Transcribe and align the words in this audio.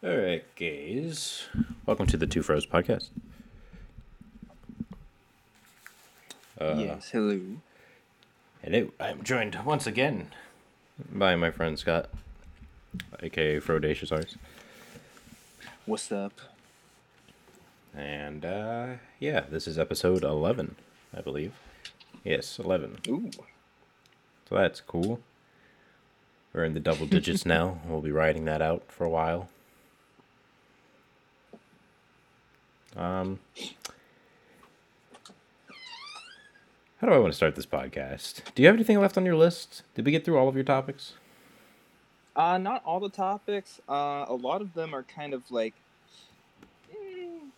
All 0.00 0.16
right, 0.16 0.44
guys. 0.54 1.48
Welcome 1.84 2.06
to 2.06 2.16
the 2.16 2.28
Two 2.28 2.40
Fros 2.42 2.64
podcast. 2.68 3.08
Uh, 6.60 6.76
yes, 6.78 7.10
hello. 7.10 7.40
It, 8.62 8.92
I'm 9.00 9.24
joined 9.24 9.58
once 9.64 9.88
again 9.88 10.30
by 11.10 11.34
my 11.34 11.50
friend 11.50 11.76
Scott, 11.76 12.10
aka 13.20 13.58
Frodacious 13.58 14.12
Arts. 14.12 14.36
What's 15.84 16.12
up? 16.12 16.40
And 17.92 18.44
uh, 18.44 18.86
yeah, 19.18 19.40
this 19.50 19.66
is 19.66 19.80
episode 19.80 20.22
11, 20.22 20.76
I 21.16 21.22
believe. 21.22 21.54
Yes, 22.22 22.60
11. 22.60 22.98
Ooh. 23.08 23.30
So 24.48 24.54
that's 24.54 24.80
cool. 24.80 25.18
We're 26.52 26.64
in 26.64 26.74
the 26.74 26.80
double 26.80 27.06
digits 27.06 27.44
now. 27.46 27.80
We'll 27.84 28.00
be 28.00 28.12
writing 28.12 28.44
that 28.44 28.62
out 28.62 28.84
for 28.86 29.02
a 29.02 29.10
while. 29.10 29.48
Um, 32.96 33.38
how 37.00 37.06
do 37.06 37.12
I 37.12 37.18
want 37.18 37.32
to 37.32 37.36
start 37.36 37.54
this 37.54 37.66
podcast? 37.66 38.42
Do 38.54 38.62
you 38.62 38.68
have 38.68 38.76
anything 38.76 39.00
left 39.00 39.16
on 39.16 39.24
your 39.24 39.36
list? 39.36 39.82
Did 39.94 40.04
we 40.04 40.12
get 40.12 40.24
through 40.24 40.36
all 40.38 40.48
of 40.48 40.54
your 40.54 40.64
topics? 40.64 41.14
Uh, 42.34 42.58
not 42.58 42.82
all 42.84 43.00
the 43.00 43.08
topics. 43.08 43.80
Uh, 43.88 44.24
a 44.28 44.34
lot 44.34 44.60
of 44.60 44.74
them 44.74 44.94
are 44.94 45.02
kind 45.02 45.34
of 45.34 45.50
like. 45.50 45.74
mm, 46.92 47.48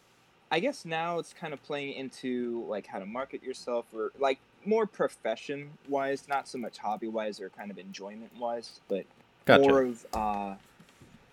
I 0.50 0.60
guess 0.60 0.84
now 0.84 1.18
it's 1.18 1.32
kind 1.32 1.52
of 1.52 1.62
playing 1.62 1.94
into 1.94 2.64
like 2.68 2.86
how 2.86 2.98
to 2.98 3.06
market 3.06 3.42
yourself 3.42 3.86
or 3.94 4.12
like 4.18 4.38
more 4.66 4.86
profession 4.86 5.70
wise, 5.88 6.28
not 6.28 6.48
so 6.48 6.58
much 6.58 6.78
hobby 6.78 7.08
wise 7.08 7.40
or 7.40 7.48
kind 7.50 7.70
of 7.70 7.78
enjoyment 7.78 8.30
wise, 8.38 8.80
but 8.88 9.04
Gotcha. 9.44 9.62
more 9.62 9.82
of 9.82 10.06
uh, 10.12 10.54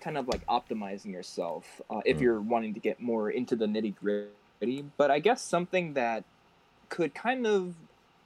kind 0.07 0.17
of 0.17 0.27
like 0.29 0.45
optimizing 0.47 1.11
yourself 1.11 1.81
uh, 1.89 2.01
if 2.05 2.21
Mm. 2.21 2.21
you're 2.21 2.41
wanting 2.41 2.73
to 2.73 2.79
get 2.79 3.01
more 3.01 3.29
into 3.29 3.57
the 3.57 3.65
nitty 3.65 3.93
gritty. 3.95 4.83
But 4.97 5.11
I 5.11 5.19
guess 5.19 5.43
something 5.43 5.93
that 5.95 6.25
could 6.89 7.13
kind 7.13 7.45
of 7.45 7.75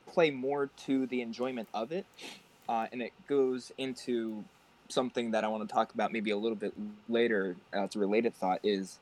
play 0.08 0.30
more 0.32 0.68
to 0.86 1.08
the 1.08 1.22
enjoyment 1.22 1.70
of 1.73 1.92
it, 1.92 2.06
uh, 2.70 2.88
and 2.92 3.02
it 3.02 3.14
goes 3.28 3.72
into 3.80 4.46
something 4.90 5.32
that 5.32 5.44
I 5.44 5.48
want 5.48 5.68
to 5.68 5.73
talk 5.73 5.94
about 5.96 6.12
maybe 6.12 6.32
a 6.32 6.38
little 6.38 6.56
bit 6.58 6.73
later 7.08 7.58
as 7.73 7.95
a 7.95 8.00
related 8.00 8.36
thought 8.36 8.60
is 8.64 9.00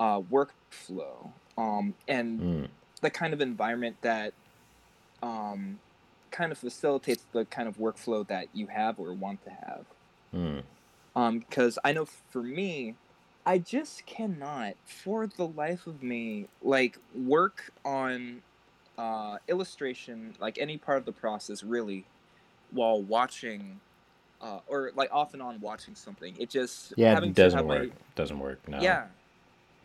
uh, 0.00 0.20
workflow 0.20 1.32
um, 1.58 1.96
and 2.06 2.42
Mm, 2.42 2.68
the 3.02 3.10
kind 3.10 3.34
of 3.34 3.40
environment 3.40 3.96
that 4.02 4.34
um, 5.22 5.80
kind 6.30 6.52
of 6.52 6.58
facilitates 6.58 7.26
the 7.32 7.46
kind 7.46 7.68
of 7.68 7.76
workflow 7.78 8.26
that 8.28 8.48
you 8.54 8.68
have 8.68 8.98
or 9.00 9.14
want 9.14 9.42
to 9.44 9.50
have 9.50 9.86
mm, 10.32 10.62
because 11.14 11.78
I 11.84 11.92
know 11.92 12.04
for 12.04 12.42
me, 12.42 12.94
I 13.46 13.58
just 13.58 14.06
cannot, 14.06 14.74
for 14.84 15.26
the 15.26 15.46
life 15.46 15.86
of 15.86 16.02
me, 16.02 16.46
like 16.62 16.98
work 17.14 17.72
on 17.84 18.42
uh, 18.98 19.38
illustration, 19.48 20.34
like 20.38 20.58
any 20.58 20.76
part 20.76 20.98
of 20.98 21.04
the 21.06 21.12
process, 21.12 21.62
really, 21.62 22.04
while 22.70 23.02
watching, 23.02 23.80
uh, 24.42 24.60
or 24.68 24.92
like 24.94 25.10
off 25.12 25.32
and 25.32 25.42
on 25.42 25.60
watching 25.60 25.94
something. 25.94 26.34
It 26.38 26.50
just 26.50 26.92
Yeah, 26.96 27.18
it 27.18 27.34
doesn't 27.34 27.56
have 27.58 27.66
my- 27.66 27.80
work. 27.80 27.90
Doesn't 28.14 28.38
work. 28.38 28.68
No. 28.68 28.80
yeah, 28.80 29.06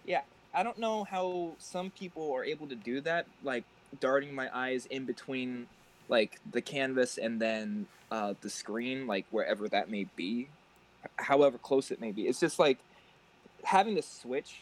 yeah. 0.05 0.21
I 0.53 0.63
don't 0.63 0.77
know 0.77 1.03
how 1.03 1.51
some 1.57 1.91
people 1.91 2.31
are 2.33 2.43
able 2.43 2.67
to 2.67 2.75
do 2.75 3.01
that, 3.01 3.25
like 3.43 3.63
darting 3.99 4.33
my 4.35 4.49
eyes 4.55 4.85
in 4.87 5.05
between, 5.05 5.67
like 6.07 6.39
the 6.51 6.61
canvas 6.61 7.17
and 7.17 7.41
then 7.41 7.87
uh, 8.11 8.33
the 8.41 8.49
screen, 8.49 9.07
like 9.07 9.25
wherever 9.31 9.67
that 9.69 9.89
may 9.89 10.05
be, 10.15 10.47
however 11.17 11.57
close 11.57 11.91
it 11.91 11.99
may 11.99 12.11
be. 12.11 12.23
It's 12.23 12.39
just 12.39 12.59
like 12.59 12.77
having 13.63 13.95
to 13.95 14.01
switch 14.01 14.57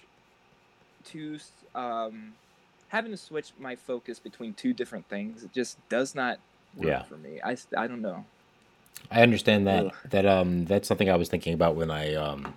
to 1.06 1.38
um, 1.76 2.34
having 2.88 3.12
to 3.12 3.18
switch 3.18 3.52
my 3.60 3.76
focus 3.76 4.20
between 4.20 4.54
two 4.54 4.74
different 4.74 5.08
things. 5.10 5.44
It 5.44 5.52
just 5.52 5.78
does 5.90 6.16
not 6.16 6.40
work 6.76 6.88
Yeah. 6.88 7.04
for 7.04 7.18
me. 7.18 7.40
I, 7.44 7.58
I 7.78 7.88
don't 7.88 8.02
know. 8.02 8.26
I 9.12 9.22
understand 9.22 9.68
that. 9.68 9.88
Ugh. 9.88 9.94
That 10.12 10.26
um, 10.26 10.66
that's 10.66 10.88
something 10.88 11.10
I 11.10 11.16
was 11.16 11.30
thinking 11.30 11.54
about 11.54 11.76
when 11.76 11.92
I 11.92 12.14
um. 12.16 12.54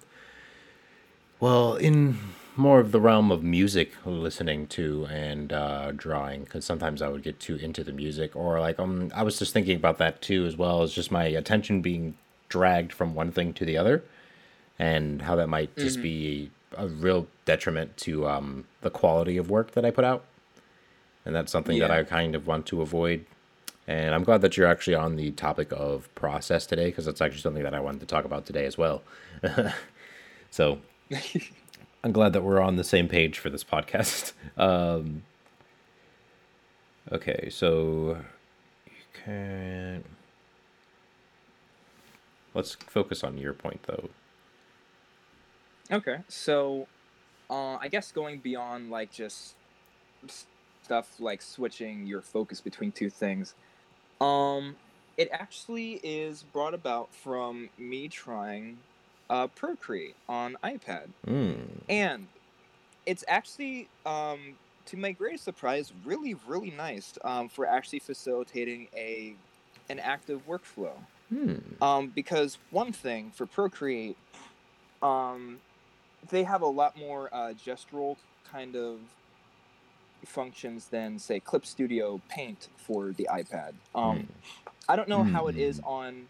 Well, 1.40 1.76
in 1.76 2.18
more 2.56 2.80
of 2.80 2.92
the 2.92 3.00
realm 3.00 3.30
of 3.30 3.42
music 3.42 3.92
listening 4.06 4.66
to 4.68 5.06
and 5.10 5.52
uh, 5.52 5.92
drawing, 5.92 6.44
because 6.44 6.64
sometimes 6.64 7.02
I 7.02 7.08
would 7.08 7.22
get 7.22 7.38
too 7.38 7.56
into 7.56 7.84
the 7.84 7.92
music, 7.92 8.34
or 8.34 8.60
like 8.60 8.78
um, 8.78 9.10
I 9.14 9.22
was 9.22 9.38
just 9.38 9.52
thinking 9.52 9.76
about 9.76 9.98
that 9.98 10.22
too, 10.22 10.46
as 10.46 10.56
well 10.56 10.82
as 10.82 10.92
just 10.92 11.10
my 11.10 11.24
attention 11.24 11.82
being 11.82 12.16
dragged 12.48 12.92
from 12.92 13.14
one 13.14 13.32
thing 13.32 13.52
to 13.54 13.64
the 13.64 13.76
other, 13.76 14.02
and 14.78 15.22
how 15.22 15.36
that 15.36 15.48
might 15.48 15.74
just 15.76 15.98
Mhm. 15.98 16.02
be 16.02 16.50
a 16.76 16.86
real 16.88 17.26
detriment 17.44 17.96
to 17.98 18.26
um 18.28 18.64
the 18.82 18.90
quality 18.90 19.36
of 19.36 19.48
work 19.50 19.72
that 19.72 19.84
I 19.84 19.90
put 19.90 20.04
out, 20.04 20.24
and 21.24 21.34
that's 21.34 21.50
something 21.52 21.78
that 21.78 21.90
I 21.90 22.02
kind 22.04 22.34
of 22.34 22.46
want 22.46 22.66
to 22.66 22.82
avoid. 22.82 23.24
And 23.88 24.14
I'm 24.14 24.24
glad 24.24 24.40
that 24.40 24.56
you're 24.56 24.66
actually 24.66 24.96
on 24.96 25.14
the 25.16 25.30
topic 25.30 25.68
of 25.70 26.12
process 26.16 26.66
today 26.66 26.86
because 26.86 27.04
that's 27.06 27.20
actually 27.20 27.40
something 27.42 27.62
that 27.62 27.74
I 27.74 27.78
wanted 27.80 28.00
to 28.00 28.06
talk 28.06 28.24
about 28.24 28.44
today 28.44 28.66
as 28.66 28.76
well. 28.76 29.02
so 30.50 30.80
I'm 32.04 32.10
glad 32.12 32.32
that 32.32 32.42
we're 32.42 32.60
on 32.60 32.76
the 32.76 32.84
same 32.84 33.06
page 33.08 33.38
for 33.38 33.48
this 33.50 33.62
podcast. 33.64 34.32
Um, 34.58 35.22
okay, 37.12 37.48
so 37.50 38.18
you 38.86 38.92
can. 39.24 40.04
Let's 42.56 42.74
focus 42.74 43.22
on 43.22 43.36
your 43.36 43.52
point 43.52 43.82
though. 43.82 44.08
Okay, 45.92 46.20
so 46.26 46.88
uh, 47.50 47.76
I 47.76 47.88
guess 47.88 48.10
going 48.10 48.38
beyond 48.38 48.90
like 48.90 49.12
just 49.12 49.54
stuff 50.82 51.20
like 51.20 51.42
switching 51.42 52.06
your 52.06 52.22
focus 52.22 52.62
between 52.62 52.92
two 52.92 53.10
things, 53.10 53.54
um, 54.22 54.74
it 55.18 55.28
actually 55.32 56.00
is 56.02 56.44
brought 56.44 56.72
about 56.72 57.12
from 57.14 57.68
me 57.76 58.08
trying 58.08 58.78
uh, 59.28 59.48
Procreate 59.48 60.16
on 60.26 60.56
iPad, 60.64 61.08
Mm. 61.26 61.66
and 61.90 62.26
it's 63.04 63.22
actually 63.28 63.86
um, 64.06 64.54
to 64.86 64.96
my 64.96 65.12
greatest 65.12 65.44
surprise 65.44 65.92
really 66.06 66.34
really 66.48 66.70
nice 66.70 67.18
um, 67.22 67.50
for 67.50 67.66
actually 67.66 67.98
facilitating 67.98 68.88
a 68.96 69.34
an 69.90 69.98
active 69.98 70.40
workflow 70.48 70.94
Hmm. 71.28 71.56
um, 71.80 72.12
because 72.14 72.58
one 72.70 72.92
thing 72.92 73.30
for 73.32 73.46
Procreate, 73.46 74.16
um, 75.02 75.60
they 76.30 76.44
have 76.44 76.62
a 76.62 76.66
lot 76.66 76.96
more 76.96 77.28
uh, 77.32 77.52
gestural 77.54 78.16
kind 78.44 78.76
of 78.76 79.00
functions 80.24 80.88
than 80.88 81.18
say 81.18 81.40
Clip 81.40 81.64
Studio 81.66 82.20
Paint 82.28 82.68
for 82.76 83.12
the 83.12 83.28
iPad. 83.32 83.74
Um, 83.94 84.28
I 84.88 84.96
don't 84.96 85.08
know 85.08 85.24
how 85.24 85.48
it 85.48 85.56
is 85.56 85.80
on. 85.84 86.28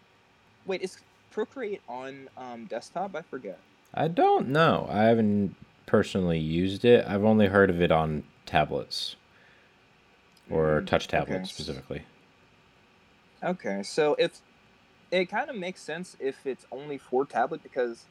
Wait, 0.65 0.81
is 0.81 0.97
Procreate 1.31 1.81
on 1.87 2.29
um, 2.37 2.65
desktop? 2.65 3.15
I 3.15 3.21
forget. 3.21 3.59
I 3.93 4.07
don't 4.07 4.49
know. 4.49 4.87
I 4.89 5.03
haven't 5.03 5.55
personally 5.85 6.39
used 6.39 6.85
it. 6.85 7.05
I've 7.07 7.23
only 7.23 7.47
heard 7.47 7.69
of 7.69 7.81
it 7.81 7.91
on 7.91 8.23
tablets 8.45 9.15
or 10.49 10.81
Mm, 10.81 10.87
touch 10.87 11.07
tablets 11.07 11.49
okay. 11.49 11.49
specifically. 11.49 12.03
Okay, 13.43 13.83
so 13.83 14.15
if 14.17 14.41
it 15.11 15.25
kind 15.25 15.49
of 15.49 15.55
makes 15.55 15.81
sense 15.81 16.15
if 16.19 16.45
it's 16.45 16.65
only 16.71 16.97
for 16.97 17.25
tablet 17.25 17.63
because 17.63 18.05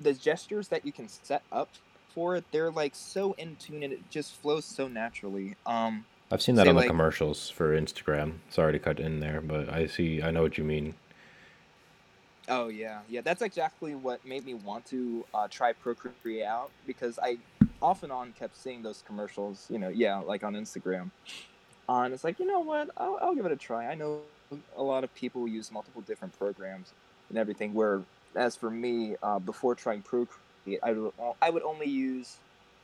the 0.00 0.12
gestures 0.12 0.68
that 0.68 0.84
you 0.84 0.92
can 0.92 1.08
set 1.08 1.42
up 1.50 1.68
for 2.14 2.36
it, 2.36 2.44
they're 2.52 2.70
like 2.70 2.94
so 2.94 3.32
in 3.34 3.56
tune 3.56 3.82
and 3.82 3.92
it 3.92 4.10
just 4.10 4.34
flows 4.36 4.64
so 4.64 4.88
naturally. 4.88 5.56
Um, 5.66 6.04
I've 6.30 6.42
seen 6.42 6.56
that 6.56 6.64
Say, 6.64 6.68
on 6.70 6.74
the 6.74 6.80
like- 6.82 6.88
commercials 6.88 7.48
for 7.50 7.78
Instagram. 7.78 8.34
Sorry 8.50 8.72
to 8.72 8.78
cut 8.78 9.00
in 9.00 9.20
there, 9.20 9.40
but 9.40 9.68
I 9.72 9.86
see. 9.86 10.22
I 10.22 10.30
know 10.30 10.42
what 10.42 10.58
you 10.58 10.64
mean. 10.64 10.94
oh 12.48 12.68
yeah, 12.68 13.00
yeah, 13.08 13.20
that's 13.22 13.42
exactly 13.42 13.94
what 13.94 14.24
made 14.26 14.44
me 14.44 14.54
want 14.54 14.84
to 14.86 15.24
uh, 15.34 15.48
try 15.48 15.72
Procreate 15.72 16.44
out 16.44 16.70
because 16.86 17.18
I 17.22 17.38
off 17.80 18.02
and 18.02 18.12
on 18.12 18.32
kept 18.38 18.56
seeing 18.56 18.82
those 18.82 19.02
commercials. 19.06 19.66
You 19.70 19.78
know, 19.78 19.88
yeah, 19.88 20.18
like 20.18 20.44
on 20.44 20.54
Instagram. 20.54 21.10
Uh, 21.88 22.02
and 22.02 22.12
it's 22.12 22.22
like, 22.24 22.38
you 22.38 22.46
know 22.46 22.60
what? 22.60 22.90
I'll, 22.98 23.18
I'll 23.22 23.34
give 23.34 23.46
it 23.46 23.52
a 23.52 23.56
try. 23.56 23.86
I 23.86 23.94
know 23.94 24.20
a 24.76 24.82
lot 24.82 25.04
of 25.04 25.14
people 25.14 25.46
use 25.48 25.70
multiple 25.70 26.02
different 26.02 26.38
programs 26.38 26.92
and 27.28 27.38
everything. 27.38 27.74
Where, 27.74 28.02
as 28.34 28.56
for 28.56 28.70
me, 28.70 29.16
uh, 29.22 29.38
before 29.38 29.74
trying 29.74 30.02
Procreate, 30.02 30.80
I 30.82 30.92
would, 30.92 31.12
I 31.40 31.50
would 31.50 31.62
only 31.62 31.88
use, 31.88 32.36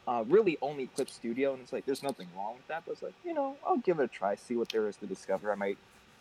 uh, 0.06 0.24
really 0.26 0.58
only 0.60 0.86
Clip 0.88 1.10
Studio, 1.10 1.52
and 1.52 1.62
it's 1.62 1.72
like 1.72 1.86
there's 1.86 2.02
nothing 2.02 2.28
wrong 2.36 2.54
with 2.54 2.66
that. 2.68 2.82
But 2.84 2.92
it's 2.92 3.02
like, 3.02 3.14
you 3.24 3.34
know, 3.34 3.56
I'll 3.66 3.78
give 3.78 4.00
it 4.00 4.04
a 4.04 4.08
try, 4.08 4.34
see 4.36 4.56
what 4.56 4.68
there 4.70 4.86
is 4.88 4.96
to 4.96 5.06
discover. 5.06 5.52
I 5.52 5.54
might 5.54 5.78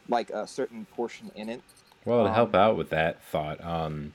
like 0.10 0.30
a 0.32 0.46
certain 0.48 0.86
portion 0.96 1.32
in 1.36 1.50
it. 1.50 1.62
Well, 2.06 2.26
to 2.26 2.34
help 2.34 2.54
Um, 2.54 2.60
out 2.60 2.78
with 2.78 2.90
that 2.90 3.24
thought, 3.24 3.64
um, 3.64 4.14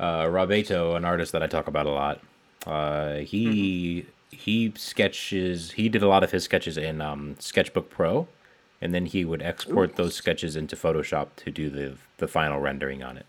uh, 0.00 0.22
Robeto, 0.24 0.96
an 0.96 1.04
artist 1.04 1.32
that 1.32 1.42
I 1.42 1.46
talk 1.46 1.68
about 1.68 1.86
a 1.86 1.90
lot, 1.90 2.20
uh, 2.66 3.16
he 3.16 4.06
he 4.30 4.72
sketches. 4.76 5.72
He 5.72 5.88
did 5.88 6.02
a 6.02 6.08
lot 6.08 6.24
of 6.24 6.30
his 6.32 6.44
sketches 6.44 6.78
in 6.78 7.00
um, 7.00 7.36
Sketchbook 7.38 7.90
Pro, 7.90 8.28
and 8.80 8.94
then 8.94 9.06
he 9.06 9.24
would 9.24 9.42
export 9.42 9.96
those 9.96 10.14
sketches 10.14 10.56
into 10.56 10.76
Photoshop 10.76 11.28
to 11.36 11.50
do 11.50 11.70
the 11.70 11.98
the 12.18 12.28
final 12.28 12.60
rendering 12.60 13.02
on 13.02 13.16
it. 13.18 13.26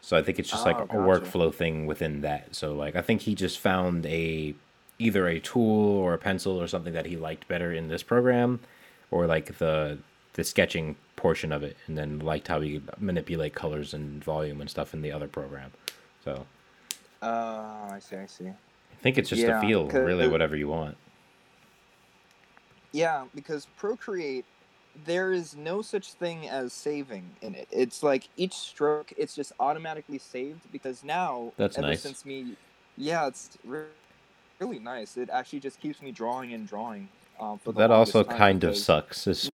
So 0.00 0.16
I 0.16 0.22
think 0.22 0.38
it's 0.38 0.50
just 0.50 0.66
like 0.66 0.80
Oh, 0.80 0.84
a 0.84 0.86
gotcha. 0.86 0.98
workflow 0.98 1.52
thing 1.54 1.86
within 1.86 2.20
that. 2.22 2.54
So 2.54 2.74
like 2.74 2.96
I 2.96 3.02
think 3.02 3.22
he 3.22 3.34
just 3.34 3.58
found 3.58 4.06
a 4.06 4.54
either 4.98 5.28
a 5.28 5.40
tool 5.40 5.96
or 5.98 6.14
a 6.14 6.18
pencil 6.18 6.60
or 6.60 6.66
something 6.68 6.94
that 6.94 7.06
he 7.06 7.16
liked 7.16 7.48
better 7.48 7.72
in 7.72 7.88
this 7.88 8.02
program, 8.02 8.60
or 9.10 9.26
like 9.26 9.58
the 9.58 9.98
the 10.34 10.44
sketching 10.44 10.96
portion 11.16 11.52
of 11.52 11.62
it, 11.62 11.76
and 11.86 11.96
then 11.98 12.18
liked 12.20 12.48
how 12.48 12.60
he 12.60 12.82
manipulate 12.98 13.54
colors 13.54 13.94
and 13.94 14.22
volume 14.22 14.60
and 14.60 14.70
stuff 14.70 14.94
in 14.94 15.02
the 15.02 15.12
other 15.12 15.28
program. 15.28 15.72
So 16.24 16.46
Oh, 17.22 17.88
I 17.92 17.98
see. 18.00 18.16
I 18.16 18.26
see. 18.26 18.48
I 18.48 18.96
think 19.02 19.18
it's 19.18 19.28
just 19.30 19.42
Yeah, 19.42 19.58
a 19.58 19.60
feel, 19.60 19.88
really, 19.88 20.28
whatever 20.28 20.56
you 20.56 20.68
want. 20.68 20.96
Yeah, 22.96 23.26
because 23.34 23.66
Procreate, 23.76 24.46
there 25.04 25.30
is 25.30 25.54
no 25.54 25.82
such 25.82 26.14
thing 26.14 26.48
as 26.48 26.72
saving 26.72 27.28
in 27.42 27.54
it. 27.54 27.68
It's 27.70 28.02
like 28.02 28.30
each 28.38 28.54
stroke, 28.54 29.12
it's 29.18 29.34
just 29.34 29.52
automatically 29.60 30.16
saved 30.16 30.62
because 30.72 31.04
now, 31.04 31.52
That's 31.58 31.76
ever 31.76 31.88
nice. 31.88 32.00
since 32.00 32.24
me, 32.24 32.56
yeah, 32.96 33.26
it's 33.26 33.58
re- 33.66 33.82
really 34.60 34.78
nice. 34.78 35.18
It 35.18 35.28
actually 35.30 35.60
just 35.60 35.78
keeps 35.78 36.00
me 36.00 36.10
drawing 36.10 36.54
and 36.54 36.66
drawing. 36.66 37.10
Um, 37.38 37.58
for 37.58 37.72
the 37.72 37.80
That 37.80 37.90
also 37.90 38.24
kind 38.24 38.64
of 38.64 38.74
sucks. 38.74 39.26
It's- 39.26 39.50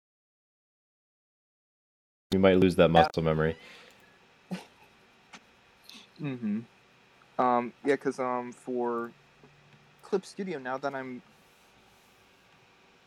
you 2.32 2.38
might 2.38 2.58
lose 2.58 2.76
that 2.76 2.90
muscle 2.90 3.24
memory. 3.24 3.58
Mm-hmm. 6.22 6.60
Um, 7.40 7.74
yeah, 7.84 7.96
because 7.96 8.20
um, 8.20 8.52
for 8.52 9.10
Clip 10.04 10.28
Studio, 10.28 10.60
now 10.60 10.78
that 10.78 10.94
I'm 10.94 11.24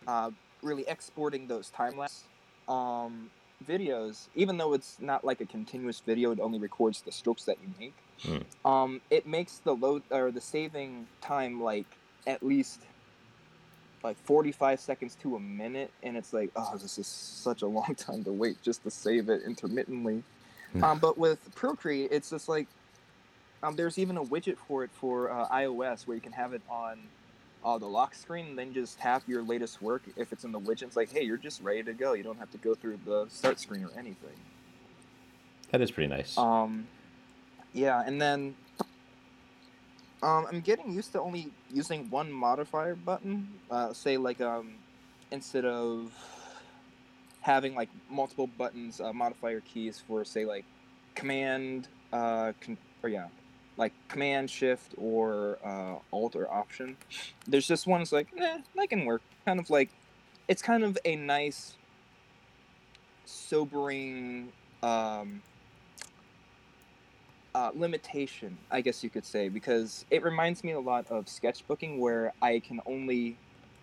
uh, 0.07 0.31
really 0.63 0.85
exporting 0.89 1.47
those 1.47 1.71
time 1.71 1.97
lapse 1.97 2.25
um, 2.69 3.31
videos, 3.67 4.29
even 4.35 4.57
though 4.57 4.73
it's 4.73 4.97
not 5.01 5.25
like 5.25 5.41
a 5.41 5.47
continuous 5.47 6.01
video, 6.01 6.31
it 6.33 6.41
only 6.41 6.59
records 6.59 7.03
the 7.03 7.13
strokes 7.13 7.45
that 7.45 7.59
you 7.63 7.69
make. 7.79 7.95
Hmm. 8.23 8.69
Um, 8.69 9.01
it 9.11 9.27
makes 9.27 9.59
the 9.59 9.75
load 9.75 10.03
or 10.11 10.31
the 10.31 10.41
saving 10.41 11.07
time 11.21 11.61
like 11.61 11.87
at 12.27 12.43
least 12.43 12.83
like 14.03 14.17
45 14.25 14.81
seconds 14.81 15.17
to 15.23 15.37
a 15.37 15.41
minute, 15.41 15.91
and 16.03 16.17
it's 16.17 16.33
like, 16.33 16.51
oh, 16.57 16.77
this 16.77 16.99
is 16.99 17.07
such 17.07 17.63
a 17.63 17.67
long 17.67 17.95
time 17.97 18.23
to 18.25 18.33
wait 18.33 18.61
just 18.63 18.83
to 18.85 18.91
save 18.91 19.29
it 19.29 19.43
intermittently. 19.47 20.23
Hmm. 20.73 20.85
um, 20.85 20.99
but 20.99 21.17
with 21.17 21.55
Procreate, 21.55 22.11
it's 22.13 22.31
just 22.31 22.49
like 22.49 22.67
um, 23.63 23.77
there's 23.77 23.99
even 23.99 24.17
a 24.17 24.25
widget 24.25 24.59
for 24.59 24.85
it 24.85 24.91
for 24.93 25.31
uh, 25.31 25.49
iOS 25.49 26.07
where 26.07 26.15
you 26.15 26.21
can 26.21 26.33
have 26.33 26.53
it 26.53 26.63
on 26.69 26.99
uh, 27.65 27.79
the 27.79 27.87
lock 27.87 28.15
screen 28.15 28.47
and 28.47 28.59
then 28.59 28.75
just 28.75 28.99
tap 28.99 29.23
your 29.27 29.43
latest 29.43 29.81
work 29.81 30.03
if 30.17 30.33
it's 30.33 30.45
in 30.45 30.53
the 30.53 30.61
widget. 30.61 30.83
It's 30.83 30.97
like, 30.97 31.13
hey, 31.13 31.23
you're 31.23 31.37
just 31.37 31.63
ready 31.63 31.83
to 31.83 31.93
go. 31.93 32.13
You 32.13 32.23
don't 32.23 32.39
have 32.39 32.51
to 32.53 32.59
go 32.59 32.75
through 32.75 32.99
the 33.05 33.27
start 33.29 33.59
screen 33.59 33.85
or 33.85 33.91
anything. 33.97 34.37
That 35.71 35.81
is 35.81 35.91
pretty 35.91 36.09
nice. 36.09 36.37
Um, 36.37 36.87
yeah, 37.73 38.03
and 38.05 38.21
then 38.21 38.55
um, 40.23 40.47
I'm 40.51 40.61
getting 40.61 40.93
used 40.93 41.13
to 41.13 41.21
only 41.21 41.51
using 41.73 42.09
one 42.11 42.31
modifier 42.31 42.95
button. 42.95 43.49
Uh, 43.71 43.93
say 43.93 44.17
like 44.17 44.41
um, 44.41 44.75
instead 45.31 45.65
of 45.65 46.13
having 47.41 47.75
like 47.75 47.89
multiple 48.11 48.47
buttons, 48.47 49.01
uh, 49.01 49.13
modifier 49.13 49.61
keys 49.61 50.03
for 50.07 50.25
say 50.25 50.45
like 50.45 50.65
command, 51.15 51.89
uh, 52.13 52.53
con- 52.61 52.79
or 53.03 53.09
yeah, 53.09 53.27
like 53.77 53.93
command 54.09 54.51
shift 54.51 54.95
or 54.97 55.59
uh, 55.65 55.97
alt 56.13 56.37
or 56.37 56.51
option. 56.53 56.97
There's 57.47 57.67
just 57.67 57.87
one. 57.87 58.03
It's 58.03 58.13
like, 58.13 58.29
eh, 58.37 58.59
that 58.77 58.89
can 58.89 59.05
work. 59.05 59.23
Kind 59.45 59.61
of 59.61 59.71
like, 59.71 59.91
it's 60.49 60.63
kind 60.63 60.85
of 60.85 60.99
a 61.05 61.17
nice, 61.17 61.75
sobering. 63.25 64.53
Um, 64.83 65.43
uh, 67.55 67.71
limitation, 67.75 68.59
I 68.71 68.81
guess 68.81 69.05
you 69.05 69.11
could 69.11 69.25
say, 69.25 69.49
because 69.49 70.05
it 70.11 70.23
reminds 70.23 70.65
me 70.65 70.73
a 70.73 70.81
lot 70.81 71.07
of 71.11 71.27
sketchbooking 71.27 71.99
where 71.99 72.33
I 72.43 72.61
can 72.61 72.81
only. 72.87 73.37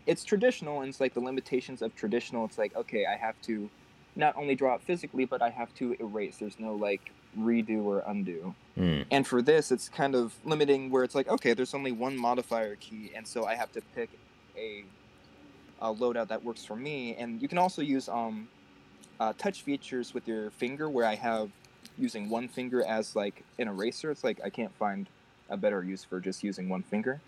It's 0.08 0.24
traditional, 0.24 0.82
and 0.82 0.90
it's 0.90 1.00
like 1.00 1.14
the 1.14 1.22
limitations 1.22 1.82
of 1.82 1.96
traditional. 1.96 2.46
It's 2.46 2.58
like, 2.58 2.76
okay, 2.76 3.06
I 3.06 3.16
have 3.16 3.40
to 3.44 3.70
not 4.16 4.36
only 4.36 4.56
draw 4.56 4.76
it 4.76 4.82
physically, 4.82 5.26
but 5.26 5.42
I 5.42 5.50
have 5.50 5.74
to 5.76 5.96
erase. 6.00 6.38
There's 6.38 6.60
no 6.60 6.74
like 6.74 7.12
redo 7.38 7.84
or 7.84 8.04
undo. 8.08 8.56
Hmm. 8.76 9.02
And 9.12 9.26
for 9.28 9.42
this, 9.42 9.72
it's 9.72 9.90
kind 9.90 10.16
of 10.16 10.34
limiting 10.46 10.90
where 10.90 11.04
it's 11.04 11.16
like, 11.16 11.28
okay, 11.28 11.54
there's 11.54 11.74
only 11.74 11.92
one 11.92 12.18
modifier 12.18 12.76
key, 12.76 13.12
and 13.16 13.28
so 13.28 13.46
I 13.46 13.56
have 13.56 13.72
to 13.74 13.82
pick 13.96 14.10
a, 14.58 14.84
a 15.82 15.94
loadout 15.94 16.28
that 16.30 16.44
works 16.44 16.66
for 16.66 16.76
me. 16.76 17.16
And 17.16 17.42
you 17.42 17.48
can 17.48 17.58
also 17.58 17.82
use 17.82 18.08
um, 18.10 18.48
uh, 19.20 19.34
touch 19.38 19.62
features 19.64 20.14
with 20.14 20.28
your 20.28 20.52
finger, 20.52 20.90
where 20.90 21.06
I 21.06 21.16
have 21.16 21.50
using 21.98 22.30
one 22.30 22.48
finger 22.48 22.84
as 22.84 23.16
like 23.16 23.44
an 23.60 23.68
eraser. 23.68 24.12
It's 24.12 24.24
like 24.24 24.40
I 24.44 24.50
can't 24.50 24.74
find 24.76 25.08
a 25.50 25.58
better 25.58 25.84
use 25.84 26.04
for 26.04 26.20
just 26.20 26.44
using 26.44 26.70
one 26.70 26.84
finger. 26.84 27.20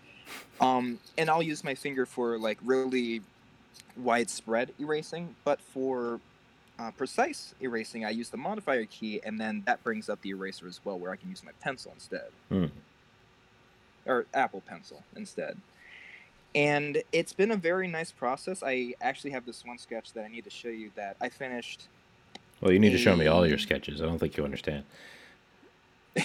Um, 0.60 0.98
and 1.18 1.28
I'll 1.28 1.42
use 1.42 1.62
my 1.62 1.74
finger 1.74 2.06
for 2.06 2.38
like 2.38 2.58
really 2.64 3.20
widespread 3.96 4.72
erasing, 4.80 5.36
but 5.44 5.60
for 5.60 6.20
uh, 6.78 6.90
precise 6.90 7.54
erasing, 7.60 8.04
I 8.04 8.10
use 8.10 8.30
the 8.30 8.36
modifier 8.36 8.84
key, 8.86 9.20
and 9.24 9.38
then 9.38 9.62
that 9.66 9.82
brings 9.84 10.08
up 10.08 10.20
the 10.22 10.30
eraser 10.30 10.66
as 10.66 10.80
well, 10.84 10.98
where 10.98 11.12
I 11.12 11.16
can 11.16 11.30
use 11.30 11.42
my 11.44 11.52
pencil 11.60 11.92
instead, 11.94 12.28
Hmm. 12.48 12.66
or 14.06 14.26
Apple 14.34 14.62
Pencil 14.66 15.02
instead. 15.16 15.56
And 16.54 17.02
it's 17.12 17.32
been 17.32 17.50
a 17.50 17.56
very 17.56 17.88
nice 17.88 18.12
process. 18.12 18.62
I 18.64 18.94
actually 19.00 19.30
have 19.32 19.44
this 19.46 19.64
one 19.64 19.78
sketch 19.78 20.12
that 20.12 20.24
I 20.24 20.28
need 20.28 20.44
to 20.44 20.50
show 20.50 20.68
you 20.68 20.90
that 20.94 21.16
I 21.20 21.28
finished. 21.28 21.88
Well, 22.60 22.72
you 22.72 22.78
need 22.78 22.90
to 22.90 22.98
show 22.98 23.16
me 23.16 23.26
all 23.26 23.46
your 23.46 23.58
sketches. 23.58 24.00
I 24.00 24.06
don't 24.06 24.18
think 24.18 24.36
you 24.36 24.44
understand. 24.44 24.84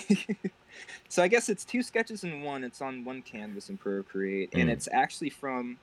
so 1.10 1.24
I 1.24 1.28
guess 1.28 1.50
it's 1.50 1.66
two 1.66 1.82
sketches 1.82 2.24
in 2.24 2.42
one. 2.44 2.64
It's 2.64 2.82
on 2.82 3.04
one 3.04 3.22
canvas 3.24 3.70
in 3.70 3.78
Procreate, 3.78 4.54
and 4.54 4.70
Mm. 4.70 4.74
it's 4.74 4.88
actually 4.92 5.32
from 5.32 5.78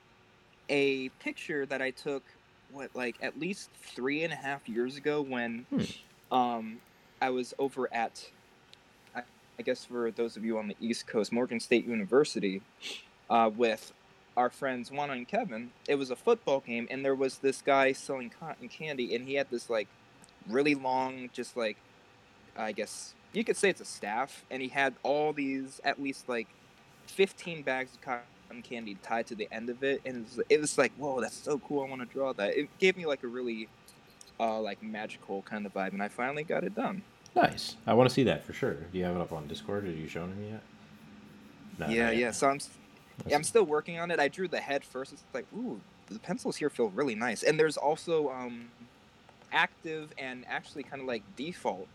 a 0.68 1.08
picture 1.20 1.66
that 1.66 1.82
I 1.82 1.90
took, 1.90 2.22
what 2.72 2.90
like 2.94 3.16
at 3.22 3.38
least 3.38 3.70
three 3.74 4.22
and 4.24 4.32
a 4.32 4.36
half 4.36 4.68
years 4.68 4.96
ago 4.96 5.22
when 5.22 5.66
Hmm. 5.70 6.34
um, 6.34 6.76
I 7.20 7.30
was 7.30 7.54
over 7.58 7.92
at, 7.92 8.30
I, 9.14 9.22
I 9.58 9.62
guess 9.62 9.84
for 9.84 10.10
those 10.10 10.36
of 10.36 10.44
you 10.44 10.58
on 10.58 10.68
the 10.68 10.76
East 10.80 11.06
Coast, 11.06 11.32
Morgan 11.32 11.60
State 11.60 11.86
University, 11.86 12.60
uh, 13.30 13.50
with 13.54 13.92
our 14.36 14.50
friends 14.50 14.92
Juan 14.92 15.10
and 15.10 15.26
Kevin. 15.26 15.70
It 15.88 15.94
was 15.94 16.10
a 16.10 16.16
football 16.16 16.60
game, 16.60 16.86
and 16.90 17.04
there 17.04 17.14
was 17.14 17.38
this 17.38 17.62
guy 17.62 17.92
selling 17.92 18.30
cotton 18.30 18.68
candy, 18.68 19.14
and 19.14 19.26
he 19.26 19.34
had 19.34 19.50
this 19.50 19.70
like 19.70 19.88
really 20.48 20.74
long, 20.74 21.30
just 21.32 21.56
like 21.56 21.78
I 22.56 22.72
guess 22.72 23.14
you 23.32 23.44
could 23.44 23.56
say 23.56 23.70
it's 23.70 23.80
a 23.80 23.86
staff, 23.86 24.44
and 24.50 24.60
he 24.62 24.68
had 24.68 24.94
all 25.02 25.32
these 25.32 25.80
at 25.84 26.02
least 26.02 26.28
like 26.28 26.48
15 27.06 27.62
bags 27.62 27.94
of 27.94 28.00
cotton 28.02 28.24
candy 28.62 28.96
tied 29.02 29.26
to 29.28 29.34
the 29.34 29.48
end 29.52 29.70
of 29.70 29.82
it, 29.82 30.00
and 30.04 30.16
it 30.16 30.24
was, 30.24 30.40
it 30.48 30.60
was 30.60 30.78
like, 30.78 30.92
whoa, 30.96 31.20
that's 31.20 31.36
so 31.36 31.58
cool. 31.58 31.84
I 31.84 31.88
want 31.88 32.02
to 32.02 32.06
draw 32.06 32.32
that. 32.34 32.56
It 32.56 32.68
gave 32.78 32.96
me 32.96 33.06
like 33.06 33.22
a 33.22 33.26
really 33.26 33.68
uh, 34.40 34.60
like 34.60 34.82
magical 34.82 35.42
kind 35.42 35.66
of 35.66 35.74
vibe, 35.74 35.92
and 35.92 36.02
I 36.02 36.08
finally 36.08 36.44
got 36.44 36.64
it 36.64 36.74
done. 36.74 37.02
Nice. 37.34 37.76
I 37.86 37.94
want 37.94 38.08
to 38.08 38.14
see 38.14 38.24
that 38.24 38.44
for 38.44 38.52
sure. 38.52 38.74
Do 38.74 38.98
you 38.98 39.04
have 39.04 39.14
it 39.14 39.20
up 39.20 39.32
on 39.32 39.46
Discord? 39.46 39.84
Have 39.84 39.96
you 39.96 40.08
shown 40.08 40.30
him 40.30 40.44
yet? 40.50 40.62
No, 41.78 41.86
yeah, 41.88 42.10
yet. 42.10 42.16
yeah. 42.16 42.30
So 42.30 42.48
I'm, 42.48 42.58
yeah, 43.26 43.36
I'm 43.36 43.44
still 43.44 43.64
working 43.64 43.98
on 43.98 44.10
it. 44.10 44.18
I 44.18 44.28
drew 44.28 44.48
the 44.48 44.60
head 44.60 44.84
first. 44.84 45.12
It's 45.12 45.22
like, 45.34 45.46
ooh, 45.54 45.80
the 46.06 46.18
pencils 46.18 46.56
here 46.56 46.70
feel 46.70 46.88
really 46.88 47.14
nice. 47.14 47.42
And 47.42 47.60
there's 47.60 47.76
also 47.76 48.30
um, 48.30 48.70
active 49.52 50.12
and 50.18 50.44
actually 50.48 50.82
kind 50.82 51.02
of 51.02 51.08
like 51.08 51.22
default 51.36 51.88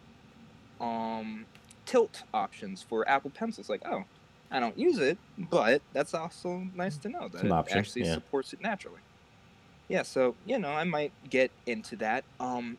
um, 0.80 1.46
tilt 1.86 2.24
options 2.34 2.84
for 2.84 3.08
Apple 3.10 3.32
Pencils. 3.32 3.70
Like, 3.70 3.82
oh, 3.86 4.04
I 4.52 4.60
don't 4.60 4.78
use 4.78 4.98
it, 4.98 5.18
but 5.38 5.82
that's 5.94 6.14
also 6.14 6.68
nice 6.76 6.98
to 6.98 7.10
know 7.10 7.30
that 7.30 7.46
it 7.46 7.52
option, 7.52 7.78
actually 7.78 8.04
yeah. 8.04 8.16
supports 8.16 8.52
it 8.52 8.62
naturally. 8.62 9.00
Yeah, 9.88 10.04
so 10.04 10.36
you 10.46 10.60
know, 10.60 10.72
I 10.72 10.84
might 10.84 11.14
get 11.30 11.52
into 11.66 11.96
that. 11.98 12.26
Um, 12.40 12.78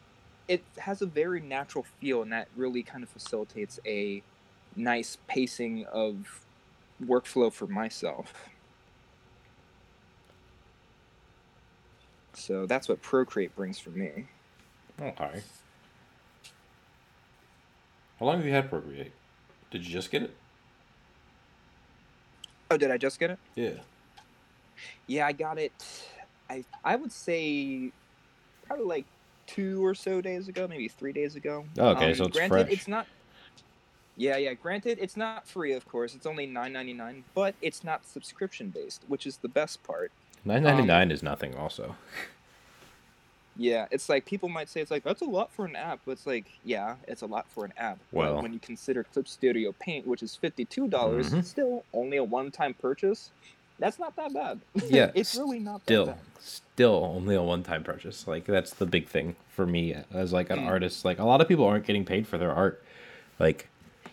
it 0.49 0.63
has 0.79 1.01
a 1.01 1.07
very 1.07 1.41
natural 1.41 1.87
feel, 1.99 2.23
and 2.23 2.33
that 2.33 2.49
really 2.57 2.83
kind 2.83 3.03
of 3.03 3.09
facilitates 3.09 3.81
a 3.87 4.23
nice 4.77 5.17
pacing 5.29 5.87
of 5.87 6.45
workflow 7.05 7.53
for 7.53 7.67
myself. 7.67 8.33
So 12.35 12.67
that's 12.67 12.89
what 12.89 13.01
Procreate 13.03 13.55
brings 13.57 13.79
for 13.79 13.91
me. 13.91 14.27
Okay. 15.01 15.43
How 18.19 18.27
long 18.27 18.37
have 18.37 18.47
you 18.47 18.53
had 18.53 18.69
Procreate? 18.69 19.13
Did 19.71 19.87
you 19.87 19.93
just 19.93 20.11
get 20.11 20.23
it? 20.23 20.37
Oh, 22.73 22.77
did 22.79 22.91
I 22.91 22.97
just 22.97 23.21
get 23.21 23.31
it? 23.31 23.39
Yeah. 23.55 23.71
Yeah, 25.07 25.27
I 25.27 25.33
got 25.33 25.59
it. 25.59 25.73
I 26.49 26.65
I 26.83 26.97
would 26.97 27.13
say 27.13 27.93
probably 28.67 28.87
like 28.87 29.05
two 29.47 29.85
or 29.85 29.95
so 29.95 30.23
days 30.23 30.49
ago, 30.49 30.67
maybe 30.67 30.89
three 30.89 31.13
days 31.13 31.37
ago. 31.37 31.67
Oh, 31.79 31.89
okay, 31.89 32.09
Um, 32.11 32.15
so 32.15 32.25
it's 32.25 32.37
granted, 32.37 32.65
fresh. 32.69 32.73
it's 32.73 32.89
not. 32.89 33.07
Yeah, 34.17 34.39
yeah. 34.39 34.55
Granted, 34.55 34.99
it's 35.03 35.19
not 35.19 35.47
free, 35.47 35.73
of 35.75 35.87
course. 35.87 36.15
It's 36.15 36.25
only 36.25 36.47
nine 36.47 36.73
ninety 36.73 36.95
nine, 36.95 37.25
but 37.35 37.55
it's 37.61 37.85
not 37.85 38.07
subscription 38.07 38.71
based, 38.71 39.03
which 39.07 39.27
is 39.27 39.37
the 39.39 39.49
best 39.49 39.83
part. 39.83 40.11
Nine 40.45 40.63
ninety 40.63 40.85
nine 40.85 41.11
is 41.11 41.23
nothing. 41.23 41.55
Also. 41.55 41.97
Yeah, 43.57 43.87
it's 43.91 44.09
like 44.09 44.25
people 44.25 44.49
might 44.49 44.69
say 44.69 44.81
it's 44.81 44.91
like 44.91 45.05
that's 45.05 45.21
a 45.21 45.27
lot 45.27 45.51
for 45.53 45.67
an 45.67 45.77
app, 45.77 46.01
but 46.07 46.13
it's 46.13 46.27
like 46.27 46.47
yeah, 46.65 46.97
it's 47.07 47.23
a 47.23 47.27
lot 47.27 47.47
for 47.49 47.65
an 47.65 47.73
app. 47.77 47.99
Well, 48.11 48.35
but 48.35 48.43
when 48.43 48.53
you 48.53 48.59
consider 48.59 49.05
Clip 49.05 49.29
Studio 49.29 49.75
Paint, 49.79 50.07
which 50.07 50.23
is 50.23 50.35
fifty 50.35 50.65
two 50.65 50.89
dollars, 50.89 51.31
mm-hmm. 51.31 51.43
still 51.43 51.85
only 51.93 52.17
a 52.17 52.25
one 52.25 52.51
time 52.51 52.75
purchase. 52.75 53.31
That's 53.79 53.99
not 53.99 54.15
that 54.17 54.33
bad. 54.33 54.61
Yeah, 54.89 55.11
it's 55.15 55.35
really 55.35 55.59
not 55.59 55.83
still, 55.83 56.07
bad. 56.07 56.19
Still 56.41 57.13
only 57.17 57.35
a 57.35 57.43
one 57.43 57.63
time 57.63 57.85
purchase. 57.85 58.27
Like 58.27 58.45
that's 58.47 58.73
the 58.73 58.87
big 58.87 59.09
thing 59.09 59.37
for 59.51 59.67
me 59.67 59.97
as 60.13 60.33
like 60.33 60.51
an 60.51 60.61
mm. 60.61 60.67
artist. 60.67 61.05
Like 61.05 61.19
a 61.19 61.25
lot 61.25 61.41
of 61.41 61.49
people 61.49 61.67
aren't 61.67 61.87
getting 61.87 62.05
paid 62.05 62.27
for 62.27 62.39
their 62.39 62.53
art. 62.53 62.83
Like 63.39 63.69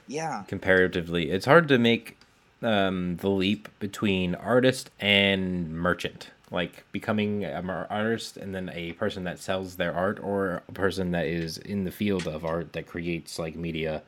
yeah, 0.08 0.44
comparatively, 0.48 1.32
it's 1.32 1.46
hard 1.46 1.70
to 1.70 1.78
make 1.78 2.18
um, 2.62 3.18
the 3.18 3.30
leap 3.30 3.70
between 3.80 4.36
artist 4.36 4.90
and 5.00 5.72
merchant 5.72 6.32
like 6.52 6.84
becoming 6.92 7.44
an 7.46 7.70
artist 7.70 8.38
and 8.38 8.56
then 8.56 8.72
a 8.74 8.94
person 8.94 9.24
that 9.24 9.40
sells 9.40 9.76
their 9.76 9.94
art 9.94 10.20
or 10.22 10.64
a 10.68 10.72
person 10.72 11.12
that 11.12 11.26
is 11.26 11.58
in 11.58 11.84
the 11.84 11.92
field 11.92 12.28
of 12.28 12.44
art 12.44 12.74
that 12.74 12.88
creates 12.88 13.38
like 13.38 13.56
media 13.56 14.02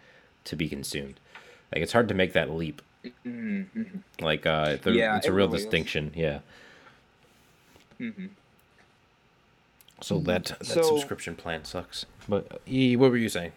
to 0.43 0.55
be 0.55 0.67
consumed 0.67 1.19
like 1.71 1.81
it's 1.81 1.93
hard 1.93 2.07
to 2.07 2.13
make 2.13 2.33
that 2.33 2.49
leap 2.49 2.81
mm-hmm. 3.25 3.83
like 4.21 4.45
uh 4.45 4.77
the, 4.81 4.91
yeah, 4.91 5.17
it's 5.17 5.27
a 5.27 5.31
real 5.31 5.47
really 5.47 5.59
distinction 5.59 6.07
is. 6.07 6.15
yeah 6.15 6.39
mm-hmm. 7.99 8.27
so 10.01 10.19
that 10.19 10.45
that 10.45 10.65
so, 10.65 10.81
subscription 10.81 11.35
plan 11.35 11.63
sucks 11.63 12.05
but 12.27 12.61
e 12.67 12.95
what 12.95 13.11
were 13.11 13.17
you 13.17 13.29
saying 13.29 13.51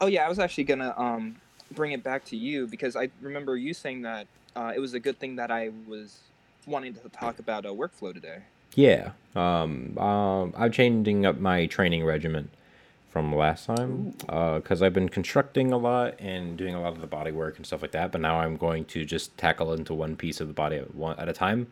oh 0.00 0.06
yeah 0.06 0.26
i 0.26 0.28
was 0.28 0.40
actually 0.40 0.64
gonna 0.64 0.92
um 0.96 1.36
bring 1.70 1.92
it 1.92 2.02
back 2.02 2.24
to 2.24 2.36
you 2.36 2.66
because 2.66 2.96
i 2.96 3.08
remember 3.20 3.56
you 3.56 3.72
saying 3.72 4.02
that 4.02 4.26
uh, 4.56 4.72
it 4.74 4.78
was 4.78 4.94
a 4.94 5.00
good 5.00 5.18
thing 5.18 5.36
that 5.36 5.50
i 5.50 5.70
was 5.86 6.18
wanting 6.66 6.94
to 6.94 7.08
talk 7.08 7.38
about 7.38 7.64
a 7.66 7.70
workflow 7.70 8.12
today. 8.12 8.38
Yeah, 8.74 9.12
um, 9.36 9.96
um, 9.98 10.52
I'm 10.56 10.72
changing 10.72 11.26
up 11.26 11.38
my 11.38 11.66
training 11.66 12.04
regimen 12.04 12.50
from 13.08 13.32
last 13.32 13.66
time 13.66 14.12
because 14.18 14.82
uh, 14.82 14.86
I've 14.86 14.92
been 14.92 15.08
constructing 15.08 15.72
a 15.72 15.78
lot 15.78 16.16
and 16.18 16.56
doing 16.56 16.74
a 16.74 16.80
lot 16.80 16.92
of 16.92 17.00
the 17.00 17.06
body 17.06 17.30
work 17.30 17.56
and 17.56 17.64
stuff 17.64 17.82
like 17.82 17.92
that. 17.92 18.10
But 18.10 18.20
now 18.20 18.40
I'm 18.40 18.56
going 18.56 18.84
to 18.86 19.04
just 19.04 19.38
tackle 19.38 19.72
into 19.72 19.94
one 19.94 20.16
piece 20.16 20.40
of 20.40 20.48
the 20.48 20.54
body 20.54 20.76
at 20.76 20.96
one 20.96 21.16
at 21.18 21.28
a 21.28 21.32
time, 21.32 21.68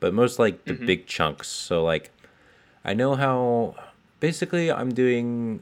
but 0.00 0.14
most 0.14 0.38
like 0.38 0.64
the 0.64 0.72
mm-hmm. 0.72 0.86
big 0.86 1.06
chunks. 1.06 1.48
So 1.48 1.84
like, 1.84 2.10
I 2.86 2.94
know 2.94 3.16
how 3.16 3.74
basically 4.20 4.72
I'm 4.72 4.94
doing 4.94 5.60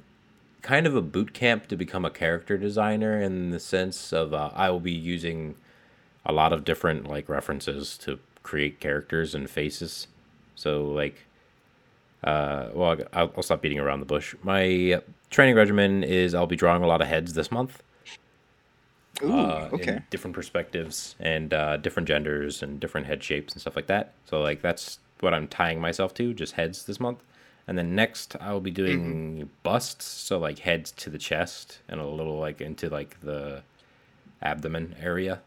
kind 0.62 0.87
of 0.87 0.95
a 0.95 1.02
boot 1.02 1.33
camp 1.33 1.66
to 1.68 1.76
become 1.76 2.04
a 2.04 2.11
character 2.11 2.56
designer 2.56 3.21
in 3.21 3.50
the 3.50 3.59
sense 3.61 4.12
of 4.12 4.33
uh, 4.33 4.50
I 4.54 4.71
will 4.71 4.80
be 4.80 4.92
using 4.92 5.56
a 6.25 6.33
lot 6.33 6.52
of 6.52 6.64
different 6.64 7.09
like 7.09 7.28
references 7.28 7.99
to 7.99 8.21
create 8.46 8.78
characters 8.78 9.34
and 9.34 9.50
faces. 9.50 10.06
So 10.54 10.84
like, 10.84 11.26
uh, 12.22 12.68
well, 12.72 12.96
I'll, 13.12 13.32
I'll 13.36 13.42
stop 13.42 13.60
beating 13.60 13.80
around 13.80 14.00
the 14.00 14.06
bush. 14.06 14.34
My 14.42 15.02
training 15.30 15.56
regimen 15.56 16.04
is 16.04 16.32
I'll 16.32 16.46
be 16.46 16.56
drawing 16.56 16.84
a 16.84 16.86
lot 16.86 17.02
of 17.02 17.08
heads 17.08 17.34
this 17.34 17.50
month. 17.50 17.82
Ooh, 19.22 19.32
uh, 19.32 19.68
okay. 19.72 20.00
different 20.10 20.34
perspectives 20.34 21.16
and 21.18 21.52
uh, 21.52 21.78
different 21.78 22.06
genders 22.06 22.62
and 22.62 22.78
different 22.78 23.06
head 23.06 23.22
shapes 23.22 23.52
and 23.52 23.60
stuff 23.60 23.74
like 23.74 23.88
that. 23.88 24.12
So 24.26 24.40
like 24.40 24.62
that's 24.62 25.00
what 25.20 25.34
I'm 25.34 25.48
tying 25.48 25.80
myself 25.80 26.14
to, 26.14 26.32
just 26.32 26.52
heads 26.52 26.84
this 26.84 27.00
month. 27.00 27.18
And 27.66 27.76
then 27.76 27.96
next 27.96 28.36
I 28.40 28.52
will 28.52 28.60
be 28.60 28.70
doing 28.70 29.00
mm-hmm. 29.00 29.44
busts, 29.64 30.04
so 30.04 30.38
like 30.38 30.60
heads 30.60 30.92
to 30.92 31.10
the 31.10 31.18
chest 31.18 31.80
and 31.88 32.00
a 32.00 32.06
little 32.06 32.38
like 32.38 32.60
into 32.60 32.88
like 32.88 33.20
the 33.22 33.62
abdomen 34.40 34.94
area. 35.00 35.40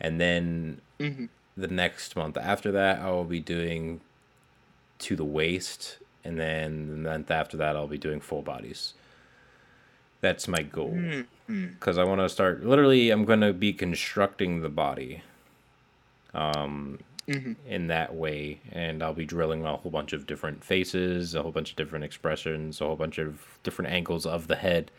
And 0.00 0.20
then 0.20 0.80
mm-hmm 0.98 1.26
the 1.56 1.68
next 1.68 2.16
month 2.16 2.36
after 2.36 2.72
that, 2.72 3.00
I 3.00 3.10
will 3.10 3.24
be 3.24 3.40
doing 3.40 4.00
to 5.00 5.16
the 5.16 5.24
waist, 5.24 5.98
and 6.24 6.38
then 6.38 6.88
the 6.88 6.96
month 7.08 7.30
after 7.30 7.56
that, 7.56 7.76
I'll 7.76 7.86
be 7.86 7.98
doing 7.98 8.20
full 8.20 8.42
bodies. 8.42 8.94
That's 10.20 10.48
my 10.48 10.62
goal 10.62 10.90
because 10.90 11.26
mm-hmm. 11.48 12.00
I 12.00 12.04
want 12.04 12.20
to 12.20 12.28
start. 12.28 12.64
Literally, 12.64 13.10
I'm 13.10 13.24
going 13.24 13.42
to 13.42 13.52
be 13.52 13.72
constructing 13.72 14.62
the 14.62 14.70
body, 14.70 15.22
um, 16.32 16.98
mm-hmm. 17.28 17.52
in 17.68 17.88
that 17.88 18.14
way, 18.14 18.60
and 18.72 19.02
I'll 19.02 19.12
be 19.12 19.26
drilling 19.26 19.64
a 19.64 19.76
whole 19.76 19.90
bunch 19.90 20.12
of 20.12 20.26
different 20.26 20.64
faces, 20.64 21.34
a 21.34 21.42
whole 21.42 21.52
bunch 21.52 21.70
of 21.70 21.76
different 21.76 22.04
expressions, 22.04 22.80
a 22.80 22.86
whole 22.86 22.96
bunch 22.96 23.18
of 23.18 23.58
different 23.62 23.90
angles 23.92 24.24
of 24.24 24.48
the 24.48 24.56
head 24.56 24.90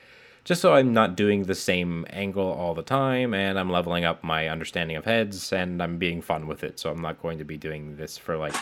just 0.45 0.61
so 0.61 0.73
I'm 0.73 0.93
not 0.93 1.17
doing 1.17 1.43
the 1.43 1.55
same 1.55 2.05
angle 2.09 2.47
all 2.47 2.73
the 2.73 2.83
time 2.83 3.33
and 3.33 3.59
I'm 3.59 3.69
leveling 3.69 4.05
up 4.05 4.23
my 4.23 4.47
understanding 4.47 4.95
of 4.95 5.03
heads 5.03 5.51
and 5.51 5.83
I'm 5.83 5.97
being 5.97 6.21
fun 6.21 6.47
with 6.47 6.63
it. 6.63 6.79
So 6.79 6.89
I'm 6.89 7.01
not 7.01 7.21
going 7.21 7.39
to 7.39 7.43
be 7.43 7.57
doing 7.57 7.97
this 7.97 8.17
for 8.17 8.37
like 8.37 8.55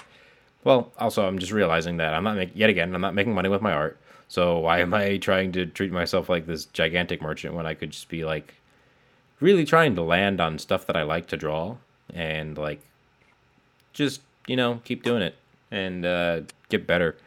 well, 0.64 0.92
also 0.98 1.28
I'm 1.28 1.40
just 1.40 1.52
realizing 1.52 1.98
that 1.98 2.14
I'm 2.14 2.24
not 2.24 2.38
make, 2.38 2.52
yet 2.54 2.70
again, 2.70 2.96
I'm 2.96 3.02
not 3.02 3.14
making 3.14 3.34
money 3.34 3.50
with 3.50 3.62
my 3.62 3.74
art. 3.74 4.00
So 4.28 4.60
why 4.60 4.80
am 4.80 4.94
I 4.94 5.18
trying 5.18 5.52
to 5.54 5.66
treat 5.66 5.92
myself 5.92 6.30
like 6.30 6.48
this 6.48 6.66
gigantic 6.66 7.22
merchant 7.22 7.54
when 7.54 7.66
I 7.66 7.74
could 7.74 7.92
just 7.92 8.10
be 8.10 8.26
like 8.26 8.56
really 9.40 9.66
trying 9.66 9.96
to 9.96 10.02
land 10.02 10.40
on 10.40 10.58
stuff 10.58 10.88
that 10.88 10.96
I 10.96 11.04
like 11.04 11.28
to 11.28 11.38
draw 11.38 11.76
and 12.14 12.58
like 12.58 12.82
just, 13.92 14.22
you 14.48 14.56
know, 14.56 14.82
keep 14.86 15.04
doing 15.04 15.22
it 15.22 15.36
and 15.70 16.06
uh, 16.06 16.42
get 16.70 16.88
better. 16.88 17.18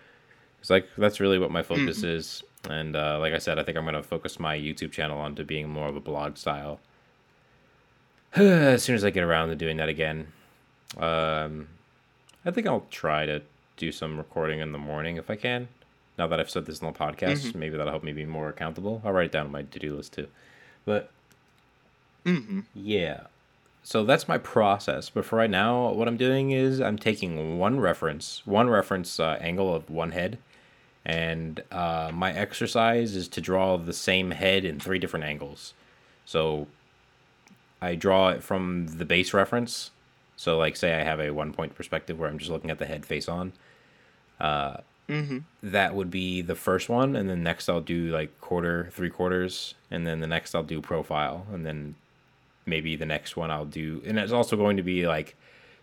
It's 0.60 0.70
like 0.70 0.88
that's 0.96 1.20
really 1.20 1.38
what 1.38 1.50
my 1.50 1.62
focus 1.62 2.00
mm. 2.00 2.08
is 2.08 2.42
and 2.68 2.96
uh, 2.96 3.18
like 3.18 3.32
I 3.32 3.38
said, 3.38 3.58
I 3.58 3.62
think 3.62 3.76
I'm 3.76 3.84
going 3.84 3.94
to 3.94 4.02
focus 4.02 4.38
my 4.38 4.56
YouTube 4.56 4.92
channel 4.92 5.18
onto 5.18 5.44
being 5.44 5.68
more 5.68 5.88
of 5.88 5.96
a 5.96 6.00
blog 6.00 6.36
style. 6.36 6.80
as 8.36 8.82
soon 8.82 8.94
as 8.94 9.04
I 9.04 9.10
get 9.10 9.24
around 9.24 9.48
to 9.48 9.56
doing 9.56 9.76
that 9.78 9.88
again, 9.88 10.28
um, 10.98 11.68
I 12.44 12.50
think 12.50 12.66
I'll 12.66 12.86
try 12.90 13.26
to 13.26 13.42
do 13.76 13.92
some 13.92 14.16
recording 14.16 14.60
in 14.60 14.72
the 14.72 14.78
morning 14.78 15.16
if 15.16 15.30
I 15.30 15.36
can. 15.36 15.68
Now 16.18 16.26
that 16.28 16.40
I've 16.40 16.50
said 16.50 16.66
this 16.66 16.80
in 16.80 16.86
the 16.86 16.92
podcast, 16.92 17.46
mm-hmm. 17.46 17.58
maybe 17.58 17.76
that'll 17.76 17.92
help 17.92 18.02
me 18.02 18.12
be 18.12 18.24
more 18.24 18.48
accountable. 18.48 19.02
I'll 19.04 19.12
write 19.12 19.26
it 19.26 19.32
down 19.32 19.46
on 19.46 19.52
my 19.52 19.62
to 19.62 19.78
do 19.78 19.94
list 19.94 20.14
too. 20.14 20.28
But 20.84 21.10
mm-hmm. 22.24 22.60
yeah, 22.74 23.24
so 23.82 24.04
that's 24.04 24.26
my 24.26 24.38
process. 24.38 25.10
But 25.10 25.24
for 25.24 25.36
right 25.36 25.50
now, 25.50 25.92
what 25.92 26.08
I'm 26.08 26.16
doing 26.16 26.50
is 26.50 26.80
I'm 26.80 26.98
taking 26.98 27.58
one 27.58 27.78
reference, 27.78 28.42
one 28.44 28.68
reference 28.68 29.20
uh, 29.20 29.38
angle 29.40 29.74
of 29.74 29.90
one 29.90 30.12
head, 30.12 30.38
and 31.06 31.62
uh, 31.70 32.10
my 32.12 32.32
exercise 32.32 33.14
is 33.14 33.28
to 33.28 33.40
draw 33.40 33.76
the 33.76 33.92
same 33.92 34.32
head 34.32 34.64
in 34.64 34.80
three 34.80 34.98
different 34.98 35.24
angles. 35.24 35.72
So 36.24 36.66
I 37.80 37.94
draw 37.94 38.30
it 38.30 38.42
from 38.42 38.88
the 38.88 39.04
base 39.04 39.32
reference. 39.32 39.92
So, 40.36 40.58
like, 40.58 40.76
say 40.76 40.94
I 40.94 41.04
have 41.04 41.20
a 41.20 41.30
one 41.30 41.52
point 41.52 41.76
perspective 41.76 42.18
where 42.18 42.28
I'm 42.28 42.38
just 42.38 42.50
looking 42.50 42.72
at 42.72 42.80
the 42.80 42.86
head 42.86 43.06
face 43.06 43.28
on. 43.28 43.52
Uh, 44.40 44.78
mm-hmm. 45.08 45.38
That 45.62 45.94
would 45.94 46.10
be 46.10 46.42
the 46.42 46.56
first 46.56 46.88
one, 46.88 47.14
and 47.14 47.30
then 47.30 47.44
next 47.44 47.68
I'll 47.68 47.80
do 47.80 48.10
like 48.10 48.38
quarter, 48.40 48.90
three 48.92 49.08
quarters, 49.08 49.74
and 49.92 50.04
then 50.04 50.18
the 50.18 50.26
next 50.26 50.56
I'll 50.56 50.64
do 50.64 50.82
profile, 50.82 51.46
and 51.52 51.64
then 51.64 51.94
maybe 52.66 52.96
the 52.96 53.06
next 53.06 53.36
one 53.36 53.52
I'll 53.52 53.64
do, 53.64 54.02
and 54.04 54.18
it's 54.18 54.32
also 54.32 54.56
going 54.56 54.76
to 54.76 54.82
be 54.82 55.06
like 55.06 55.36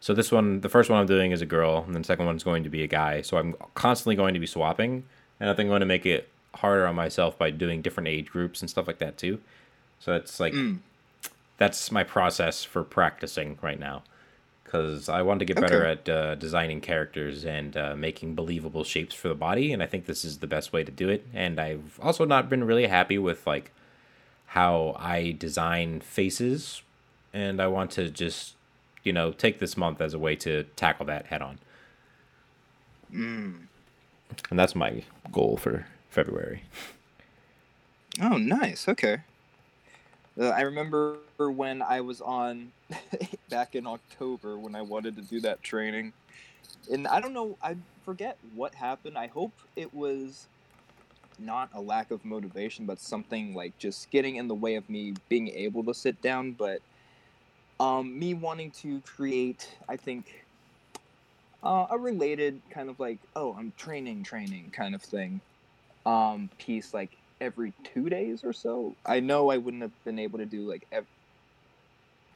so 0.04 0.14
this 0.14 0.34
one, 0.34 0.60
the 0.60 0.68
first 0.68 0.90
one 0.90 1.00
I'm 1.00 1.06
doing 1.06 1.32
is 1.32 1.42
a 1.42 1.46
girl, 1.46 1.82
and 1.86 1.96
then 1.96 2.02
the 2.02 2.06
second 2.06 2.26
one's 2.26 2.44
going 2.44 2.66
to 2.66 2.70
be 2.70 2.84
a 2.84 2.88
guy. 2.88 3.22
So 3.22 3.38
I'm 3.38 3.56
constantly 3.74 4.18
going 4.18 4.34
to 4.34 4.40
be 4.42 4.46
swapping, 4.46 5.06
and 5.40 5.50
I 5.50 5.54
think 5.54 5.68
I'm 5.68 5.70
going 5.70 5.80
to 5.80 5.86
make 5.86 6.06
it 6.06 6.28
harder 6.56 6.86
on 6.86 6.94
myself 6.94 7.38
by 7.38 7.52
doing 7.52 7.82
different 7.82 8.10
age 8.10 8.30
groups 8.30 8.60
and 8.60 8.70
stuff 8.70 8.86
like 8.86 8.98
that 8.98 9.18
too. 9.18 9.40
So 10.02 10.12
it's 10.14 10.42
like 10.42 10.52
mm. 10.52 10.80
that's 11.56 11.90
my 11.90 12.04
process 12.04 12.66
for 12.66 12.84
practicing 12.84 13.58
right 13.62 13.80
now, 13.80 14.04
because 14.66 15.08
I 15.08 15.22
want 15.22 15.40
to 15.40 15.46
get 15.46 15.62
better 15.62 15.86
at 15.86 16.10
uh, 16.10 16.36
designing 16.36 16.82
characters 16.82 17.46
and 17.46 17.78
uh, 17.78 17.96
making 17.96 18.36
believable 18.36 18.84
shapes 18.84 19.16
for 19.16 19.30
the 19.30 19.36
body, 19.36 19.72
and 19.72 19.82
I 19.82 19.86
think 19.86 20.06
this 20.06 20.26
is 20.26 20.40
the 20.40 20.48
best 20.48 20.74
way 20.74 20.84
to 20.84 20.92
do 20.92 21.08
it. 21.08 21.26
And 21.34 21.62
I've 21.62 21.98
also 22.02 22.26
not 22.26 22.50
been 22.50 22.66
really 22.66 22.88
happy 22.88 23.18
with 23.18 23.48
like 23.48 23.72
how 24.48 24.98
I 25.00 25.32
design 25.32 26.02
faces, 26.02 26.82
and 27.32 27.62
I 27.62 27.68
want 27.68 27.92
to 27.92 28.10
just 28.10 28.56
you 29.04 29.14
know, 29.14 29.32
take 29.32 29.60
this 29.60 29.78
month 29.78 30.02
as 30.02 30.14
a 30.14 30.20
way 30.20 30.36
to 30.38 30.64
tackle 30.76 31.06
that 31.08 31.28
head 31.28 31.42
on. 31.42 31.60
Mm. 33.14 33.68
And 34.50 34.60
that's 34.60 34.76
my 34.76 35.04
goal 35.32 35.58
for 35.58 35.86
February. 36.10 36.64
Oh, 38.22 38.38
nice. 38.38 38.88
Okay. 38.88 39.20
Uh, 40.40 40.50
I 40.50 40.62
remember 40.62 41.18
when 41.38 41.82
I 41.82 42.02
was 42.02 42.22
on 42.22 42.72
back 43.50 43.76
in 43.76 43.86
October 43.86 44.58
when 44.58 44.76
I 44.76 44.82
wanted 44.82 45.16
to 45.18 45.22
do 45.22 45.40
that 45.42 45.62
training. 45.62 46.14
And 46.92 47.08
I 47.08 47.20
don't 47.20 47.34
know, 47.34 47.58
I 47.62 47.76
forget 48.04 48.38
what 48.56 48.74
happened. 48.74 49.18
I 49.18 49.28
hope 49.28 49.52
it 49.76 49.94
was 49.94 50.48
not 51.40 51.70
a 51.74 51.82
lack 51.82 52.12
of 52.12 52.26
motivation, 52.26 52.86
but 52.86 53.00
something 53.00 53.54
like 53.54 53.78
just 53.78 54.10
getting 54.12 54.38
in 54.38 54.48
the 54.48 54.56
way 54.56 54.76
of 54.76 54.90
me 54.90 55.14
being 55.30 55.50
able 55.50 55.84
to 55.84 55.94
sit 55.94 56.22
down. 56.22 56.52
But 56.54 56.82
um, 57.80 58.18
me 58.18 58.34
wanting 58.34 58.72
to 58.72 59.02
create, 59.02 59.70
I 59.90 59.98
think, 59.98 60.46
uh, 61.64 61.88
a 61.90 61.98
related 61.98 62.62
kind 62.70 62.90
of 62.90 63.00
like, 63.00 63.20
oh, 63.36 63.56
I'm 63.58 63.74
training, 63.78 64.24
training 64.24 64.72
kind 64.72 64.96
of 64.96 65.02
thing, 65.02 65.42
um, 66.06 66.50
piece 66.58 66.94
like 66.94 67.18
every 67.42 67.74
two 67.94 68.10
days 68.10 68.44
or 68.44 68.54
so. 68.54 68.96
I 69.06 69.20
know 69.20 69.50
I 69.50 69.58
wouldn't 69.58 69.84
have 69.84 70.04
been 70.06 70.20
able 70.20 70.40
to 70.40 70.46
do 70.46 70.70
like, 70.70 70.86
ev- 70.92 71.08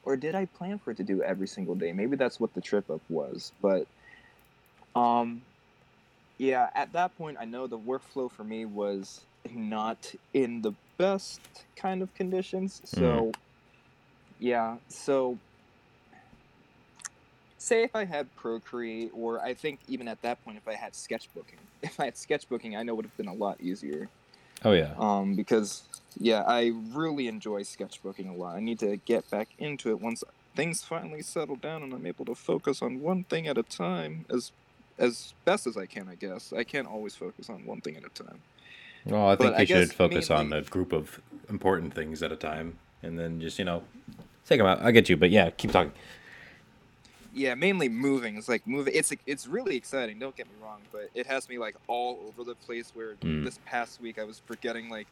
or 0.04 0.16
did 0.16 0.34
I 0.34 0.46
plan 0.46 0.78
for 0.78 0.92
it 0.92 0.96
to 0.98 1.04
do 1.04 1.22
every 1.22 1.46
single 1.46 1.74
day? 1.74 1.92
Maybe 1.92 2.16
that's 2.16 2.40
what 2.40 2.54
the 2.54 2.60
trip 2.60 2.90
up 2.90 3.02
was, 3.08 3.52
but, 3.60 3.86
um, 4.94 5.42
yeah, 6.38 6.70
at 6.74 6.92
that 6.92 7.16
point, 7.18 7.36
I 7.40 7.44
know 7.44 7.66
the 7.66 7.78
workflow 7.78 8.30
for 8.30 8.44
me 8.44 8.64
was 8.64 9.20
not 9.50 10.14
in 10.32 10.62
the 10.62 10.72
best 10.98 11.40
kind 11.76 12.00
of 12.00 12.14
conditions. 12.14 12.80
So, 12.84 13.32
yeah, 14.38 14.76
so 14.88 15.38
say 17.58 17.82
if 17.82 17.94
I 17.94 18.04
had 18.04 18.34
Procreate, 18.36 19.10
or 19.14 19.40
I 19.40 19.54
think 19.54 19.80
even 19.88 20.08
at 20.08 20.22
that 20.22 20.42
point, 20.44 20.56
if 20.56 20.66
I 20.68 20.74
had 20.74 20.92
sketchbooking, 20.92 21.58
if 21.82 21.98
I 22.00 22.06
had 22.06 22.14
sketchbooking, 22.14 22.76
I 22.76 22.82
know 22.82 22.92
it 22.92 22.96
would 22.96 23.04
have 23.04 23.16
been 23.16 23.28
a 23.28 23.34
lot 23.34 23.60
easier. 23.60 24.08
Oh 24.64 24.72
yeah. 24.72 24.94
Um, 24.98 25.34
because 25.34 25.84
yeah, 26.18 26.42
I 26.46 26.72
really 26.92 27.28
enjoy 27.28 27.62
sketchbooking 27.62 28.28
a 28.28 28.32
lot. 28.32 28.56
I 28.56 28.60
need 28.60 28.78
to 28.80 28.96
get 28.96 29.30
back 29.30 29.48
into 29.58 29.90
it 29.90 30.00
once 30.00 30.24
things 30.56 30.82
finally 30.82 31.22
settle 31.22 31.54
down 31.54 31.84
and 31.84 31.92
I'm 31.92 32.06
able 32.06 32.24
to 32.24 32.34
focus 32.34 32.82
on 32.82 33.00
one 33.00 33.22
thing 33.24 33.46
at 33.46 33.56
a 33.56 33.62
time 33.62 34.24
as 34.28 34.50
as 34.98 35.32
best 35.44 35.68
as 35.68 35.76
I 35.76 35.86
can. 35.86 36.08
I 36.08 36.16
guess 36.16 36.52
I 36.52 36.64
can't 36.64 36.88
always 36.88 37.14
focus 37.14 37.48
on 37.48 37.64
one 37.64 37.80
thing 37.80 37.96
at 37.96 38.04
a 38.04 38.08
time. 38.08 38.40
Well, 39.06 39.28
I 39.28 39.36
think 39.36 39.52
But 39.52 39.68
you 39.68 39.76
I 39.76 39.80
should 39.80 39.92
focus 39.92 40.30
on 40.30 40.52
a 40.52 40.62
group 40.62 40.92
of 40.92 41.20
important 41.48 41.94
things 41.94 42.22
at 42.22 42.32
a 42.32 42.36
time, 42.36 42.78
and 43.02 43.16
then 43.16 43.40
just 43.40 43.58
you 43.58 43.64
know, 43.64 43.84
take 44.48 44.58
them 44.58 44.66
out. 44.66 44.80
I 44.82 44.90
get 44.90 45.08
you, 45.08 45.16
but 45.16 45.30
yeah, 45.30 45.50
keep 45.50 45.70
talking. 45.72 45.92
Yeah, 47.34 47.54
mainly 47.54 47.88
moving. 47.88 48.36
It's 48.36 48.48
like 48.48 48.66
moving. 48.66 48.94
It's 48.96 49.12
it's 49.26 49.46
really 49.46 49.76
exciting. 49.76 50.18
Don't 50.18 50.34
get 50.34 50.46
me 50.46 50.54
wrong, 50.62 50.80
but 50.90 51.10
it 51.14 51.26
has 51.26 51.48
me 51.48 51.58
like 51.58 51.76
all 51.86 52.18
over 52.26 52.42
the 52.42 52.54
place. 52.56 52.90
Where 52.94 53.14
Mm. 53.16 53.44
this 53.44 53.58
past 53.66 54.00
week 54.00 54.18
I 54.18 54.24
was 54.24 54.40
forgetting 54.46 54.88
like, 54.88 55.06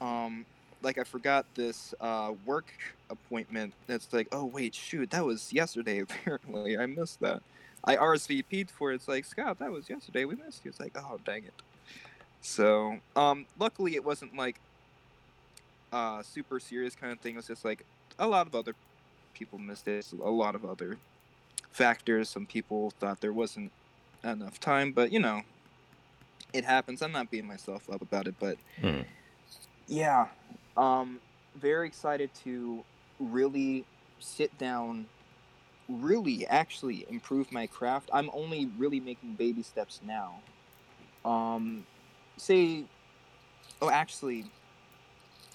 um, 0.00 0.44
like 0.82 0.98
I 0.98 1.04
forgot 1.04 1.46
this 1.54 1.94
uh 2.00 2.32
work 2.44 2.66
appointment. 3.10 3.72
That's 3.86 4.12
like, 4.12 4.28
oh 4.30 4.44
wait, 4.44 4.74
shoot, 4.74 5.10
that 5.10 5.24
was 5.24 5.52
yesterday. 5.52 5.98
Apparently, 6.08 6.78
I 6.78 6.86
missed 6.86 7.20
that. 7.20 7.42
I 7.84 7.96
RSVP'd 7.96 8.70
for 8.70 8.92
it. 8.92 8.96
It's 8.96 9.08
like 9.08 9.24
Scott, 9.24 9.58
that 9.60 9.70
was 9.72 9.88
yesterday. 9.88 10.24
We 10.26 10.36
missed 10.36 10.64
you. 10.64 10.68
It's 10.70 10.80
like, 10.80 10.96
oh 10.96 11.18
dang 11.24 11.44
it. 11.44 11.54
So, 12.42 12.98
um, 13.16 13.46
luckily 13.58 13.94
it 13.96 14.04
wasn't 14.04 14.36
like, 14.36 14.56
uh, 15.92 16.22
super 16.22 16.60
serious 16.60 16.94
kind 16.94 17.12
of 17.12 17.18
thing. 17.20 17.34
It 17.34 17.38
was 17.38 17.46
just 17.48 17.64
like 17.64 17.84
a 18.18 18.26
lot 18.26 18.46
of 18.46 18.54
other 18.54 18.74
people 19.34 19.58
missed 19.58 19.86
it. 19.88 20.06
A 20.12 20.30
lot 20.30 20.54
of 20.54 20.64
other 20.64 20.98
factors. 21.70 22.28
Some 22.28 22.46
people 22.46 22.90
thought 22.98 23.20
there 23.20 23.32
wasn't 23.32 23.72
enough 24.24 24.58
time, 24.58 24.92
but 24.92 25.12
you 25.12 25.20
know, 25.20 25.42
it 26.52 26.64
happens. 26.64 27.02
I'm 27.02 27.12
not 27.12 27.30
beating 27.30 27.46
myself 27.46 27.88
up 27.90 28.02
about 28.02 28.26
it, 28.26 28.34
but 28.38 28.56
Hmm. 28.80 29.02
yeah, 29.86 30.28
um, 30.76 31.20
very 31.56 31.86
excited 31.86 32.30
to 32.44 32.84
really 33.20 33.84
sit 34.20 34.56
down, 34.58 35.06
really 35.88 36.46
actually 36.46 37.06
improve 37.08 37.52
my 37.52 37.66
craft. 37.66 38.10
I'm 38.12 38.30
only 38.32 38.66
really 38.78 39.00
making 39.00 39.34
baby 39.34 39.62
steps 39.62 40.00
now. 40.04 40.40
Um, 41.24 41.86
say, 42.36 42.84
oh, 43.82 43.90
actually, 43.90 44.46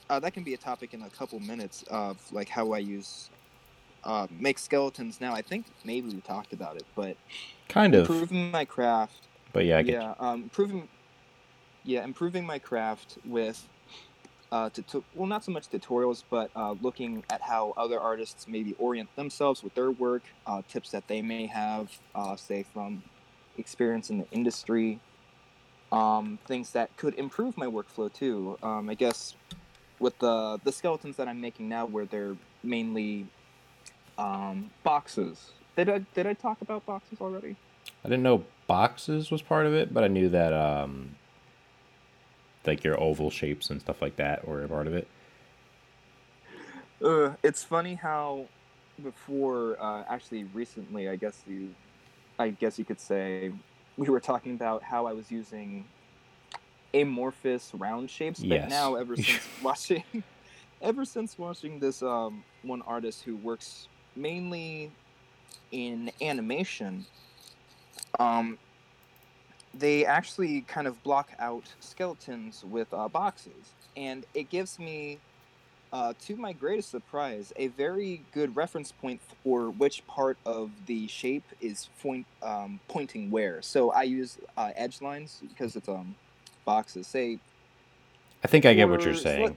uh, 0.10 0.20
that 0.20 0.34
can 0.34 0.44
be 0.44 0.54
a 0.54 0.58
topic 0.58 0.94
in 0.94 1.02
a 1.02 1.10
couple 1.10 1.40
minutes 1.40 1.84
of 1.90 2.20
like 2.32 2.50
how 2.50 2.72
I 2.74 2.80
use 2.80 3.32
uh, 4.04 4.28
make 4.32 4.60
skeletons 4.60 5.22
now. 5.22 5.34
I 5.34 5.42
think 5.42 5.68
maybe 5.84 6.10
we 6.10 6.22
talked 6.22 6.54
about 6.54 6.78
it, 6.78 6.88
but 6.96 7.18
Kind 7.70 7.96
of, 7.96 8.10
improving 8.10 8.52
my 8.52 8.66
craft 8.66 9.30
but 9.54 9.66
yeah, 9.66 9.78
I 9.78 9.84
get. 9.84 9.94
yeah, 9.96 10.16
um, 10.20 10.44
improving. 10.44 10.90
Yeah, 11.84 12.04
improving 12.04 12.46
my 12.46 12.60
craft 12.60 13.18
with, 13.26 13.68
uh, 14.52 14.70
tuto- 14.70 15.06
well, 15.14 15.28
not 15.28 15.44
so 15.44 15.52
much 15.52 15.70
tutorials, 15.70 16.24
but 16.30 16.52
uh, 16.56 16.74
looking 16.74 17.26
at 17.32 17.42
how 17.42 17.74
other 17.78 18.00
artists 18.00 18.48
maybe 18.48 18.74
orient 18.76 19.10
themselves 19.16 19.64
with 19.64 19.74
their 19.76 19.92
work, 19.92 20.26
uh, 20.46 20.62
tips 20.68 20.92
that 20.92 21.08
they 21.08 21.22
may 21.22 21.48
have, 21.48 22.00
uh, 22.16 22.36
say 22.36 22.64
from 22.64 23.04
experience 23.58 24.10
in 24.10 24.20
the 24.20 24.28
industry, 24.32 25.02
um, 25.92 26.40
things 26.48 26.72
that 26.72 26.96
could 26.98 27.14
improve 27.16 27.58
my 27.58 27.68
workflow 27.68 28.12
too. 28.12 28.58
Um, 28.64 28.90
I 28.90 28.96
guess 28.96 29.36
with 30.04 30.20
the 30.20 30.60
the 30.64 30.72
skeletons 30.72 31.16
that 31.18 31.28
I'm 31.28 31.42
making 31.42 31.70
now, 31.70 31.86
where 31.86 32.06
they're 32.06 32.36
mainly 32.62 33.26
um, 34.18 34.70
boxes. 34.84 35.52
Did 35.76 35.90
I 35.90 36.00
did 36.14 36.28
I 36.28 36.34
talk 36.34 36.62
about 36.62 36.86
boxes 36.86 37.20
already? 37.22 37.56
I 38.06 38.10
didn't 38.10 38.24
know 38.24 38.44
boxes 38.68 39.32
was 39.32 39.42
part 39.42 39.66
of 39.66 39.74
it, 39.74 39.94
but 39.94 40.04
I 40.04 40.08
knew 40.08 40.30
that 40.30 40.54
um, 40.54 41.16
like 42.66 42.84
your 42.84 43.00
oval 43.00 43.32
shapes 43.32 43.70
and 43.70 43.82
stuff 43.82 44.02
like 44.02 44.18
that 44.18 44.48
were 44.48 44.64
a 44.64 44.68
part 44.68 44.88
of 44.88 44.94
it. 44.94 45.08
Uh, 47.04 47.32
it's 47.44 47.64
funny 47.64 47.96
how 47.96 48.46
before, 49.02 49.78
uh, 49.82 50.04
actually 50.08 50.46
recently, 50.46 51.10
I 51.10 51.16
guess 51.16 51.42
you, 51.48 51.74
I 52.40 52.50
guess 52.50 52.80
you 52.80 52.86
could 52.86 53.00
say, 53.00 53.52
we 53.98 54.08
were 54.08 54.20
talking 54.20 54.54
about 54.54 54.84
how 54.84 55.06
I 55.06 55.14
was 55.14 55.30
using 55.30 55.86
amorphous 56.94 57.72
round 57.74 58.10
shapes, 58.10 58.44
but 58.44 58.64
Yes. 58.64 58.70
now 58.70 58.96
ever 58.96 59.16
since 59.18 59.50
watching, 59.62 60.04
ever 60.82 61.06
since 61.06 61.38
watching 61.38 61.80
this 61.80 62.02
um, 62.02 62.46
one 62.62 62.82
artist 62.84 63.24
who 63.24 63.38
works 63.38 63.90
mainly 64.16 64.92
in 65.72 66.12
animation, 66.22 67.06
um, 68.20 68.60
they 69.74 70.06
actually 70.06 70.62
kind 70.62 70.88
of 70.88 71.02
block 71.04 71.32
out 71.40 71.76
skeletons 71.80 72.64
with 72.64 72.94
uh, 72.94 73.10
boxes, 73.10 73.76
and 73.96 74.26
it 74.34 74.50
gives 74.50 74.78
me 74.78 75.22
uh, 75.92 76.14
to 76.20 76.36
my 76.36 76.54
greatest 76.54 76.90
surprise, 76.92 77.54
a 77.56 77.68
very 77.68 78.26
good 78.32 78.56
reference 78.56 78.92
point 78.92 79.22
for 79.44 79.70
which 79.72 80.06
part 80.08 80.40
of 80.46 80.72
the 80.88 81.08
shape 81.08 81.46
is 81.60 81.90
point, 82.02 82.28
um, 82.42 82.82
pointing 82.90 83.30
where. 83.30 83.62
So 83.62 83.92
I 83.92 84.04
use 84.04 84.38
uh, 84.58 84.72
edge 84.76 85.02
lines 85.02 85.40
because 85.48 85.76
it's 85.76 85.88
um 85.90 86.16
boxes. 86.66 87.08
Say 87.08 87.40
I 88.44 88.48
think 88.48 88.66
I 88.66 88.74
get 88.74 88.90
what 88.90 89.04
you're 89.04 89.14
saying. 89.14 89.44
let- 89.44 89.56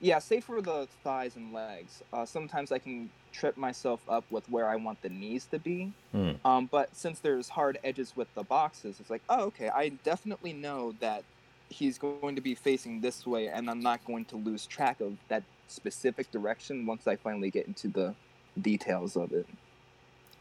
yeah, 0.00 0.18
say 0.18 0.40
for 0.40 0.60
the 0.60 0.86
thighs 1.02 1.36
and 1.36 1.52
legs. 1.52 2.02
Uh, 2.12 2.26
sometimes 2.26 2.70
I 2.72 2.78
can 2.78 3.08
trip 3.32 3.56
myself 3.56 4.00
up 4.08 4.24
with 4.30 4.48
where 4.50 4.68
I 4.68 4.76
want 4.76 5.00
the 5.00 5.08
knees 5.08 5.46
to 5.46 5.58
be. 5.58 5.92
Hmm. 6.12 6.32
Um, 6.44 6.68
but 6.70 6.94
since 6.94 7.20
there's 7.20 7.48
hard 7.48 7.78
edges 7.82 8.12
with 8.14 8.32
the 8.34 8.42
boxes, 8.42 9.00
it's 9.00 9.08
like, 9.08 9.22
oh, 9.30 9.44
okay, 9.44 9.70
I 9.70 9.88
definitely 9.88 10.52
know 10.52 10.94
that 11.00 11.24
he's 11.70 11.96
going 11.96 12.34
to 12.34 12.42
be 12.42 12.54
facing 12.54 13.00
this 13.00 13.26
way, 13.26 13.48
and 13.48 13.70
I'm 13.70 13.80
not 13.80 14.04
going 14.04 14.26
to 14.26 14.36
lose 14.36 14.66
track 14.66 15.00
of 15.00 15.16
that 15.28 15.42
specific 15.68 16.30
direction 16.30 16.86
once 16.86 17.06
I 17.06 17.16
finally 17.16 17.50
get 17.50 17.66
into 17.66 17.88
the 17.88 18.14
details 18.60 19.16
of 19.16 19.32
it. 19.32 19.46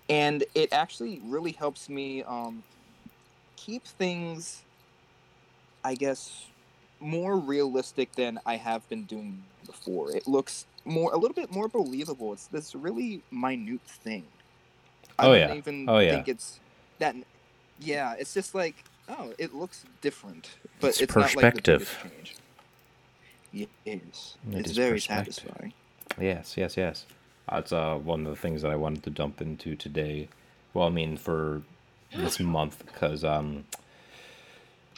And 0.10 0.44
it 0.54 0.74
actually 0.74 1.22
really 1.24 1.54
helps 1.54 1.88
me 1.88 2.24
um, 2.24 2.64
keep 3.56 3.86
things, 3.86 4.64
I 5.84 5.96
guess, 5.96 6.46
more 7.00 7.38
realistic 7.38 8.14
than 8.14 8.40
I 8.46 8.56
have 8.58 8.88
been 8.90 9.04
doing 9.04 9.44
before. 9.66 10.16
It 10.16 10.28
looks 10.28 10.66
more, 10.86 11.14
a 11.14 11.18
little 11.18 11.36
bit 11.36 11.52
more 11.52 11.68
believable. 11.68 12.34
It's 12.34 12.48
this 12.48 12.76
really 12.76 13.22
minute 13.32 13.82
thing. 13.86 14.26
I 15.20 15.26
Oh, 15.26 15.32
don't 15.32 15.40
yeah. 15.40 15.54
even 15.56 15.90
Oh, 15.90 16.00
yeah. 16.00 16.16
think 16.16 16.28
it's 16.30 16.60
that. 17.00 17.16
Yeah, 17.80 18.16
it's 18.18 18.34
just 18.34 18.56
like, 18.56 18.76
oh, 19.10 19.34
it 19.38 19.54
looks 19.54 19.86
different, 20.02 20.50
but 20.80 20.90
It's 20.90 21.02
it's, 21.02 21.16
not 21.16 21.24
perspective. 21.24 21.98
like 22.04 22.12
the 23.54 23.68
biggest. 23.86 24.38
It 24.46 24.60
it's 24.60 24.72
very 24.72 25.00
satisfying. 25.00 25.74
Yes, 26.20 26.56
yes, 26.58 26.78
yes. 26.78 27.06
That's 27.50 27.72
uh, 27.74 27.96
one 27.96 28.26
of 28.26 28.36
the 28.36 28.42
things 28.42 28.62
that 28.62 28.72
I 28.72 28.76
wanted 28.76 29.04
to 29.04 29.10
jump 29.12 29.42
into 29.42 29.76
today. 29.76 30.30
Well, 30.74 30.88
I 30.88 30.90
mean, 30.90 31.18
for 31.18 31.62
this 32.16 32.40
month, 32.40 32.84
because 32.86 33.24
um, 33.24 33.66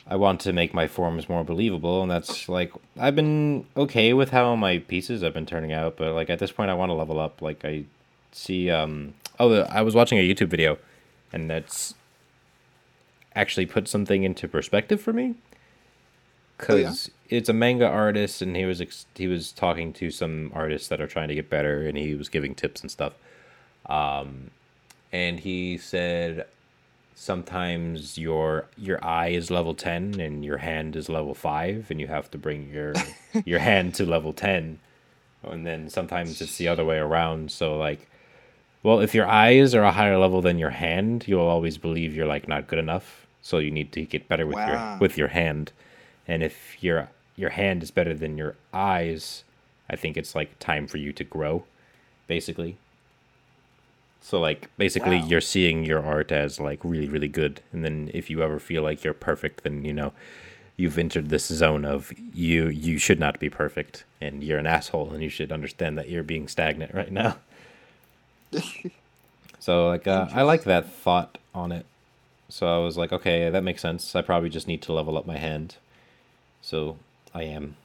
I 0.07 0.15
want 0.17 0.39
to 0.41 0.53
make 0.53 0.73
my 0.73 0.87
forms 0.87 1.27
more 1.27 1.43
believable, 1.43 2.01
and 2.01 2.11
that's 2.11 2.47
like 2.47 2.71
I've 2.99 3.15
been 3.15 3.65
okay 3.75 4.13
with 4.13 4.29
how 4.31 4.55
my 4.55 4.77
pieces 4.79 5.21
have 5.21 5.33
been 5.33 5.45
turning 5.47 5.73
out, 5.73 5.97
but 5.97 6.13
like 6.13 6.29
at 6.29 6.39
this 6.39 6.51
point, 6.51 6.69
I 6.69 6.75
want 6.75 6.89
to 6.89 6.93
level 6.93 7.19
up. 7.19 7.41
Like 7.41 7.65
I 7.65 7.85
see, 8.31 8.69
um, 8.69 9.15
oh, 9.39 9.61
I 9.61 9.81
was 9.81 9.95
watching 9.95 10.19
a 10.19 10.21
YouTube 10.21 10.49
video, 10.49 10.77
and 11.33 11.49
that's 11.49 11.95
actually 13.35 13.65
put 13.65 13.87
something 13.87 14.23
into 14.23 14.47
perspective 14.47 15.01
for 15.01 15.11
me 15.11 15.35
Oh, 16.69 16.75
yeah? 16.75 16.83
because 16.83 17.11
it's 17.29 17.49
a 17.49 17.53
manga 17.53 17.85
artist 17.85 18.41
and 18.41 18.55
he 18.55 18.63
was 18.63 18.79
ex- 18.79 19.07
he 19.13 19.27
was 19.27 19.51
talking 19.51 19.91
to 19.91 20.09
some 20.09 20.51
artists 20.55 20.87
that 20.87 21.01
are 21.01 21.07
trying 21.07 21.27
to 21.27 21.35
get 21.35 21.49
better 21.49 21.85
and 21.85 21.97
he 21.97 22.15
was 22.15 22.29
giving 22.29 22.55
tips 22.55 22.79
and 22.79 22.89
stuff 22.89 23.11
um 23.87 24.51
and 25.11 25.41
he 25.41 25.77
said 25.77 26.47
sometimes 27.15 28.17
your 28.17 28.65
your 28.77 29.03
eye 29.03 29.29
is 29.29 29.49
level 29.49 29.73
10 29.73 30.19
and 30.19 30.43
your 30.45 30.57
hand 30.57 30.95
is 30.95 31.09
level 31.09 31.33
5 31.33 31.87
and 31.89 31.99
you 31.99 32.07
have 32.07 32.29
to 32.31 32.37
bring 32.37 32.69
your 32.69 32.93
your 33.45 33.59
hand 33.59 33.93
to 33.95 34.05
level 34.05 34.33
10 34.33 34.79
and 35.43 35.65
then 35.65 35.89
sometimes 35.89 36.41
it's 36.41 36.57
the 36.57 36.67
other 36.67 36.83
way 36.85 36.97
around. 36.97 37.51
So 37.51 37.77
like 37.77 38.07
well 38.83 38.99
if 38.99 39.15
your 39.15 39.27
eyes 39.27 39.73
are 39.73 39.83
a 39.83 39.91
higher 39.91 40.17
level 40.17 40.41
than 40.41 40.59
your 40.59 40.71
hand 40.71 41.25
you'll 41.27 41.41
always 41.55 41.77
believe 41.77 42.13
you're 42.15 42.27
like 42.27 42.47
not 42.47 42.67
good 42.67 42.79
enough. 42.79 43.25
So 43.41 43.59
you 43.59 43.71
need 43.71 43.91
to 43.93 44.01
get 44.05 44.27
better 44.27 44.45
with 44.45 44.57
Wow. 44.57 44.67
your 44.67 44.99
with 44.99 45.17
your 45.17 45.29
hand. 45.29 45.71
And 46.27 46.43
if 46.43 46.83
your 46.83 47.09
your 47.35 47.51
hand 47.51 47.83
is 47.83 47.91
better 47.91 48.13
than 48.13 48.37
your 48.37 48.55
eyes 48.73 49.43
i 49.89 49.95
think 49.95 50.15
it's 50.17 50.33
like 50.33 50.57
time 50.57 50.87
for 50.87 50.97
you 50.97 51.11
to 51.13 51.23
grow 51.23 51.63
basically 52.27 52.77
So 54.25 54.39
like 54.39 54.75
basically 54.75 55.17
Wow. 55.17 55.27
you're 55.27 55.39
seeing 55.39 55.85
your 55.85 56.03
art 56.03 56.31
as 56.31 56.59
like 56.59 56.79
really 56.83 57.07
really 57.07 57.27
good 57.27 57.61
and 57.71 57.85
then 57.85 58.09
if 58.11 58.27
you 58.27 58.41
ever 58.41 58.57
feel 58.57 58.81
like 58.81 59.03
you're 59.03 59.13
perfect 59.13 59.63
then 59.63 59.85
you 59.85 59.93
know 59.93 60.13
you've 60.77 60.97
entered 60.97 61.29
this 61.29 61.45
zone 61.45 61.85
of 61.85 62.11
you 62.33 62.67
you 62.67 62.97
should 62.97 63.19
not 63.19 63.39
be 63.39 63.51
perfect 63.51 64.03
and 64.19 64.43
you're 64.43 64.57
an 64.57 64.65
asshole 64.65 65.11
and 65.13 65.21
you 65.21 65.29
should 65.29 65.51
understand 65.51 65.95
that 65.99 66.09
you're 66.09 66.23
being 66.23 66.47
stagnant 66.47 66.91
right 66.93 67.11
now. 67.11 67.37
So 69.59 69.87
like 69.87 70.07
uh, 70.07 70.27
I 70.31 70.41
like 70.43 70.63
that 70.63 70.91
thought 70.91 71.37
on 71.53 71.71
it. 71.71 71.85
So 72.49 72.67
I 72.67 72.77
was 72.83 72.97
like, 72.97 73.11
okay, 73.11 73.49
that 73.49 73.63
makes 73.63 73.81
sense. 73.81 74.15
I 74.15 74.21
probably 74.21 74.49
just 74.49 74.67
need 74.67 74.81
to 74.83 74.93
level 74.93 75.17
up 75.17 75.25
my 75.25 75.37
hand. 75.37 75.75
So 76.61 76.97
I 77.33 77.43
am. 77.43 77.75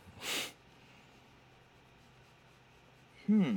Hmm. 3.27 3.57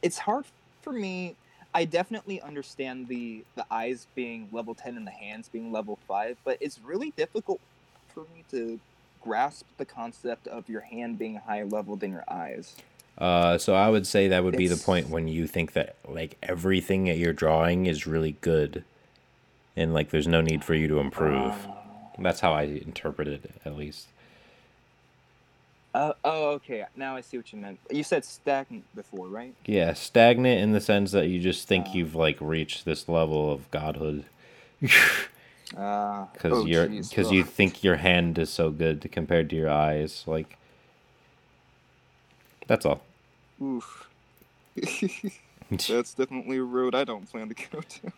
It's 0.00 0.18
hard 0.18 0.44
for 0.80 0.92
me. 0.94 1.36
I 1.74 1.84
definitely 1.84 2.40
understand 2.40 3.08
the 3.08 3.44
the 3.54 3.64
eyes 3.70 4.06
being 4.14 4.48
level 4.52 4.74
ten 4.74 4.96
and 4.96 5.06
the 5.06 5.12
hands 5.12 5.48
being 5.48 5.70
level 5.70 5.98
five, 6.08 6.36
but 6.44 6.58
it's 6.60 6.78
really 6.80 7.12
difficult 7.16 7.60
for 8.08 8.20
me 8.34 8.44
to 8.50 8.80
grasp 9.20 9.66
the 9.76 9.84
concept 9.84 10.46
of 10.46 10.68
your 10.68 10.80
hand 10.80 11.18
being 11.18 11.36
higher 11.36 11.66
level 11.66 11.96
than 11.96 12.10
your 12.10 12.24
eyes. 12.28 12.76
Uh, 13.18 13.58
so 13.58 13.74
I 13.74 13.90
would 13.90 14.06
say 14.06 14.28
that 14.28 14.44
would 14.44 14.56
be 14.56 14.68
the 14.68 14.76
point 14.76 15.08
when 15.08 15.26
you 15.28 15.46
think 15.46 15.72
that 15.72 15.96
like 16.08 16.36
everything 16.42 17.04
that 17.06 17.18
you're 17.18 17.32
drawing 17.32 17.86
is 17.86 18.06
really 18.06 18.36
good, 18.40 18.84
and 19.76 19.92
like 19.92 20.10
there's 20.10 20.28
no 20.28 20.40
need 20.40 20.64
for 20.64 20.74
you 20.74 20.88
to 20.88 20.98
improve. 20.98 21.54
That's 22.18 22.40
how 22.40 22.52
I 22.52 22.62
interpreted 22.62 23.44
it, 23.44 23.54
at 23.64 23.76
least. 23.76 24.08
Uh, 25.94 26.12
oh, 26.24 26.50
okay. 26.50 26.84
Now 26.96 27.16
I 27.16 27.20
see 27.22 27.36
what 27.38 27.52
you 27.52 27.58
meant. 27.58 27.80
You 27.90 28.04
said 28.04 28.24
stagnant 28.24 28.84
before, 28.94 29.28
right? 29.28 29.54
Yeah, 29.66 29.94
stagnant 29.94 30.60
in 30.60 30.72
the 30.72 30.80
sense 30.80 31.12
that 31.12 31.28
you 31.28 31.40
just 31.40 31.66
think 31.66 31.88
Uh. 31.88 31.90
you've 31.94 32.14
like 32.14 32.36
reached 32.40 32.84
this 32.84 33.08
level 33.08 33.50
of 33.52 33.70
godhood. 33.70 34.24
Uh, 35.76 36.24
because 36.32 36.52
oh, 36.54 36.64
you're 36.64 36.86
because 36.88 37.30
you 37.30 37.44
think 37.44 37.84
your 37.84 37.96
hand 37.96 38.38
is 38.38 38.48
so 38.48 38.70
good 38.70 39.06
compared 39.12 39.50
to 39.50 39.56
your 39.56 39.68
eyes 39.68 40.24
like 40.26 40.56
that's 42.66 42.86
all 42.86 43.02
Oof. 43.62 44.08
That's 45.70 46.14
definitely 46.14 46.56
a 46.56 46.62
road 46.62 46.94
I 46.94 47.04
don't 47.04 47.30
plan 47.30 47.50
to 47.50 47.54
go 47.54 47.80
to. 47.82 48.12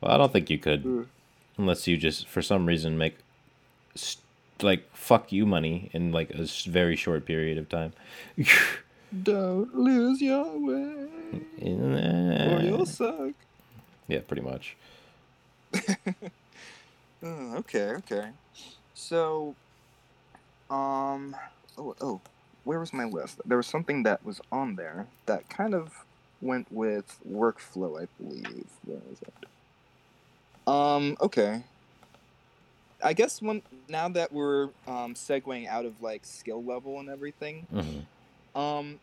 well 0.00 0.12
i 0.12 0.16
don't 0.16 0.32
think 0.32 0.50
you 0.50 0.58
could 0.58 0.84
unless 1.58 1.88
you 1.88 1.96
just 1.96 2.28
for 2.28 2.42
some 2.42 2.66
reason 2.66 2.96
make 2.96 3.16
s- 3.96 4.18
like 4.62 4.88
fuck 4.94 5.32
you 5.32 5.44
money 5.46 5.90
in 5.92 6.12
like 6.12 6.30
a 6.30 6.46
very 6.66 6.96
short 6.96 7.26
period 7.26 7.58
of 7.58 7.68
time 7.68 7.92
Don't 9.22 9.72
lose 9.76 10.20
your 10.20 10.58
way, 10.58 11.06
or 11.62 12.60
you'll 12.62 12.86
suck. 12.86 13.32
yeah 14.08 14.20
pretty 14.26 14.42
much 14.42 14.76
Oh, 17.22 17.54
okay, 17.56 17.92
okay. 17.98 18.28
So, 18.94 19.54
um, 20.70 21.36
oh, 21.76 21.94
oh, 22.00 22.20
where 22.64 22.78
was 22.78 22.92
my 22.92 23.04
list? 23.04 23.40
There 23.44 23.56
was 23.56 23.66
something 23.66 24.02
that 24.04 24.24
was 24.24 24.40
on 24.52 24.76
there 24.76 25.06
that 25.26 25.48
kind 25.48 25.74
of 25.74 26.04
went 26.40 26.70
with 26.70 27.18
workflow, 27.28 28.02
I 28.02 28.06
believe. 28.22 28.66
Where 28.84 28.98
is 29.12 29.20
it? 29.22 30.68
Um, 30.68 31.16
okay. 31.20 31.62
I 33.04 33.12
guess 33.12 33.40
when 33.42 33.62
now 33.88 34.08
that 34.08 34.32
we're 34.32 34.64
um, 34.88 35.14
segueing 35.14 35.68
out 35.68 35.84
of 35.84 36.00
like 36.02 36.24
skill 36.24 36.64
level 36.64 36.98
and 37.00 37.08
everything, 37.10 37.66
hmm 37.70 38.58
um, 38.58 38.98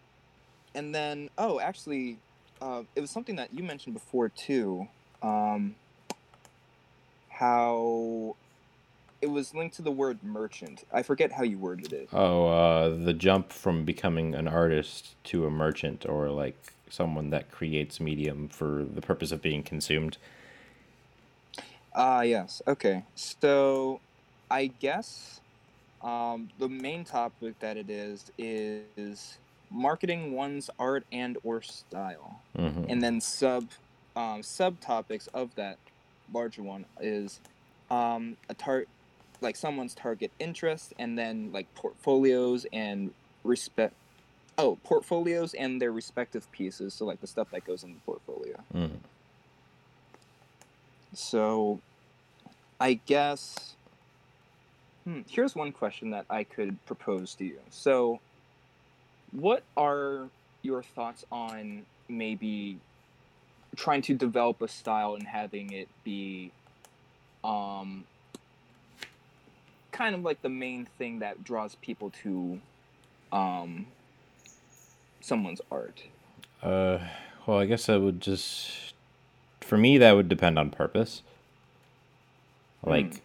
and 0.73 0.95
then 0.95 1.29
oh, 1.37 1.59
actually, 1.59 2.17
uh, 2.61 2.83
it 2.95 3.01
was 3.01 3.11
something 3.11 3.35
that 3.35 3.53
you 3.53 3.63
mentioned 3.63 3.93
before 3.93 4.29
too. 4.29 4.87
Um, 5.21 5.75
how 7.29 8.35
it 9.21 9.27
was 9.29 9.53
linked 9.53 9.75
to 9.75 9.81
the 9.81 9.91
word 9.91 10.23
merchant. 10.23 10.83
I 10.91 11.03
forget 11.03 11.31
how 11.31 11.43
you 11.43 11.57
worded 11.59 11.93
it. 11.93 12.09
oh 12.13 12.47
uh 12.47 12.89
the 12.89 13.13
jump 13.13 13.51
from 13.51 13.85
becoming 13.85 14.33
an 14.35 14.47
artist 14.47 15.15
to 15.25 15.45
a 15.45 15.51
merchant 15.51 16.05
or 16.07 16.29
like 16.29 16.73
someone 16.89 17.29
that 17.29 17.51
creates 17.51 17.99
medium 17.99 18.47
for 18.49 18.83
the 18.83 19.01
purpose 19.01 19.31
of 19.31 19.41
being 19.41 19.63
consumed 19.63 20.17
Ah, 21.93 22.21
yes. 22.21 22.61
Okay. 22.67 23.03
So, 23.15 23.99
I 24.49 24.67
guess 24.67 25.41
um, 26.01 26.49
the 26.59 26.67
main 26.69 27.03
topic 27.03 27.59
that 27.59 27.77
it 27.77 27.89
is 27.89 28.31
is 28.37 29.37
marketing 29.71 30.33
one's 30.33 30.69
art 30.79 31.05
and 31.11 31.37
or 31.43 31.61
style. 31.61 32.41
hmm 32.55 32.83
and 32.89 33.01
then 33.01 33.21
sub 33.21 33.63
um, 34.15 34.41
subtopics 34.41 35.27
of 35.33 35.53
that 35.55 35.77
larger 36.33 36.61
one 36.63 36.85
is 36.99 37.39
um, 37.89 38.35
a 38.49 38.53
tar- 38.53 38.85
like 39.39 39.55
someone's 39.55 39.93
target 39.93 40.31
interest 40.39 40.93
and 40.99 41.17
then 41.17 41.51
like 41.53 41.73
portfolios 41.75 42.65
and 42.73 43.11
respect 43.43 43.93
oh 44.57 44.77
portfolios 44.83 45.53
and 45.53 45.81
their 45.81 45.91
respective 45.91 46.51
pieces 46.51 46.93
so 46.93 47.05
like 47.05 47.21
the 47.21 47.27
stuff 47.27 47.47
that 47.51 47.65
goes 47.65 47.83
in 47.83 47.93
the 47.93 47.99
portfolio 48.05 48.55
hmm 48.73 48.87
so 51.13 51.79
i 52.79 52.93
guess 52.93 53.75
hmm, 55.03 55.21
here's 55.29 55.55
one 55.55 55.71
question 55.71 56.11
that 56.11 56.25
i 56.29 56.43
could 56.43 56.83
propose 56.85 57.35
to 57.35 57.45
you 57.45 57.59
so 57.69 58.19
what 59.31 59.63
are 59.77 60.27
your 60.61 60.83
thoughts 60.83 61.25
on 61.31 61.85
maybe 62.07 62.77
trying 63.75 64.01
to 64.01 64.13
develop 64.13 64.61
a 64.61 64.67
style 64.67 65.15
and 65.15 65.25
having 65.25 65.71
it 65.71 65.87
be 66.03 66.51
um 67.43 68.03
kind 69.91 70.15
of 70.15 70.21
like 70.21 70.41
the 70.41 70.49
main 70.49 70.85
thing 70.97 71.19
that 71.19 71.43
draws 71.43 71.75
people 71.75 72.09
to 72.23 72.59
um 73.31 73.85
someone's 75.21 75.61
art 75.71 76.03
Uh, 76.63 76.99
well, 77.47 77.57
I 77.57 77.65
guess 77.65 77.89
I 77.89 77.97
would 77.97 78.21
just. 78.21 78.90
For 79.61 79.77
me, 79.77 79.97
that 79.97 80.13
would 80.13 80.27
depend 80.29 80.59
on 80.59 80.69
purpose. 80.69 81.21
Like, 82.85 83.21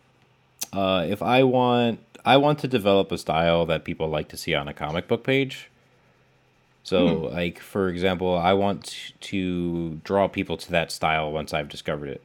uh, 0.72 1.07
if 1.09 1.22
I 1.22 1.42
want, 1.42 2.01
I 2.25 2.37
want 2.37 2.59
to 2.61 2.68
develop 2.68 3.11
a 3.11 3.18
style 3.18 3.66
that 3.66 3.85
people 3.85 4.09
like 4.09 4.29
to 4.29 4.37
see 4.37 4.55
on 4.55 4.68
a 4.68 4.75
comic 4.75 5.09
book 5.09 5.25
page. 5.25 5.70
So, 6.83 7.31
like 7.33 7.59
for 7.59 7.88
example, 7.88 8.37
I 8.37 8.53
want 8.53 9.12
to 9.20 10.01
draw 10.05 10.29
people 10.29 10.57
to 10.59 10.70
that 10.70 10.92
style 10.92 11.33
once 11.33 11.53
I've 11.53 11.68
discovered 11.68 12.09
it. 12.11 12.22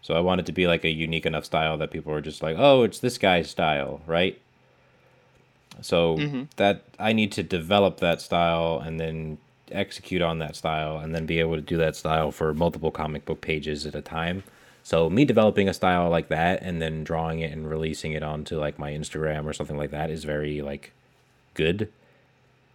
So 0.00 0.14
I 0.14 0.20
want 0.20 0.40
it 0.40 0.46
to 0.46 0.52
be 0.52 0.68
like 0.68 0.84
a 0.84 0.90
unique 0.90 1.26
enough 1.26 1.44
style 1.44 1.76
that 1.78 1.90
people 1.90 2.12
are 2.12 2.20
just 2.20 2.40
like, 2.40 2.54
"Oh, 2.56 2.84
it's 2.84 3.00
this 3.00 3.18
guy's 3.18 3.50
style," 3.50 4.02
right? 4.06 4.40
So 5.80 6.18
Mhm. 6.18 6.48
that 6.56 6.84
I 7.00 7.12
need 7.12 7.32
to 7.32 7.42
develop 7.42 7.98
that 7.98 8.20
style 8.20 8.78
and 8.84 9.00
then 9.00 9.38
execute 9.72 10.22
on 10.22 10.38
that 10.38 10.56
style 10.56 10.98
and 10.98 11.14
then 11.14 11.26
be 11.26 11.40
able 11.40 11.56
to 11.56 11.60
do 11.62 11.76
that 11.78 11.96
style 11.96 12.30
for 12.30 12.54
multiple 12.54 12.90
comic 12.90 13.24
book 13.24 13.40
pages 13.40 13.86
at 13.86 13.94
a 13.94 14.00
time. 14.02 14.44
So 14.82 15.10
me 15.10 15.24
developing 15.24 15.68
a 15.68 15.74
style 15.74 16.08
like 16.08 16.28
that 16.28 16.62
and 16.62 16.80
then 16.80 17.02
drawing 17.02 17.40
it 17.40 17.52
and 17.52 17.68
releasing 17.68 18.12
it 18.12 18.22
onto 18.22 18.58
like 18.58 18.78
my 18.78 18.92
Instagram 18.92 19.44
or 19.46 19.52
something 19.52 19.76
like 19.76 19.90
that 19.90 20.10
is 20.10 20.24
very 20.24 20.62
like 20.62 20.92
good. 21.54 21.90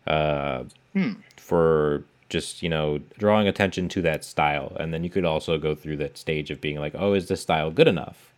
Uh 0.07 0.63
Hmm. 0.93 1.13
for 1.37 2.03
just, 2.27 2.61
you 2.61 2.67
know, 2.69 2.99
drawing 3.17 3.47
attention 3.47 3.87
to 3.89 4.01
that 4.01 4.23
style. 4.25 4.75
And 4.79 4.93
then 4.93 5.03
you 5.05 5.09
could 5.09 5.23
also 5.25 5.57
go 5.57 5.73
through 5.75 5.97
that 5.97 6.17
stage 6.17 6.51
of 6.51 6.59
being 6.61 6.79
like, 6.79 6.93
"Oh, 6.95 7.13
is 7.13 7.27
this 7.29 7.41
style 7.41 7.71
good 7.71 7.87
enough?" 7.87 8.33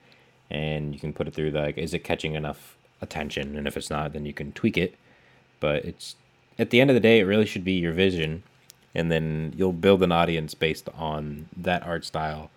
And 0.51 0.93
you 0.93 0.99
can 0.99 1.13
put 1.13 1.27
it 1.27 1.33
through 1.33 1.51
the, 1.51 1.61
like 1.61 1.77
is 1.77 1.93
it 1.93 2.03
catching 2.03 2.35
enough 2.35 2.77
attention 3.01 3.55
and 3.57 3.67
if 3.67 3.75
it's 3.75 3.89
not 3.89 4.13
then 4.13 4.25
you 4.25 4.33
can 4.33 4.51
tweak 4.51 4.77
it. 4.77 4.95
But 5.59 5.83
it's 5.85 6.15
at 6.59 6.69
the 6.69 6.81
end 6.81 6.89
of 6.89 6.93
the 6.93 6.99
day, 6.99 7.19
it 7.19 7.23
really 7.23 7.45
should 7.45 7.63
be 7.63 7.73
your 7.73 7.93
vision, 7.93 8.43
and 8.93 9.11
then 9.11 9.53
you'll 9.55 9.73
build 9.73 10.03
an 10.03 10.11
audience 10.11 10.53
based 10.53 10.89
on 10.95 11.47
that 11.57 11.83
art 11.83 12.05
style, 12.05 12.51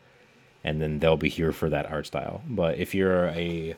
and 0.65 0.81
then 0.81 0.99
they'll 0.99 1.17
be 1.17 1.29
here 1.29 1.53
for 1.53 1.71
that 1.71 1.91
art 1.91 2.07
style. 2.07 2.43
But 2.49 2.79
if 2.79 2.95
you're 2.95 3.27
a 3.29 3.77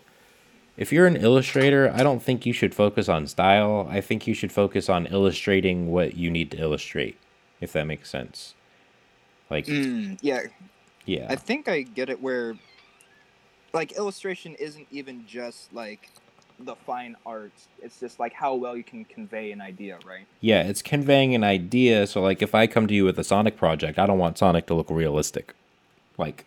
if 0.77 0.93
you're 0.93 1.07
an 1.07 1.17
illustrator, 1.17 1.91
I 1.93 2.05
don't 2.05 2.23
think 2.23 2.47
you 2.47 2.53
should 2.53 2.75
focus 2.75 3.09
on 3.09 3.27
style. 3.27 3.89
I 3.91 4.01
think 4.01 4.27
you 4.27 4.35
should 4.35 4.53
focus 4.53 4.89
on 4.89 5.07
illustrating 5.07 5.89
what 5.91 6.17
you 6.17 6.31
need 6.31 6.53
to 6.53 6.59
illustrate, 6.59 7.19
if 7.61 7.73
that 7.73 7.85
makes 7.87 8.11
sense. 8.11 8.55
Like, 9.51 9.67
Mm, 9.67 10.19
yeah 10.21 10.43
yeah, 11.07 11.27
i 11.31 11.37
think 11.37 11.69
i 11.69 11.81
get 11.81 12.11
it 12.11 12.21
where 12.21 12.55
like 13.73 13.93
illustration 13.93 14.55
isn't 14.57 14.87
even 14.91 15.27
just 15.27 15.73
like 15.73 16.11
the 16.61 16.75
fine 16.75 17.15
art 17.25 17.53
it's 17.83 18.01
just 18.01 18.19
like 18.19 18.33
how 18.33 18.55
well 18.55 18.77
you 18.77 18.83
can 18.83 19.05
convey 19.05 19.53
an 19.53 19.61
idea 19.61 19.99
right 20.05 20.27
yeah, 20.41 20.63
it's 20.63 20.83
conveying 20.83 21.35
an 21.35 21.43
idea. 21.43 22.07
So, 22.07 22.23
like, 22.23 22.43
if 22.43 22.55
I 22.55 22.67
come 22.67 22.87
to 22.87 22.95
you 22.95 23.05
with 23.05 23.19
a 23.19 23.25
Sonic 23.25 23.57
project, 23.57 23.99
I 23.99 24.07
don't 24.07 24.19
want 24.19 24.39
Sonic 24.39 24.67
to 24.67 24.75
look 24.75 24.89
realistic. 24.89 25.55
Like, 26.17 26.45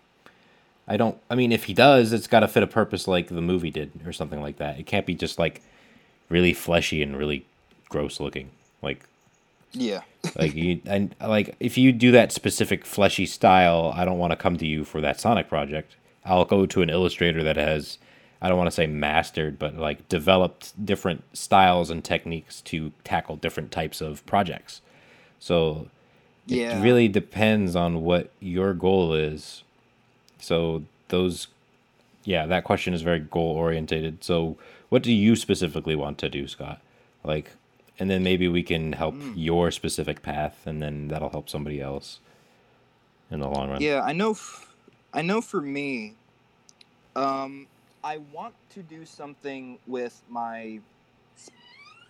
I 0.88 0.98
don't. 0.98 1.18
I 1.30 1.36
mean, 1.36 1.52
if 1.52 1.66
he 1.66 1.74
does, 1.74 2.14
it's 2.14 2.28
got 2.28 2.42
to 2.42 2.48
fit 2.48 2.64
a 2.64 2.68
purpose 2.68 3.08
like 3.08 3.28
the 3.28 3.42
movie 3.42 3.72
did, 3.72 3.92
or 4.06 4.14
something 4.14 4.42
like 4.42 4.58
that. 4.58 4.80
It 4.80 4.86
can't 4.86 5.06
be 5.06 5.16
just 5.16 5.40
like 5.40 5.62
really 6.30 6.54
fleshy 6.54 7.04
and 7.04 7.18
really 7.18 7.46
gross 7.90 8.20
looking. 8.20 8.52
Like, 8.82 9.06
yeah 9.74 10.02
like 10.36 10.54
you 10.54 10.82
and 10.86 11.16
like 11.22 11.56
if 11.62 11.78
you 11.78 11.94
do 11.94 12.12
that 12.12 12.32
specific 12.32 12.86
fleshy 12.86 13.26
style, 13.26 13.94
I 13.96 14.06
don't 14.06 14.18
want 14.18 14.32
to 14.32 14.38
come 14.38 14.58
to 14.58 14.66
you 14.66 14.86
for 14.86 15.02
that 15.02 15.20
Sonic 15.20 15.50
project. 15.50 15.96
I'll 16.24 16.46
go 16.46 16.66
to 16.66 16.82
an 16.82 16.90
illustrator 16.90 17.44
that 17.44 17.58
has 17.58 17.98
I 18.42 18.50
don't 18.50 18.58
want 18.58 18.68
to 18.68 18.72
say 18.76 18.88
mastered, 18.88 19.60
but 19.60 19.76
like 19.76 20.08
developed 20.10 20.84
different 20.84 21.24
styles 21.38 21.90
and 21.90 22.04
techniques 22.04 22.62
to 22.62 22.92
tackle 23.04 23.36
different 23.36 23.72
types 23.72 24.02
of 24.02 24.26
projects. 24.26 24.82
So 25.40 25.88
Yeah. 26.48 26.80
it 26.80 26.82
really 26.84 27.08
depends 27.08 27.76
on 27.76 28.02
what 28.04 28.32
your 28.40 28.74
goal 28.74 29.14
is. 29.14 29.64
So 30.40 30.84
those 31.10 31.48
yeah, 32.24 32.46
that 32.46 32.64
question 32.64 32.94
is 32.94 33.02
very 33.02 33.20
goal 33.20 33.56
orientated. 33.56 34.24
So 34.24 34.56
what 34.90 35.02
do 35.04 35.12
you 35.12 35.36
specifically 35.36 35.96
want 35.96 36.18
to 36.20 36.30
do, 36.30 36.48
Scott? 36.48 36.82
Like 37.24 37.52
and 38.00 38.10
then 38.10 38.24
maybe 38.24 38.48
we 38.48 38.64
can 38.64 38.94
help 38.94 39.14
Mm. 39.16 39.34
your 39.36 39.70
specific 39.70 40.24
path 40.24 40.66
and 40.66 40.82
then 40.82 41.10
that'll 41.10 41.30
help 41.30 41.48
somebody 41.50 41.80
else 41.80 42.20
in 43.30 43.40
the 43.40 43.48
long 43.48 43.70
run. 43.70 43.82
Yeah, 43.82 44.02
I 44.02 44.14
know. 44.14 44.32
F- 44.32 44.74
I 45.14 45.22
know. 45.22 45.42
For 45.42 45.62
me, 45.62 46.14
um, 47.16 47.68
I 48.04 48.18
want 48.18 48.54
to 48.72 48.82
do 48.82 49.06
something 49.06 49.80
with 49.88 50.22
my. 50.30 50.80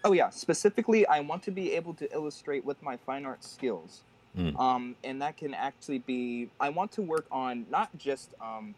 Oh 0.03 0.13
yeah, 0.13 0.29
specifically, 0.29 1.05
I 1.05 1.19
want 1.19 1.43
to 1.43 1.51
be 1.51 1.73
able 1.73 1.93
to 1.95 2.11
illustrate 2.13 2.65
with 2.65 2.81
my 2.81 2.97
fine 2.97 3.25
art 3.25 3.43
skills. 3.43 4.01
Mm. 4.37 4.57
Um, 4.59 4.95
and 5.03 5.21
that 5.21 5.37
can 5.37 5.53
actually 5.53 5.99
be. 5.99 6.49
I 6.59 6.69
want 6.69 6.91
to 6.93 7.01
work 7.01 7.25
on 7.31 7.65
not 7.69 7.95
just 7.97 8.33
um, 8.41 8.73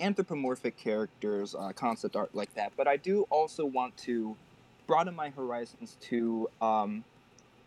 anthropomorphic 0.00 0.76
characters, 0.76 1.54
uh, 1.54 1.72
concept 1.74 2.16
art 2.16 2.34
like 2.34 2.52
that, 2.54 2.72
but 2.76 2.88
I 2.88 2.96
do 2.96 3.26
also 3.30 3.64
want 3.64 3.96
to 3.98 4.36
broaden 4.86 5.14
my 5.14 5.30
horizons 5.30 5.96
to 6.00 6.48
um, 6.60 7.04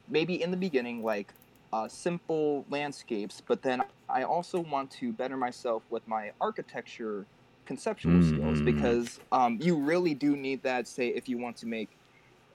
maybe 0.09 0.41
in 0.41 0.51
the 0.51 0.57
beginning, 0.57 1.03
like 1.03 1.33
uh, 1.71 1.87
simple 1.87 2.65
landscapes, 2.69 3.41
but 3.45 3.61
then 3.61 3.81
I 4.09 4.23
also 4.23 4.59
want 4.59 4.91
to 4.91 5.13
better 5.13 5.37
myself 5.37 5.83
with 5.89 6.07
my 6.07 6.31
architecture 6.39 7.25
conceptual 7.65 8.21
skills 8.21 8.61
Mm. 8.61 8.65
because 8.65 9.19
um, 9.31 9.57
you 9.61 9.75
really 9.77 10.13
do 10.13 10.35
need 10.35 10.63
that, 10.63 10.87
say, 10.87 11.07
if 11.09 11.27
you 11.29 11.37
want 11.37 11.57
to 11.57 11.67
make 11.67 11.97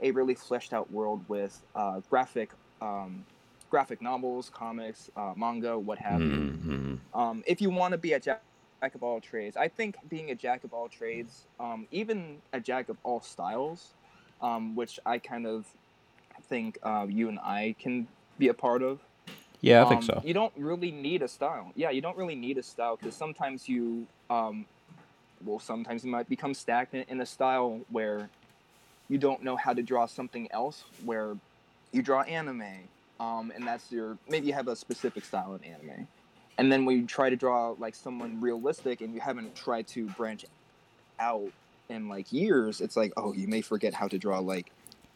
a 0.01 0.11
really 0.13 0.35
fleshed 0.35 0.73
out 0.73 0.91
world 0.91 1.25
with 1.29 1.63
uh, 1.75 2.01
graphic. 2.09 2.53
Um, 2.81 3.27
graphic 3.71 4.01
novels 4.01 4.49
comics 4.51 5.11
uh, 5.17 5.35
manga 5.37 5.79
what 5.79 5.99
have 5.99 6.23
you 6.27 6.49
Mhm. 6.55 6.99
um, 7.13 7.43
if 7.47 7.61
you 7.61 7.71
want 7.71 7.93
to 7.93 7.99
be 7.99 8.13
a 8.15 8.21
jack, 8.21 8.43
jack 8.83 8.95
of 8.95 9.03
all 9.03 9.21
trades, 9.21 9.57
I 9.57 9.69
think 9.69 9.97
being 10.09 10.31
a 10.31 10.35
jack 10.35 10.65
of 10.65 10.73
all 10.73 10.89
trades, 10.89 11.47
um, 11.59 11.87
even 11.91 12.43
a 12.53 12.61
jack 12.61 12.89
of 12.89 12.99
all 13.03 13.21
styles, 13.21 13.95
um, 14.41 14.75
which 14.77 14.99
I 15.07 15.19
kind 15.19 15.47
of 15.47 15.67
think 16.49 16.79
uh, 16.83 17.07
you 17.09 17.29
and 17.29 17.39
I 17.41 17.75
can 17.79 18.09
be 18.39 18.49
a 18.49 18.55
part 18.55 18.83
of. 18.83 19.01
Yeah, 19.61 19.83
I 19.83 19.85
think 19.87 20.03
um, 20.03 20.05
so. 20.05 20.23
You 20.25 20.35
don't 20.35 20.53
really 20.57 20.93
need 20.93 21.23
a 21.23 21.29
style. 21.29 21.73
Yeah, 21.75 21.91
you 21.91 22.01
don't 22.01 22.17
really 22.17 22.37
need 22.37 22.59
a 22.59 22.63
style 22.63 22.97
because 22.97 23.17
sometimes 23.17 23.69
you, 23.69 24.07
um, 24.31 24.67
well, 25.43 25.59
sometimes 25.59 26.05
you 26.05 26.11
might 26.11 26.29
become 26.29 26.55
stagnant 26.55 27.09
in 27.09 27.21
a 27.21 27.27
style 27.27 27.81
where 27.91 28.31
you 29.09 29.19
don't 29.19 29.43
know 29.43 29.57
how 29.57 29.73
to 29.75 29.83
draw 29.83 30.07
something 30.07 30.49
else. 30.53 30.85
Where 31.05 31.37
you 31.93 32.03
draw 32.03 32.23
anime, 32.23 32.89
um, 33.21 33.53
and 33.55 33.67
that's 33.67 33.91
your 33.93 34.19
maybe 34.29 34.47
you 34.49 34.53
have 34.55 34.69
a 34.69 34.77
specific 34.77 35.25
style 35.25 35.55
in 35.55 35.65
anime, 35.65 36.09
and 36.59 36.71
then 36.73 36.85
when 36.85 36.97
you 36.99 37.07
try 37.07 37.31
to 37.31 37.37
draw 37.37 37.75
like 37.79 37.95
someone 37.95 38.41
realistic 38.41 39.01
and 39.01 39.15
you 39.15 39.21
haven't 39.21 39.55
tried 39.55 39.87
to 39.89 40.09
branch 40.11 40.45
out 41.21 41.53
in 41.89 42.09
like 42.09 42.33
years, 42.33 42.81
it's 42.81 42.97
like 42.97 43.13
oh 43.17 43.33
you 43.33 43.49
may 43.49 43.63
forget 43.63 43.95
how 43.95 44.09
to 44.09 44.19
draw 44.19 44.41
like 44.41 44.73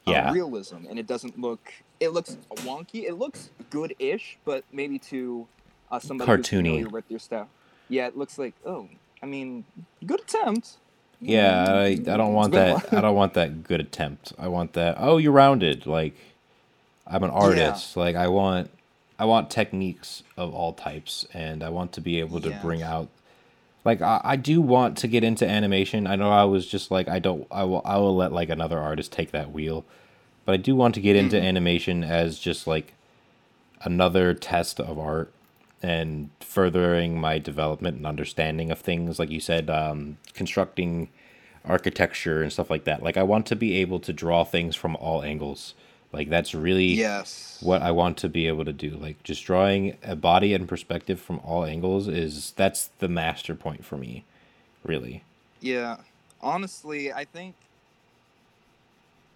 Yeah. 0.06 0.32
realism, 0.32 0.86
and 0.88 0.98
it 0.98 1.06
doesn't 1.06 1.38
look. 1.38 1.60
It 2.00 2.10
looks 2.12 2.36
wonky. 2.52 3.04
It 3.04 3.14
looks 3.14 3.50
good-ish, 3.70 4.38
but 4.44 4.64
maybe 4.72 4.98
to 5.10 5.48
uh, 5.90 6.00
somebody 6.00 6.32
Cartoony. 6.32 6.44
familiar 6.64 6.88
with 6.88 7.04
your 7.08 7.20
style, 7.20 7.50
yeah, 7.88 8.06
it 8.08 8.16
looks 8.16 8.38
like 8.38 8.56
oh, 8.66 8.88
I 9.22 9.26
mean, 9.26 9.64
good 10.04 10.20
attempt. 10.20 10.76
Yeah, 11.20 11.66
I, 11.68 11.84
I 11.90 12.16
don't 12.16 12.32
want 12.32 12.52
that. 12.54 12.92
I 12.92 13.00
don't 13.00 13.14
want 13.14 13.34
that 13.34 13.62
good 13.62 13.80
attempt. 13.80 14.32
I 14.38 14.48
want 14.48 14.72
that. 14.72 14.96
Oh, 14.98 15.18
you're 15.18 15.32
rounded. 15.32 15.86
Like 15.86 16.16
I'm 17.06 17.22
an 17.22 17.30
artist. 17.30 17.96
Like 17.96 18.16
I 18.16 18.26
want, 18.26 18.70
I 19.18 19.24
want 19.24 19.48
techniques 19.48 20.24
of 20.36 20.52
all 20.52 20.72
types, 20.72 21.24
and 21.32 21.62
I 21.62 21.68
want 21.68 21.92
to 21.92 22.00
be 22.00 22.18
able 22.18 22.40
to 22.40 22.50
bring 22.62 22.82
out. 22.82 23.08
Like 23.84 24.02
I, 24.02 24.20
I 24.24 24.36
do 24.36 24.60
want 24.60 24.98
to 24.98 25.08
get 25.08 25.22
into 25.22 25.48
animation. 25.48 26.08
I 26.08 26.16
know 26.16 26.30
I 26.30 26.44
was 26.44 26.66
just 26.66 26.90
like 26.90 27.08
I 27.08 27.20
don't. 27.20 27.46
I 27.52 27.62
will. 27.62 27.82
I 27.84 27.98
will 27.98 28.16
let 28.16 28.32
like 28.32 28.48
another 28.48 28.80
artist 28.80 29.12
take 29.12 29.30
that 29.30 29.52
wheel, 29.52 29.84
but 30.44 30.52
I 30.54 30.56
do 30.56 30.74
want 30.74 30.94
to 30.96 31.00
get 31.00 31.14
into 31.14 31.40
animation 31.40 32.02
as 32.02 32.36
just 32.38 32.66
like 32.66 32.94
another 33.84 34.34
test 34.34 34.80
of 34.80 34.98
art 34.98 35.32
and 35.82 36.30
furthering 36.40 37.20
my 37.20 37.38
development 37.38 37.96
and 37.96 38.06
understanding 38.06 38.70
of 38.70 38.78
things 38.78 39.18
like 39.18 39.30
you 39.30 39.40
said 39.40 39.68
um, 39.70 40.16
constructing 40.34 41.08
architecture 41.64 42.42
and 42.42 42.52
stuff 42.52 42.70
like 42.70 42.84
that 42.84 43.02
like 43.02 43.16
i 43.16 43.22
want 43.22 43.46
to 43.46 43.54
be 43.56 43.76
able 43.76 44.00
to 44.00 44.12
draw 44.12 44.44
things 44.44 44.74
from 44.74 44.96
all 44.96 45.22
angles 45.22 45.74
like 46.12 46.28
that's 46.28 46.54
really 46.54 46.86
Yes. 46.86 47.58
what 47.62 47.82
i 47.82 47.90
want 47.90 48.16
to 48.18 48.28
be 48.28 48.46
able 48.48 48.64
to 48.64 48.72
do 48.72 48.90
like 48.90 49.22
just 49.22 49.44
drawing 49.44 49.96
a 50.02 50.16
body 50.16 50.54
and 50.54 50.68
perspective 50.68 51.20
from 51.20 51.38
all 51.40 51.64
angles 51.64 52.08
is 52.08 52.52
that's 52.56 52.90
the 52.98 53.08
master 53.08 53.54
point 53.54 53.84
for 53.84 53.96
me 53.96 54.24
really 54.84 55.22
Yeah. 55.60 55.98
Honestly, 56.40 57.12
I 57.12 57.24
think 57.24 57.54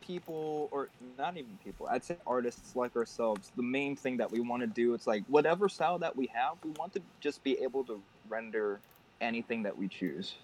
people 0.07 0.69
or 0.71 0.88
not 1.19 1.37
even 1.37 1.59
people, 1.64 1.87
I'd 1.90 2.05
say 2.05 2.16
artists 2.27 2.77
like 2.77 2.95
ourselves, 2.97 3.51
the 3.57 3.62
main 3.62 3.97
thing 3.97 4.16
that 4.19 4.31
we 4.31 4.40
want 4.40 4.61
to 4.62 4.66
do, 4.66 4.95
it's 4.95 5.07
like 5.07 5.25
whatever 5.29 5.69
style 5.69 5.99
that 5.99 6.16
we 6.16 6.27
have, 6.35 6.57
we 6.64 6.71
want 6.71 6.92
to 6.95 7.03
just 7.21 7.42
be 7.42 7.59
able 7.62 7.85
to 7.85 8.01
render 8.29 8.81
anything 9.21 9.62
that 9.62 9.77
we 9.77 9.88
choose. 9.88 10.35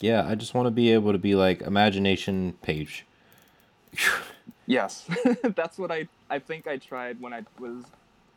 yeah 0.00 0.24
i 0.28 0.34
just 0.34 0.54
want 0.54 0.66
to 0.66 0.70
be 0.70 0.92
able 0.92 1.12
to 1.12 1.18
be 1.18 1.34
like 1.34 1.60
imagination 1.62 2.54
page 2.62 3.04
Yes. 4.66 5.06
That's 5.56 5.78
what 5.78 5.90
I 5.90 6.08
I 6.30 6.38
think 6.38 6.66
I 6.66 6.76
tried 6.76 7.20
when 7.20 7.32
I 7.34 7.42
was 7.58 7.84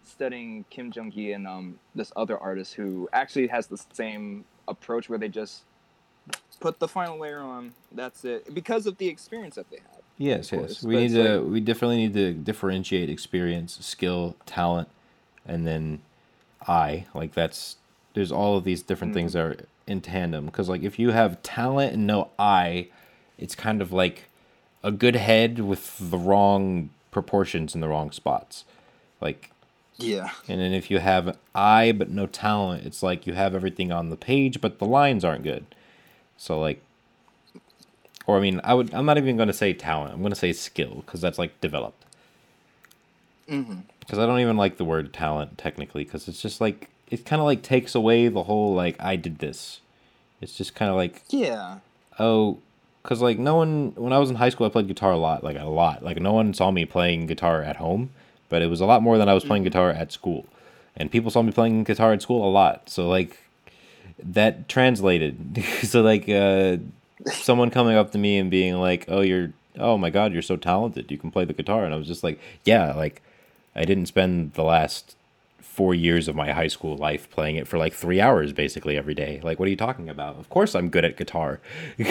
studying 0.03 0.65
Kim 0.69 0.91
Jung 0.93 1.11
Gi 1.11 1.31
and 1.33 1.47
um 1.47 1.79
this 1.93 2.11
other 2.15 2.37
artist 2.37 2.73
who 2.73 3.07
actually 3.13 3.47
has 3.47 3.67
the 3.67 3.77
same 3.93 4.45
approach 4.67 5.09
where 5.09 5.19
they 5.19 5.29
just 5.29 5.63
put 6.59 6.79
the 6.79 6.87
final 6.87 7.17
layer 7.19 7.39
on. 7.39 7.73
That's 7.91 8.25
it. 8.25 8.53
Because 8.53 8.85
of 8.87 8.97
the 8.97 9.07
experience 9.07 9.55
that 9.55 9.69
they 9.69 9.77
have. 9.77 10.01
Yes, 10.17 10.51
yes. 10.51 10.81
We 10.83 10.95
need 10.97 11.11
to. 11.13 11.39
like- 11.41 11.51
we 11.51 11.59
definitely 11.59 11.97
need 11.97 12.13
to 12.13 12.33
differentiate 12.33 13.09
experience, 13.09 13.77
skill, 13.85 14.35
talent, 14.45 14.87
and 15.45 15.65
then 15.67 16.01
eye. 16.67 17.05
Like 17.13 17.33
that's. 17.33 17.77
There's 18.13 18.31
all 18.31 18.55
of 18.57 18.63
these 18.63 18.81
different 18.81 19.13
things 19.13 19.33
that 19.33 19.43
are 19.43 19.57
in 19.87 19.99
tandem. 19.99 20.45
Because 20.45 20.69
like 20.69 20.83
if 20.83 20.97
you 20.97 21.11
have 21.11 21.43
talent 21.43 21.93
and 21.93 22.07
no 22.07 22.29
eye, 22.39 22.87
it's 23.37 23.55
kind 23.55 23.81
of 23.81 23.91
like 23.91 24.29
a 24.81 24.91
good 24.91 25.15
head 25.17 25.59
with 25.59 25.97
the 26.11 26.17
wrong 26.17 26.91
proportions 27.11 27.75
in 27.75 27.81
the 27.81 27.89
wrong 27.89 28.11
spots. 28.11 28.63
Like 29.19 29.51
Yeah. 29.97 30.29
and 30.47 30.61
then 30.61 30.73
if 30.73 30.89
you 30.89 30.99
have 30.99 31.37
eye 31.53 31.91
but 31.91 32.09
no 32.09 32.25
talent, 32.25 32.85
it's 32.85 33.03
like 33.03 33.27
you 33.27 33.33
have 33.33 33.53
everything 33.53 33.91
on 33.91 34.09
the 34.11 34.15
page 34.17 34.61
but 34.61 34.79
the 34.79 34.85
lines 34.85 35.25
aren't 35.25 35.43
good. 35.43 35.65
So 36.37 36.57
like 36.59 36.81
or 38.27 38.37
I 38.37 38.41
mean, 38.41 38.61
I 38.63 38.73
would 38.73 38.93
I'm 38.93 39.05
not 39.05 39.17
even 39.17 39.35
going 39.37 39.47
to 39.47 39.53
say 39.53 39.73
talent. 39.73 40.13
I'm 40.13 40.21
going 40.21 40.31
to 40.33 40.39
say 40.39 40.53
skill 40.53 41.03
cuz 41.05 41.21
that's 41.21 41.37
like 41.39 41.59
developed. 41.61 42.03
Mm-hmm. 43.49 43.79
Cuz 44.09 44.19
I 44.19 44.25
don't 44.25 44.39
even 44.39 44.57
like 44.57 44.77
the 44.77 44.85
word 44.85 45.13
talent 45.13 45.57
technically 45.57 46.05
cuz 46.05 46.27
it's 46.27 46.41
just 46.41 46.59
like 46.61 46.89
it 47.09 47.25
kind 47.25 47.39
of 47.39 47.45
like 47.45 47.61
takes 47.61 47.93
away 47.95 48.27
the 48.27 48.43
whole 48.43 48.73
like 48.73 48.95
I 48.99 49.15
did 49.15 49.39
this. 49.39 49.79
It's 50.41 50.57
just 50.57 50.75
kind 50.75 50.89
of 50.89 50.97
like 50.97 51.21
Yeah. 51.29 51.77
oh 52.19 52.57
because 53.01 53.21
like 53.21 53.37
no 53.37 53.55
one 53.55 53.93
when 53.95 54.11
i 54.11 54.17
was 54.17 54.31
in 54.31 54.35
high 54.37 54.49
school 54.49 54.65
i 54.65 54.69
played 54.69 54.87
guitar 54.87 55.11
a 55.11 55.17
lot 55.17 55.43
like 55.43 55.57
a 55.59 55.65
lot 55.65 56.03
like 56.03 56.19
no 56.19 56.33
one 56.33 56.55
saw 56.55 56.71
me 56.71 56.85
playing 56.85 57.27
guitar 57.27 57.61
at 57.61 57.75
home 57.75 58.09
but 58.49 58.63
it 58.63 58.67
was 58.67 58.81
a 58.81 58.85
lot 58.85 59.03
more 59.03 59.19
than 59.19 59.29
i 59.29 59.33
was 59.33 59.45
playing 59.45 59.63
guitar 59.63 59.91
at 59.91 60.11
school 60.11 60.43
and 60.97 61.11
people 61.11 61.29
saw 61.29 61.43
me 61.43 61.51
playing 61.51 61.83
guitar 61.83 62.13
at 62.13 62.21
school 62.23 62.47
a 62.47 62.49
lot 62.49 62.89
so 62.89 63.07
like 63.07 63.37
that 64.17 64.67
translated 64.67 65.63
so 65.83 66.01
like 66.01 66.27
uh 66.27 66.77
someone 67.33 67.69
coming 67.69 67.95
up 67.95 68.11
to 68.11 68.17
me 68.17 68.37
and 68.37 68.51
being 68.51 68.75
like 68.75 69.05
oh 69.07 69.21
you're 69.21 69.51
oh 69.79 69.97
my 69.97 70.09
god 70.09 70.31
you're 70.31 70.41
so 70.41 70.55
talented 70.55 71.11
you 71.11 71.17
can 71.17 71.31
play 71.31 71.45
the 71.45 71.53
guitar 71.53 71.83
and 71.85 71.93
i 71.93 71.97
was 71.97 72.07
just 72.07 72.23
like 72.23 72.39
yeah 72.63 72.93
like 72.93 73.21
i 73.75 73.83
didn't 73.83 74.05
spend 74.05 74.53
the 74.53 74.63
last 74.63 75.15
four 75.75 75.93
years 75.93 76.29
of 76.29 76.35
my 76.37 76.53
high 76.53 76.69
school 76.69 76.95
life 76.95 77.29
playing 77.29 77.57
it 77.57 77.67
for 77.67 77.77
like 77.77 77.93
three 77.93 78.21
hours 78.21 78.53
basically 78.53 78.95
every 78.97 79.13
day. 79.13 79.41
Like, 79.43 79.59
what 79.59 79.67
are 79.67 79.69
you 79.69 79.75
talking 79.75 80.07
about? 80.07 80.37
Of 80.39 80.49
course, 80.49 80.73
I'm 80.73 80.87
good 80.87 81.03
at 81.03 81.17
guitar. 81.17 81.59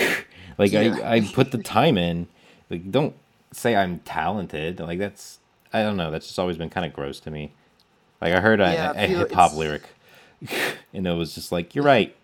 like, 0.59 0.71
Yeah. 0.71 0.99
I, 1.03 1.15
I 1.15 1.21
put 1.23 1.51
the 1.51 1.57
time 1.57 1.97
in. 1.97 2.27
Like, 2.69 2.91
don't 2.91 3.15
say 3.53 3.75
I'm 3.75 4.01
talented. 4.01 4.81
Like, 4.81 4.99
that's, 4.99 5.39
I 5.73 5.81
don't 5.83 5.97
know. 5.97 6.11
That's 6.11 6.27
just 6.27 6.39
always 6.39 6.59
been 6.59 6.69
kind 6.69 6.85
of 6.85 6.93
gross 6.93 7.21
to 7.21 7.31
me. 7.31 7.53
Like, 8.21 8.35
I 8.35 8.41
heard 8.41 8.61
a, 8.61 8.71
Yeah, 8.71 8.93
a, 8.95 9.09
feel 9.09 9.19
hip 9.21 9.33
hop 9.33 9.55
lyric, 9.55 9.85
and 10.93 11.07
it 11.07 11.13
was 11.13 11.35
just 11.35 11.51
like, 11.51 11.75
you're 11.75 11.85
right. 11.85 12.15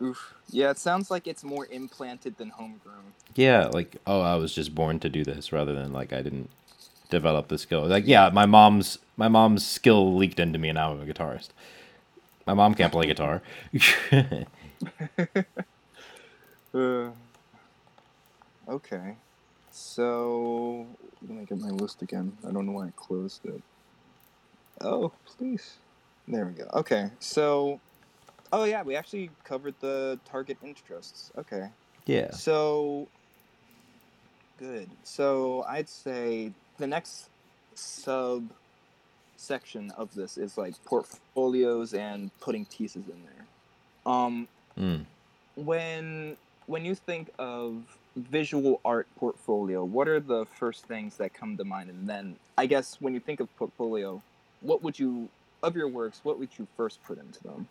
Oof. 0.00 0.34
Yeah, 0.50 0.70
it 0.70 0.78
sounds 0.78 1.10
like 1.10 1.26
it's 1.26 1.44
more 1.44 1.66
implanted 1.66 2.38
than 2.38 2.50
homegrown. 2.50 3.12
Yeah, 3.34 3.66
like, 3.66 3.96
oh, 4.06 4.20
I 4.20 4.36
was 4.36 4.54
just 4.54 4.74
born 4.74 4.98
to 5.00 5.08
do 5.08 5.24
this 5.24 5.52
rather 5.52 5.74
than 5.74 5.92
like 5.92 6.12
I 6.12 6.22
didn't 6.22 6.50
develop 7.10 7.48
the 7.48 7.58
skill. 7.58 7.86
Like, 7.86 8.06
yeah, 8.06 8.30
my 8.32 8.46
mom's 8.46 8.98
my 9.16 9.28
mom's 9.28 9.66
skill 9.66 10.16
leaked 10.16 10.40
into 10.40 10.58
me, 10.58 10.70
and 10.70 10.76
now 10.76 10.92
I'm 10.92 11.00
a 11.00 11.06
guitarist. 11.06 11.48
My 12.46 12.54
mom 12.54 12.74
can't 12.74 12.92
play 12.92 13.06
guitar. 13.06 13.42
Uh, 16.74 17.10
okay. 18.68 19.16
So 19.70 20.86
let 21.22 21.30
me 21.30 21.44
get 21.44 21.58
my 21.58 21.70
list 21.70 22.00
again. 22.00 22.38
I 22.46 22.52
don't 22.52 22.64
know 22.66 22.72
why 22.72 22.86
I 22.86 22.92
closed 22.96 23.44
it. 23.44 23.62
Oh, 24.80 25.12
please. 25.26 25.74
There 26.26 26.46
we 26.46 26.52
go. 26.52 26.68
Okay. 26.74 27.10
So 27.20 27.80
Oh 28.52 28.64
yeah, 28.64 28.82
we 28.82 28.96
actually 28.96 29.30
covered 29.44 29.74
the 29.80 30.18
target 30.24 30.56
interests. 30.62 31.30
Okay. 31.36 31.68
yeah. 32.06 32.30
So 32.30 33.08
good. 34.58 34.88
So 35.04 35.64
I'd 35.68 35.88
say 35.88 36.52
the 36.78 36.86
next 36.86 37.28
sub 37.74 38.48
section 39.36 39.90
of 39.96 40.14
this 40.14 40.36
is 40.36 40.58
like 40.58 40.74
portfolios 40.84 41.94
and 41.94 42.30
putting 42.40 42.64
pieces 42.66 43.04
in 43.08 43.22
there. 43.24 44.12
Um 44.12 44.48
Mm. 44.76 45.04
when 45.56 46.36
when 46.66 46.84
you 46.84 46.94
think 46.94 47.30
of 47.38 47.82
visual 48.16 48.80
art 48.84 49.08
portfolio, 49.16 49.82
what 49.84 50.06
are 50.06 50.20
the 50.20 50.44
first 50.44 50.86
things 50.86 51.16
that 51.16 51.34
come 51.34 51.56
to 51.56 51.64
mind? 51.64 51.90
And 51.90 52.08
then 52.08 52.36
I 52.56 52.66
guess 52.66 52.96
when 53.00 53.12
you 53.14 53.20
think 53.20 53.40
of 53.40 53.54
portfolio, 53.56 54.22
what 54.60 54.82
would 54.82 54.98
you 54.98 55.28
of 55.62 55.74
your 55.74 55.88
works, 55.88 56.20
what 56.22 56.38
would 56.38 56.50
you 56.58 56.66
first 56.76 57.02
put 57.02 57.18
into 57.18 57.42
them? 57.42 57.66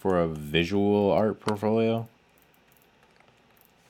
For 0.00 0.20
a 0.20 0.28
visual 0.28 1.12
art 1.12 1.40
portfolio. 1.40 2.08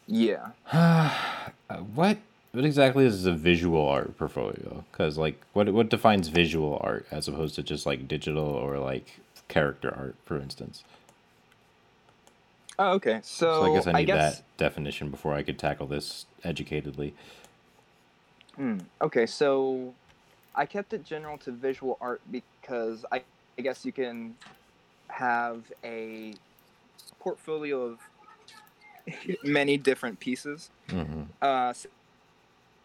Yeah. 0.09 0.51
Uh, 1.71 1.79
what 1.95 2.19
what 2.53 2.65
exactly 2.65 3.07
is 3.07 3.27
a 3.27 3.33
visual 3.33 3.89
art 3.89 4.19
portfolio? 4.19 4.85
Because 4.91 5.17
like, 5.17 5.41
what 5.53 5.73
what 5.73 5.89
defines 5.89 6.29
visual 6.29 6.81
art 6.83 7.07
as 7.13 7.29
opposed 7.29 7.55
to 7.57 7.63
just 7.63 7.87
like 7.87 8.09
digital 8.09 8.45
or 8.45 8.79
like 8.81 9.21
character 9.49 9.95
art, 9.97 10.17
for 10.25 10.37
instance? 10.39 10.85
Oh, 12.79 12.93
okay. 12.95 13.21
So, 13.23 13.61
So 13.61 13.65
I 13.65 13.75
guess 13.75 13.87
I 13.87 13.93
need 13.93 14.07
guess, 14.09 14.39
that 14.39 14.43
definition 14.59 15.11
before 15.11 15.35
I 15.35 15.45
could 15.45 15.61
tackle 15.61 15.87
this 15.87 16.27
educatedly. 16.45 17.13
Hmm. 18.57 18.79
Okay, 19.03 19.27
so 19.27 19.95
I 20.55 20.67
kept 20.67 20.93
it 20.93 21.05
general 21.05 21.39
to 21.39 21.53
visual 21.53 21.99
art 22.01 22.23
because 22.31 23.05
I, 23.13 23.23
I 23.59 23.63
guess 23.63 23.85
you 23.85 23.93
can 23.93 24.35
have 25.11 25.71
a 25.85 26.35
portfolio 27.21 27.83
of 27.83 27.99
many 29.45 29.77
different 29.77 30.21
pieces. 30.21 30.71
hmm 30.89 31.23
Uh, 31.43 31.69
s- 31.71 31.87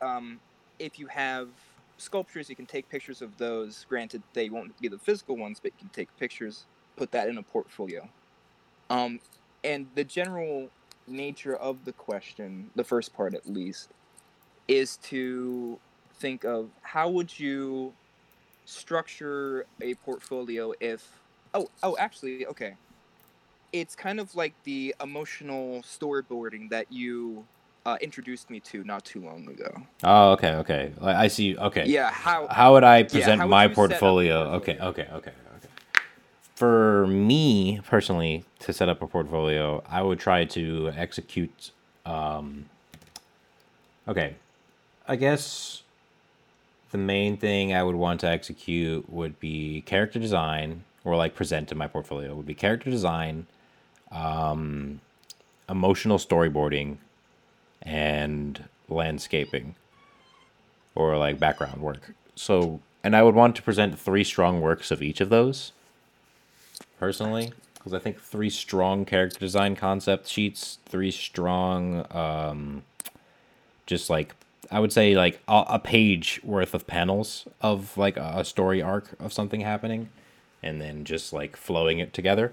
um, 0.02 0.40
if 0.80 1.00
you 1.00 1.08
have 1.08 1.50
sculptures, 1.98 2.50
you 2.50 2.56
can 2.56 2.66
take 2.66 2.90
pictures 2.90 3.22
of 3.22 3.38
those. 3.38 3.86
Granted, 3.90 4.24
they 4.34 4.50
won't 4.50 4.78
be 4.82 4.88
the 4.88 5.00
physical 5.00 5.38
ones, 5.38 5.60
but 5.62 5.72
you 5.74 5.80
can 5.80 5.90
take 5.90 6.16
pictures, 6.18 6.66
put 6.98 7.12
that 7.12 7.30
in 7.30 7.38
a 7.38 7.44
portfolio. 7.44 8.10
Um, 8.90 9.20
and 9.64 9.88
the 9.96 10.04
general 10.04 10.70
nature 11.08 11.56
of 11.56 11.86
the 11.86 11.94
question, 11.94 12.72
the 12.76 12.84
first 12.84 13.14
part 13.14 13.34
at 13.34 13.48
least, 13.48 13.90
is 14.68 14.98
to 14.98 15.80
think 16.16 16.44
of 16.46 16.70
how 16.82 17.10
would 17.10 17.38
you 17.40 17.94
structure 18.66 19.66
a 19.82 19.96
portfolio 19.96 20.74
if 20.80 21.22
oh 21.56 21.68
oh 21.84 21.96
actually 22.00 22.46
okay 22.46 22.76
it's 23.74 23.96
kind 23.96 24.20
of 24.20 24.34
like 24.36 24.54
the 24.64 24.94
emotional 25.02 25.82
storyboarding 25.82 26.70
that 26.70 26.86
you 26.92 27.44
uh, 27.86 27.98
introduced 28.02 28.50
me 28.50 28.60
to 28.60 28.84
not 28.84 29.04
too 29.06 29.22
long 29.22 29.48
ago 29.50 29.70
Oh, 30.04 30.32
okay, 30.34 30.54
okay. 30.56 30.92
I 31.02 31.28
see. 31.28 31.58
Okay. 31.58 31.86
yeah 31.86 32.10
how 32.12 32.48
How 32.48 32.74
would 32.74 32.84
I 32.84 33.04
present 33.04 33.42
would 33.42 33.50
my 33.50 33.64
you 33.66 33.70
set 33.70 33.72
up 33.72 33.86
a 33.86 33.90
portfolio? 33.90 34.38
Okay, 34.58 34.74
portfolio? 34.76 34.90
okay, 34.90 35.08
okay, 35.14 35.32
okay. 35.58 35.70
For 36.56 37.06
me 37.08 37.82
personally, 37.86 38.46
to 38.60 38.72
set 38.74 38.88
up 38.90 39.02
a 39.02 39.08
portfolio, 39.08 39.84
I 39.90 40.02
would 40.02 40.20
try 40.20 40.46
to 40.46 40.92
execute. 40.96 41.72
Um, 42.06 42.66
okay, 44.08 44.36
I 45.08 45.16
guess 45.16 45.84
the 46.92 46.98
main 46.98 47.36
thing 47.38 47.74
I 47.74 47.84
would 47.84 47.96
want 47.96 48.20
to 48.22 48.28
execute 48.30 49.10
would 49.12 49.40
be 49.40 49.82
character 49.86 50.18
design, 50.20 50.84
or 51.06 51.16
like 51.16 51.36
present 51.36 51.72
in 51.72 51.78
my 51.78 51.88
portfolio 51.88 52.36
would 52.36 52.46
be 52.48 52.56
character 52.56 52.90
design, 52.90 53.48
um, 54.12 55.00
emotional 55.70 56.18
storyboarding, 56.18 56.98
and 57.82 58.66
landscaping 58.90 59.76
or 60.96 61.18
like 61.18 61.40
background 61.40 61.82
work. 61.82 62.14
So, 62.36 62.80
and 63.04 63.16
I 63.16 63.24
would 63.24 63.36
want 63.36 63.56
to 63.56 63.62
present 63.62 63.98
three 64.00 64.24
strong 64.24 64.60
works 64.60 64.92
of 64.92 65.02
each 65.02 65.22
of 65.22 65.30
those 65.30 65.72
personally, 67.00 67.52
because 67.76 67.94
I 67.94 68.00
think 68.00 68.20
three 68.20 68.50
strong 68.50 69.06
character 69.06 69.40
design 69.40 69.76
concept 69.76 70.28
sheets, 70.28 70.80
three 70.86 71.12
strong, 71.12 72.06
um, 72.12 72.84
just 73.86 74.10
like 74.10 74.36
I 74.72 74.80
would 74.80 74.92
say 74.92 75.16
like 75.16 75.40
a, 75.48 75.66
a 75.70 75.80
page 75.80 76.42
worth 76.44 76.74
of 76.74 76.88
panels 76.88 77.48
of 77.62 77.96
like 77.98 78.18
a, 78.18 78.34
a 78.38 78.46
story 78.46 78.82
arc 78.82 79.16
of 79.20 79.32
something 79.32 79.62
happening, 79.62 80.10
and 80.66 80.82
then 80.82 81.06
just 81.06 81.32
like 81.32 81.56
flowing 81.56 82.00
it 82.00 82.14
together. 82.14 82.52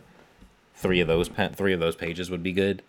Three 0.74 1.00
of 1.00 1.08
those 1.08 1.28
pa- 1.28 1.48
three 1.48 1.72
of 1.72 1.80
those 1.80 1.96
pages 1.96 2.30
would 2.30 2.42
be 2.42 2.52
good 2.52 2.82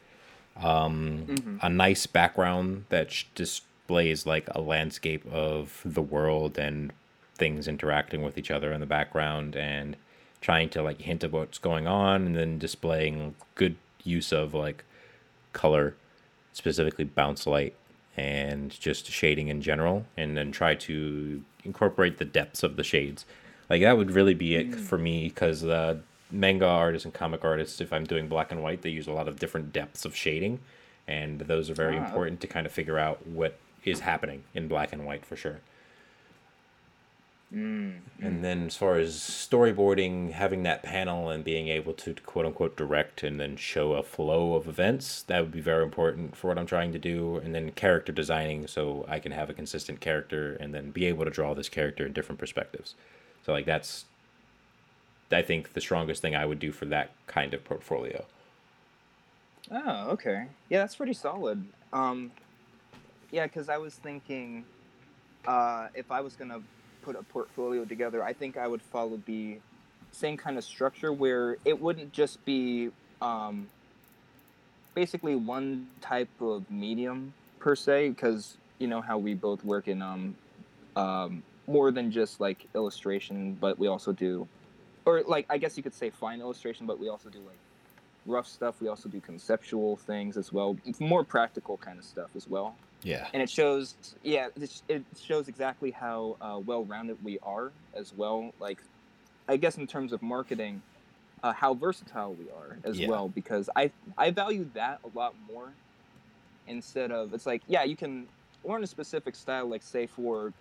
Mhm. 0.56 1.60
a 1.64 1.70
nice 1.70 2.06
background 2.06 2.86
that 2.90 3.12
sh- 3.12 3.26
displays 3.34 4.26
like 4.28 4.48
a 4.52 4.62
landscape 4.62 5.26
of 5.32 5.82
the 5.84 6.02
world 6.02 6.60
and 6.60 6.94
things 7.36 7.68
interacting 7.68 8.22
with 8.22 8.38
each 8.38 8.52
other 8.52 8.72
in 8.72 8.80
the 8.80 8.86
background 8.86 9.56
and 9.56 9.96
trying 10.42 10.70
to 10.70 10.82
like 10.84 11.02
hint 11.02 11.24
at 11.24 11.32
what's 11.32 11.58
going 11.58 11.88
on 11.88 12.28
and 12.28 12.36
then 12.36 12.60
displaying 12.60 13.34
good 13.56 13.76
use 14.04 14.32
of 14.32 14.54
like 14.54 14.84
color 15.54 15.96
specifically 16.52 17.06
bounce 17.06 17.48
light 17.48 17.74
and 18.16 18.80
just 18.80 19.08
shading 19.08 19.48
in 19.48 19.62
general 19.62 20.06
and 20.16 20.38
then 20.38 20.52
try 20.52 20.76
to 20.76 21.44
incorporate 21.64 22.20
the 22.20 22.26
depths 22.26 22.62
of 22.62 22.76
the 22.76 22.84
shades 22.84 23.26
like 23.70 23.82
that 23.82 23.98
would 23.98 24.12
really 24.12 24.34
be 24.34 24.56
it 24.56 24.76
for 24.76 24.98
me 24.98 25.28
because 25.30 25.64
uh, 25.64 25.98
manga 26.32 26.66
artists 26.66 27.06
and 27.06 27.14
comic 27.14 27.44
artists 27.44 27.80
if 27.82 27.92
i'm 27.94 28.04
doing 28.06 28.28
black 28.28 28.52
and 28.52 28.62
white 28.64 28.82
they 28.82 28.90
use 28.90 29.08
a 29.08 29.12
lot 29.12 29.28
of 29.28 29.40
different 29.40 29.72
depths 29.74 30.06
of 30.06 30.16
shading 30.16 30.60
and 31.08 31.42
those 31.42 31.70
are 31.70 31.76
very 31.76 31.98
Ah, 31.98 32.06
important 32.06 32.40
to 32.42 32.48
kind 32.48 32.66
of 32.66 32.72
figure 32.72 32.98
out 32.98 33.26
what 33.28 33.58
is 33.84 34.00
happening 34.02 34.44
in 34.54 34.68
black 34.68 34.94
and 34.94 35.06
white 35.06 35.26
for 35.26 35.36
sure 35.36 35.60
Mm. 37.54 38.00
and 38.20 38.44
then 38.44 38.66
as 38.66 38.76
far 38.76 38.96
as 38.96 39.16
storyboarding, 39.16 40.32
having 40.32 40.64
that 40.64 40.82
panel 40.82 41.30
and 41.30 41.44
being 41.44 41.68
able 41.68 41.94
to 41.94 42.16
quote 42.26 42.48
unquote 42.48 42.76
direct 42.76 43.22
and 43.22 43.40
then 43.40 43.58
show 43.58 43.94
a 43.94 44.02
flow 44.02 44.56
of 44.56 44.68
events, 44.68 45.22
that 45.24 45.40
would 45.42 45.52
be 45.52 45.62
very 45.62 45.84
important 45.84 46.36
for 46.36 46.48
what 46.48 46.58
I'm 46.58 46.66
trying 46.66 46.92
to 46.94 46.98
do. 46.98 47.36
And 47.38 47.54
then 47.54 47.70
character 47.74 48.12
designing 48.12 48.66
so 48.66 49.06
I 49.08 49.20
can 49.20 49.34
have 49.34 49.52
a 49.52 49.54
consistent 49.54 50.00
character 50.00 50.56
and 50.56 50.74
then 50.74 50.90
be 50.90 51.06
able 51.06 51.26
to 51.26 51.30
draw 51.30 51.54
this 51.54 51.70
character 51.70 52.04
in 52.08 52.14
different 52.14 52.40
perspectives. 52.40 52.96
So 53.46 53.52
like 53.52 53.66
that's 53.66 54.06
I 55.32 55.42
think 55.42 55.74
the 55.74 55.82
strongest 55.82 56.22
thing 56.22 56.36
I 56.36 56.46
would 56.46 56.60
do 56.60 56.72
for 56.72 56.86
that 56.86 57.12
kind 57.28 57.54
of 57.54 57.64
portfolio. 57.64 58.26
Oh, 59.72 60.10
okay. 60.12 60.46
Yeah, 60.70 60.80
that's 60.80 60.96
pretty 60.96 61.14
solid. 61.14 61.66
Um, 61.92 62.32
yeah, 63.32 63.46
because 63.46 63.70
I 63.70 63.78
was 63.78 63.96
thinking, 63.96 64.66
uh, 65.48 65.88
if 65.96 66.12
I 66.12 66.22
was 66.22 66.36
gonna 66.36 66.62
put 67.02 67.16
a 67.16 67.24
portfolio 67.24 67.86
together, 67.86 68.24
I 68.24 68.34
think 68.34 68.58
I 68.58 68.68
would 68.68 68.82
follow 68.82 69.20
the 69.26 69.58
same 70.12 70.38
kind 70.38 70.58
of 70.58 70.64
structure 70.64 71.12
where 71.12 71.58
it 71.66 71.82
wouldn't 71.82 72.12
just 72.14 72.44
be 72.46 72.92
um, 73.22 73.68
basically 74.94 75.36
one 75.36 75.88
type 76.02 76.30
of 76.40 76.70
medium 76.70 77.34
per 77.60 77.76
se, 77.76 78.10
because 78.10 78.58
you 78.78 78.88
know 78.88 79.02
how 79.02 79.18
we 79.18 79.34
both 79.34 79.64
work 79.66 79.88
in 79.88 80.02
um, 80.02 80.36
um, 80.96 81.42
more 81.68 81.92
than 81.92 82.12
just 82.12 82.40
like 82.40 82.68
illustration, 82.76 83.58
but 83.60 83.80
we 83.80 83.88
also 83.88 84.12
do, 84.12 84.48
or 85.06 85.24
like 85.24 85.46
I 85.50 85.58
guess 85.58 85.78
you 85.78 85.84
could 85.84 85.94
say 85.94 86.10
fine 86.10 86.40
illustration, 86.42 86.86
but 86.86 87.00
we 87.00 87.10
also 87.10 87.30
do 87.30 87.40
like 87.40 87.58
rough 88.26 88.48
stuff. 88.48 88.82
We 88.82 88.88
also 88.88 89.10
do 89.10 89.20
conceptual 89.22 89.98
things 89.98 90.38
as 90.38 90.52
well, 90.52 90.78
more 91.00 91.24
practical 91.24 91.78
kind 91.78 92.00
of 92.00 92.06
stuff 92.06 92.30
as 92.36 92.48
well. 92.48 92.76
Yeah. 93.04 93.28
And 93.34 93.44
it 93.44 93.50
shows, 93.50 93.96
yeah, 94.24 94.48
it, 94.88 95.04
shows 95.22 95.50
exactly 95.50 95.92
how 95.92 96.38
uh, 96.40 96.62
well-rounded 96.66 97.18
we 97.22 97.38
are 97.44 97.74
as 97.94 98.14
well. 98.16 98.54
Like, 98.62 98.82
I 99.50 99.58
guess 99.58 99.78
in 99.78 99.88
terms 99.88 100.14
of 100.14 100.22
marketing, 100.22 100.82
uh, 101.44 101.52
how 101.52 101.74
versatile 101.74 102.34
we 102.36 102.46
are 102.50 102.78
as 102.86 102.98
Yeah. 102.98 103.10
well. 103.10 103.28
Because 103.28 103.70
I 103.76 103.92
I 104.18 104.32
value 104.32 104.70
that 104.74 105.02
a 105.04 105.18
lot 105.18 105.36
more. 105.52 105.74
Instead 106.66 107.12
of 107.12 107.34
it's 107.34 107.46
like 107.46 107.62
yeah, 107.68 107.84
you 107.84 107.98
can 107.98 108.26
learn 108.64 108.84
a 108.84 108.88
specific 108.88 109.36
style. 109.36 109.68
Like 109.68 109.84
say 109.84 110.08
for 110.08 110.54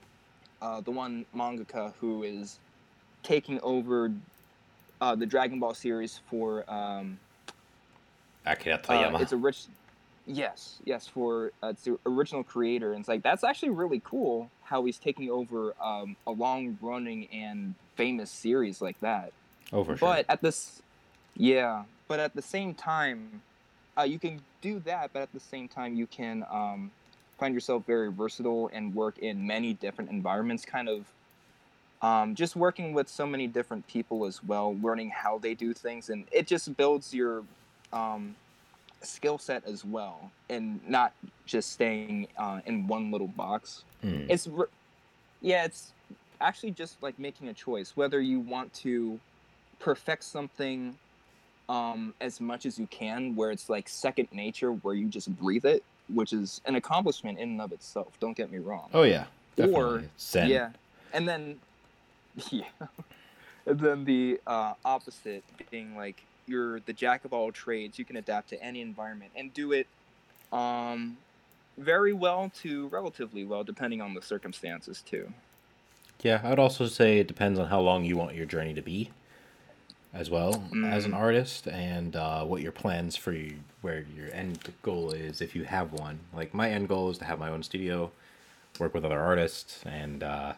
uh, 0.62 0.80
the 0.80 0.90
one 0.90 1.26
mangaka 1.36 1.92
who 2.00 2.22
is 2.22 2.58
taking 3.22 3.60
over 3.62 4.10
uh, 5.00 5.14
the 5.14 5.26
Dragon 5.26 5.60
Ball 5.60 5.74
series 5.74 6.20
for 6.30 6.64
um, 6.72 7.18
Akira 8.46 8.80
uh, 8.88 9.18
it's 9.20 9.32
a 9.32 9.36
rich 9.36 9.66
Yes, 10.26 10.78
yes, 10.84 11.08
for 11.08 11.50
uh, 11.62 11.68
it's 11.68 11.82
the 11.82 11.98
original 12.06 12.44
creator, 12.44 12.92
and 12.92 13.00
it's 13.00 13.08
like 13.08 13.22
that's 13.22 13.42
actually 13.42 13.70
really 13.70 14.00
cool 14.04 14.48
how 14.62 14.84
he's 14.84 14.98
taking 14.98 15.30
over 15.30 15.74
um, 15.82 16.16
a 16.26 16.30
long-running 16.30 17.26
and 17.32 17.74
famous 17.96 18.30
series 18.30 18.80
like 18.80 18.98
that. 19.00 19.32
Oh, 19.72 19.82
for 19.82 19.96
sure. 19.96 20.08
But 20.08 20.26
at 20.28 20.40
this, 20.40 20.80
yeah, 21.36 21.82
but 22.06 22.20
at 22.20 22.36
the 22.36 22.42
same 22.42 22.72
time, 22.72 23.42
uh, 23.98 24.02
you 24.02 24.20
can 24.20 24.40
do 24.60 24.78
that, 24.80 25.10
but 25.12 25.22
at 25.22 25.32
the 25.32 25.40
same 25.40 25.66
time, 25.66 25.96
you 25.96 26.06
can 26.06 26.44
um, 26.52 26.92
find 27.38 27.54
yourself 27.54 27.84
very 27.86 28.12
versatile 28.12 28.70
and 28.72 28.94
work 28.94 29.18
in 29.18 29.46
many 29.46 29.74
different 29.74 30.10
environments. 30.10 30.64
Kind 30.64 30.88
of, 30.88 31.06
um, 32.02 32.34
just 32.34 32.56
working 32.56 32.92
with 32.92 33.08
so 33.08 33.26
many 33.26 33.46
different 33.46 33.86
people 33.86 34.24
as 34.26 34.42
well, 34.42 34.76
learning 34.82 35.10
how 35.10 35.38
they 35.38 35.54
do 35.54 35.72
things, 35.72 36.10
and 36.10 36.24
it 36.32 36.46
just 36.46 36.76
builds 36.76 37.14
your 37.14 37.44
um, 37.92 38.34
skill 39.02 39.38
set 39.38 39.64
as 39.66 39.84
well, 39.84 40.30
and 40.48 40.80
not 40.88 41.12
just 41.46 41.72
staying 41.72 42.28
uh, 42.36 42.60
in 42.66 42.86
one 42.86 43.10
little 43.10 43.28
box. 43.28 43.84
Mm. 44.04 44.26
It's, 44.28 44.46
re- 44.46 44.66
yeah, 45.40 45.64
it's 45.64 45.92
actually 46.40 46.72
just 46.72 47.02
like 47.02 47.18
making 47.18 47.48
a 47.48 47.54
choice 47.54 47.96
whether 47.96 48.20
you 48.20 48.40
want 48.40 48.72
to 48.74 49.20
perfect 49.78 50.24
something 50.24 50.96
um, 51.68 52.14
as 52.20 52.40
much 52.40 52.66
as 52.66 52.78
you 52.78 52.86
can, 52.88 53.34
where 53.36 53.50
it's 53.50 53.68
like 53.68 53.88
second 53.88 54.28
nature, 54.32 54.72
where 54.72 54.94
you 54.94 55.08
just 55.08 55.34
breathe 55.36 55.64
it, 55.64 55.84
which 56.12 56.32
is 56.32 56.60
an 56.64 56.74
accomplishment 56.74 57.38
in 57.38 57.50
and 57.50 57.60
of 57.60 57.72
itself. 57.72 58.08
Don't 58.20 58.36
get 58.36 58.50
me 58.50 58.58
wrong. 58.58 58.88
oh 58.94 59.02
yeah, 59.02 59.24
Or- 59.58 60.04
Zen. 60.18 60.48
Yeah, 60.48 60.70
and 61.12 61.28
then 61.28 61.58
yeah, 62.50 62.64
and 63.66 63.78
then 63.78 64.04
the 64.04 64.40
uh, 64.46 64.74
opposite 64.84 65.44
being 65.70 65.96
like 65.96 66.22
you're 66.46 66.80
the 66.80 66.92
jack 66.92 67.24
of 67.24 67.32
all 67.32 67.52
trades. 67.52 67.98
You 67.98 68.04
can 68.04 68.16
adapt 68.16 68.48
to 68.50 68.62
any 68.62 68.80
environment 68.80 69.30
and 69.36 69.52
do 69.54 69.72
it 69.72 69.86
um, 70.52 71.16
very 71.78 72.12
well 72.12 72.50
to 72.62 72.88
relatively 72.88 73.44
well, 73.44 73.64
depending 73.64 74.00
on 74.00 74.14
the 74.14 74.22
circumstances 74.22 75.02
too. 75.02 75.32
Yeah, 76.22 76.40
I'd 76.44 76.58
also 76.58 76.86
say 76.86 77.18
it 77.18 77.26
depends 77.26 77.58
on 77.58 77.66
how 77.66 77.80
long 77.80 78.04
you 78.04 78.16
want 78.16 78.34
your 78.36 78.46
journey 78.46 78.74
to 78.74 78.82
be, 78.82 79.10
as 80.14 80.28
well 80.28 80.64
as 80.84 81.04
an 81.06 81.12
Mm. 81.12 81.16
artist, 81.16 81.66
and 81.68 82.14
uh, 82.16 82.44
what 82.44 82.60
your 82.60 82.72
plans 82.72 83.16
for 83.16 83.32
you, 83.32 83.56
where 83.80 84.04
your 84.16 84.30
end 84.32 84.58
goal 84.82 85.10
is, 85.12 85.40
if 85.40 85.54
you 85.56 85.64
have 85.64 85.92
one. 85.92 86.20
Like 86.34 86.52
my 86.52 86.70
end 86.70 86.88
goal 86.88 87.10
is 87.10 87.18
to 87.18 87.24
have 87.24 87.38
my 87.38 87.48
own 87.48 87.62
studio, 87.62 88.10
work 88.78 88.92
with 88.94 89.04
other 89.04 89.18
artists, 89.20 89.82
and 89.86 90.22
uh, 90.22 90.52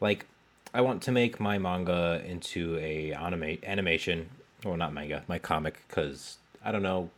like 0.00 0.26
I 0.74 0.80
want 0.82 1.02
to 1.04 1.12
make 1.12 1.40
my 1.40 1.58
manga 1.58 2.22
into 2.26 2.76
a 2.78 3.12
animate 3.12 3.64
animation, 3.64 4.28
well 4.64 4.76
not 4.76 4.92
manga, 4.92 5.24
my 5.26 5.38
comic, 5.38 5.82
because 5.88 6.36
I 6.64 6.72
don't 6.72 6.82
know, 6.82 7.10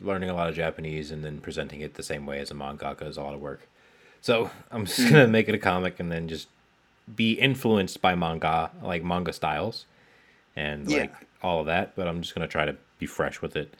learning 0.00 0.30
a 0.30 0.34
lot 0.34 0.48
of 0.48 0.54
Japanese 0.54 1.10
and 1.10 1.22
then 1.24 1.40
presenting 1.40 1.80
it 1.82 1.94
the 1.94 2.02
same 2.02 2.24
way 2.26 2.38
as 2.40 2.50
a 2.50 2.54
mangaka 2.54 3.06
is 3.06 3.16
a 3.18 3.22
lot 3.22 3.34
of 3.34 3.40
work. 3.40 3.68
So 4.22 4.50
I'm 4.70 4.86
just 4.86 5.10
gonna 5.10 5.28
make 5.28 5.48
it 5.48 5.54
a 5.54 5.58
comic 5.58 6.00
and 6.00 6.10
then 6.10 6.26
just 6.26 6.48
be 7.14 7.32
influenced 7.32 8.00
by 8.00 8.14
manga, 8.14 8.70
like 8.82 9.02
manga 9.04 9.32
styles, 9.32 9.84
and 10.56 10.88
Yeah. 10.90 11.00
like 11.02 11.14
all 11.42 11.60
of 11.60 11.66
that. 11.66 11.94
But 11.96 12.06
I'm 12.08 12.22
just 12.22 12.34
gonna 12.34 12.48
try 12.48 12.64
to 12.64 12.76
be 12.98 13.06
fresh 13.06 13.40
with 13.42 13.56
it. 13.56 13.74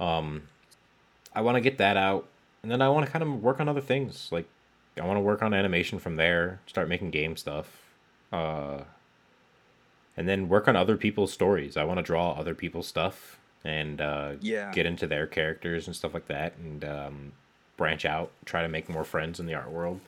Um, 0.00 0.48
I 1.34 1.40
want 1.40 1.56
to 1.56 1.60
get 1.60 1.78
that 1.78 1.96
out, 1.96 2.28
and 2.62 2.70
then 2.70 2.80
I 2.82 2.88
want 2.88 3.06
to 3.06 3.12
kind 3.12 3.22
of 3.22 3.42
work 3.42 3.60
on 3.60 3.68
other 3.68 3.80
things. 3.80 4.28
Like 4.32 4.46
I 5.00 5.04
want 5.04 5.16
to 5.16 5.20
work 5.22 5.42
on 5.42 5.52
animation 5.54 5.98
from 5.98 6.16
there, 6.16 6.60
start 6.66 6.88
making 6.88 7.10
game 7.10 7.36
stuff, 7.36 7.66
uh, 8.32 8.82
and 10.16 10.28
then 10.28 10.48
work 10.48 10.68
on 10.68 10.76
other 10.76 10.96
people's 10.96 11.32
stories. 11.32 11.76
I 11.76 11.84
want 11.84 11.98
to 11.98 12.02
draw 12.02 12.32
other 12.32 12.54
people's 12.54 12.86
stuff 12.86 13.38
and 13.64 14.00
uh, 14.00 14.34
Yeah. 14.40 14.70
get 14.72 14.86
into 14.86 15.06
their 15.06 15.26
characters 15.26 15.86
and 15.86 15.96
stuff 15.96 16.14
like 16.14 16.26
that, 16.28 16.56
and 16.56 16.84
um, 16.84 17.32
branch 17.76 18.04
out, 18.04 18.30
try 18.44 18.62
to 18.62 18.68
make 18.68 18.88
more 18.88 19.04
friends 19.04 19.40
in 19.40 19.46
the 19.46 19.54
art 19.54 19.70
world. 19.70 20.00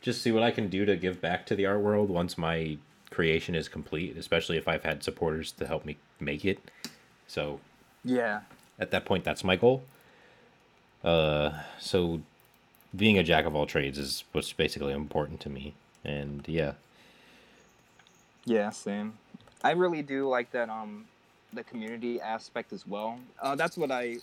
Just 0.00 0.22
see 0.22 0.32
what 0.32 0.42
I 0.42 0.50
can 0.50 0.68
do 0.68 0.84
to 0.86 0.96
give 0.96 1.20
back 1.20 1.44
to 1.46 1.54
the 1.54 1.66
art 1.66 1.80
world 1.80 2.08
once 2.08 2.38
my 2.38 2.78
creation 3.10 3.54
is 3.54 3.68
complete, 3.68 4.16
especially 4.16 4.56
if 4.56 4.68
I've 4.68 4.84
had 4.84 5.02
supporters 5.02 5.52
to 5.52 5.66
help 5.66 5.84
me 5.84 5.96
make 6.20 6.44
it. 6.44 6.58
So 7.26 7.60
Yeah. 8.04 8.40
at 8.78 8.90
that 8.92 9.04
point, 9.04 9.24
that's 9.24 9.44
my 9.44 9.56
goal. 9.56 9.82
Uh, 11.02 11.52
so 11.78 12.20
being 12.96 13.18
a 13.18 13.22
jack 13.22 13.44
of 13.44 13.54
all 13.54 13.66
trades 13.66 13.98
is 13.98 14.24
what's 14.32 14.52
basically 14.52 14.92
important 14.92 15.40
to 15.40 15.48
me, 15.48 15.74
and 16.04 16.46
yeah, 16.48 16.72
Yeah, 18.44 18.70
same. 18.70 19.14
I 19.62 19.72
really 19.72 20.02
do 20.02 20.28
like 20.28 20.50
that 20.52 20.68
um 20.68 21.06
the 21.52 21.64
community 21.64 22.20
aspect 22.20 22.72
as 22.72 22.86
well. 22.86 23.18
Uh, 23.40 23.54
that's 23.56 23.76
what 23.76 23.90
I 23.90 24.18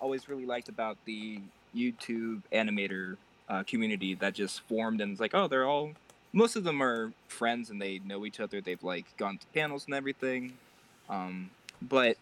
always 0.00 0.28
really 0.28 0.44
liked 0.46 0.68
about 0.68 0.96
the 1.06 1.40
YouTube 1.74 2.42
animator 2.52 3.16
uh, 3.48 3.62
community 3.64 4.14
that 4.14 4.34
just 4.34 4.60
formed 4.68 5.00
and 5.00 5.12
it's 5.12 5.20
like, 5.20 5.34
oh, 5.34 5.48
they're 5.48 5.66
all 5.66 5.92
most 6.32 6.56
of 6.56 6.64
them 6.64 6.82
are 6.82 7.12
friends 7.28 7.70
and 7.70 7.80
they 7.80 8.00
know 8.00 8.26
each 8.26 8.40
other. 8.40 8.60
They've 8.60 8.82
like 8.82 9.04
gone 9.16 9.38
to 9.38 9.46
panels 9.54 9.86
and 9.86 9.94
everything. 9.94 10.52
Um, 11.08 11.50
but 11.82 12.16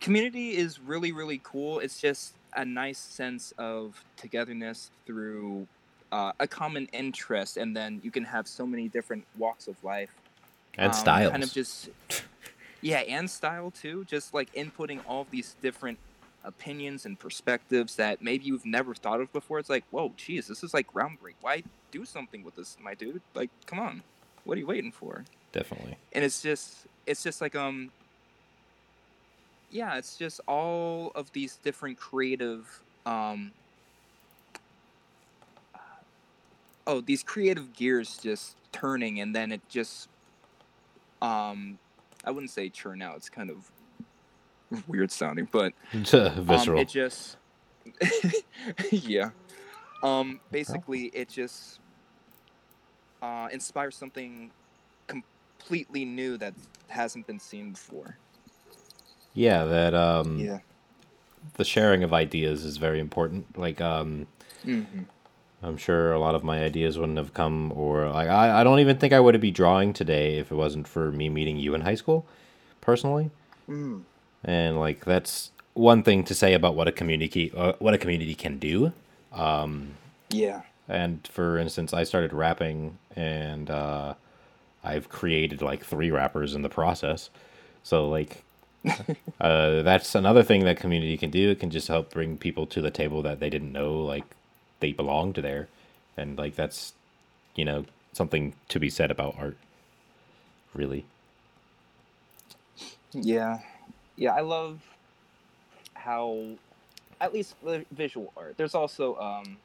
community 0.00 0.56
is 0.56 0.80
really 0.80 1.12
really 1.12 1.40
cool. 1.42 1.80
It's 1.80 2.00
just 2.00 2.34
a 2.54 2.64
nice 2.64 2.98
sense 2.98 3.52
of 3.58 4.02
togetherness 4.16 4.90
through 5.06 5.66
uh, 6.12 6.32
a 6.40 6.46
common 6.46 6.86
interest, 6.92 7.56
and 7.56 7.76
then 7.76 8.00
you 8.02 8.10
can 8.10 8.24
have 8.24 8.48
so 8.48 8.66
many 8.66 8.88
different 8.88 9.24
walks 9.36 9.68
of 9.68 9.82
life 9.84 10.10
and 10.78 10.92
um, 10.92 10.98
styles. 10.98 11.30
Kind 11.30 11.42
of 11.42 11.52
just 11.52 11.90
yeah, 12.80 13.00
and 13.00 13.28
style 13.28 13.70
too. 13.70 14.04
Just 14.04 14.32
like 14.32 14.52
inputting 14.54 15.00
all 15.06 15.26
these 15.30 15.56
different 15.60 15.98
opinions 16.44 17.04
and 17.04 17.18
perspectives 17.18 17.96
that 17.96 18.22
maybe 18.22 18.44
you've 18.44 18.64
never 18.64 18.94
thought 18.94 19.20
of 19.20 19.32
before. 19.32 19.58
It's 19.58 19.68
like, 19.68 19.84
whoa, 19.90 20.12
geez, 20.16 20.46
this 20.46 20.62
is 20.62 20.72
like 20.72 20.90
groundbreaking. 20.92 21.34
Why 21.40 21.62
do 21.96 22.04
something 22.04 22.42
with 22.44 22.56
this, 22.56 22.76
my 22.82 22.94
dude? 22.94 23.20
Like, 23.34 23.50
come 23.66 23.78
on, 23.78 24.02
what 24.44 24.56
are 24.56 24.60
you 24.60 24.66
waiting 24.66 24.92
for? 24.92 25.24
Definitely. 25.52 25.96
And 26.12 26.24
it's 26.24 26.42
just, 26.42 26.86
it's 27.06 27.22
just 27.22 27.40
like 27.40 27.56
um, 27.56 27.90
yeah, 29.70 29.96
it's 29.96 30.16
just 30.16 30.40
all 30.46 31.12
of 31.14 31.32
these 31.32 31.56
different 31.56 31.98
creative 31.98 32.80
um. 33.04 33.52
Oh, 36.88 37.00
these 37.00 37.24
creative 37.24 37.74
gears 37.74 38.16
just 38.18 38.56
turning, 38.70 39.20
and 39.20 39.34
then 39.34 39.50
it 39.52 39.60
just 39.68 40.08
um 41.22 41.78
I 42.24 42.30
wouldn't 42.30 42.50
say 42.50 42.68
churn 42.68 43.02
out. 43.02 43.16
It's 43.16 43.28
kind 43.28 43.50
of 43.50 43.70
weird 44.88 45.10
sounding, 45.10 45.48
but 45.50 45.72
Visceral. 45.92 46.70
um, 46.70 46.76
it 46.78 46.88
just 46.88 47.36
yeah. 48.90 49.30
Um, 50.02 50.40
basically, 50.50 51.06
it 51.06 51.28
just 51.28 51.80
uh, 53.26 53.48
inspires 53.52 53.96
something 53.96 54.50
completely 55.06 56.04
new 56.04 56.36
that 56.38 56.54
hasn't 56.88 57.26
been 57.26 57.40
seen 57.40 57.66
before. 57.72 58.16
yeah, 59.34 59.64
that 59.64 59.94
um, 59.94 60.38
Yeah. 60.38 60.60
the 61.56 61.64
sharing 61.64 62.02
of 62.04 62.12
ideas 62.12 62.64
is 62.64 62.76
very 62.78 63.00
important. 63.00 63.58
Like 63.58 63.80
um, 63.80 64.26
hmm 64.64 65.02
I'm 65.62 65.76
sure 65.76 66.12
a 66.12 66.18
lot 66.20 66.34
of 66.34 66.44
my 66.44 66.58
ideas 66.62 66.98
wouldn't 66.98 67.18
have 67.18 67.32
come, 67.34 67.72
or 67.74 68.08
like 68.10 68.28
I, 68.28 68.60
I 68.60 68.64
don't 68.64 68.80
even 68.80 68.98
think 68.98 69.12
I 69.12 69.20
would 69.20 69.40
be 69.40 69.50
drawing 69.50 69.92
today 69.92 70.38
if 70.38 70.52
it 70.52 70.54
wasn't 70.54 70.86
for 70.86 71.10
me 71.10 71.28
meeting 71.28 71.56
you 71.56 71.74
in 71.74 71.80
high 71.82 71.94
school, 71.96 72.26
personally. 72.80 73.30
Mm. 73.68 74.02
And 74.44 74.78
like 74.78 75.04
that's 75.04 75.50
one 75.74 76.02
thing 76.02 76.24
to 76.24 76.34
say 76.34 76.54
about 76.54 76.74
what 76.76 76.88
a 76.88 76.92
community 76.92 77.52
uh, 77.56 77.72
what 77.78 77.94
a 77.94 77.98
community 77.98 78.34
can 78.34 78.58
do. 78.58 78.92
Um, 79.32 79.94
Yeah. 80.30 80.62
And 80.88 81.26
for 81.28 81.58
instance, 81.58 81.94
I 81.94 82.04
started 82.04 82.32
rapping, 82.32 82.98
and 83.16 83.70
uh, 83.70 84.14
I've 84.84 85.08
created 85.08 85.62
like 85.62 85.84
three 85.84 86.10
rappers 86.10 86.54
in 86.54 86.62
the 86.62 86.68
process. 86.70 87.30
So 87.84 88.08
like, 88.08 88.44
uh, 89.40 89.82
that's 89.82 90.14
another 90.14 90.42
thing 90.44 90.64
that 90.64 90.78
community 90.78 91.16
can 91.18 91.30
do. 91.30 91.50
It 91.50 91.60
can 91.60 91.70
just 91.70 91.88
help 91.88 92.12
bring 92.12 92.38
people 92.38 92.66
to 92.68 92.82
the 92.82 92.90
table 92.92 93.22
that 93.22 93.40
they 93.40 93.50
didn't 93.50 93.72
know 93.72 93.98
like 94.04 94.24
they 94.80 94.92
belonged 94.92 95.36
there, 95.36 95.68
and 96.16 96.38
like 96.38 96.56
that's 96.56 96.94
you 97.56 97.64
know 97.64 97.86
something 98.12 98.54
to 98.70 98.80
be 98.80 98.90
said 98.90 99.10
about 99.10 99.36
art. 99.38 99.58
Really, 100.74 101.06
Yeah. 103.14 103.58
Yeah, 104.16 104.32
I 104.34 104.40
love 104.40 104.82
how 105.94 106.58
at 107.20 107.34
least 107.34 107.56
visual 107.92 108.32
art. 108.36 108.56
There's 108.58 108.74
also 108.74 109.16
um 109.16 109.58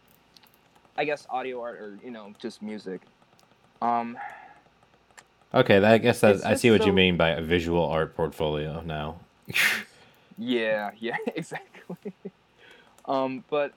I 0.97 1.05
guess 1.05 1.25
audio 1.29 1.61
art 1.61 1.79
or, 1.79 1.99
you 2.03 2.11
know, 2.11 2.33
just 2.39 2.61
music. 2.61 3.01
Um 3.81 4.17
okay. 5.53 5.79
That, 5.79 5.91
I 5.91 5.97
guess 5.97 6.19
that 6.21 6.45
I 6.45 6.55
see 6.55 6.71
what 6.71 6.85
you 6.85 6.93
mean 6.93 7.17
by 7.17 7.29
a 7.29 7.41
visual 7.41 7.85
art 7.85 8.15
portfolio 8.15 8.81
now. 8.81 9.19
yeah, 10.37 10.91
yeah, 10.99 11.17
exactly. 11.35 12.13
um 13.05 13.43
but 13.49 13.73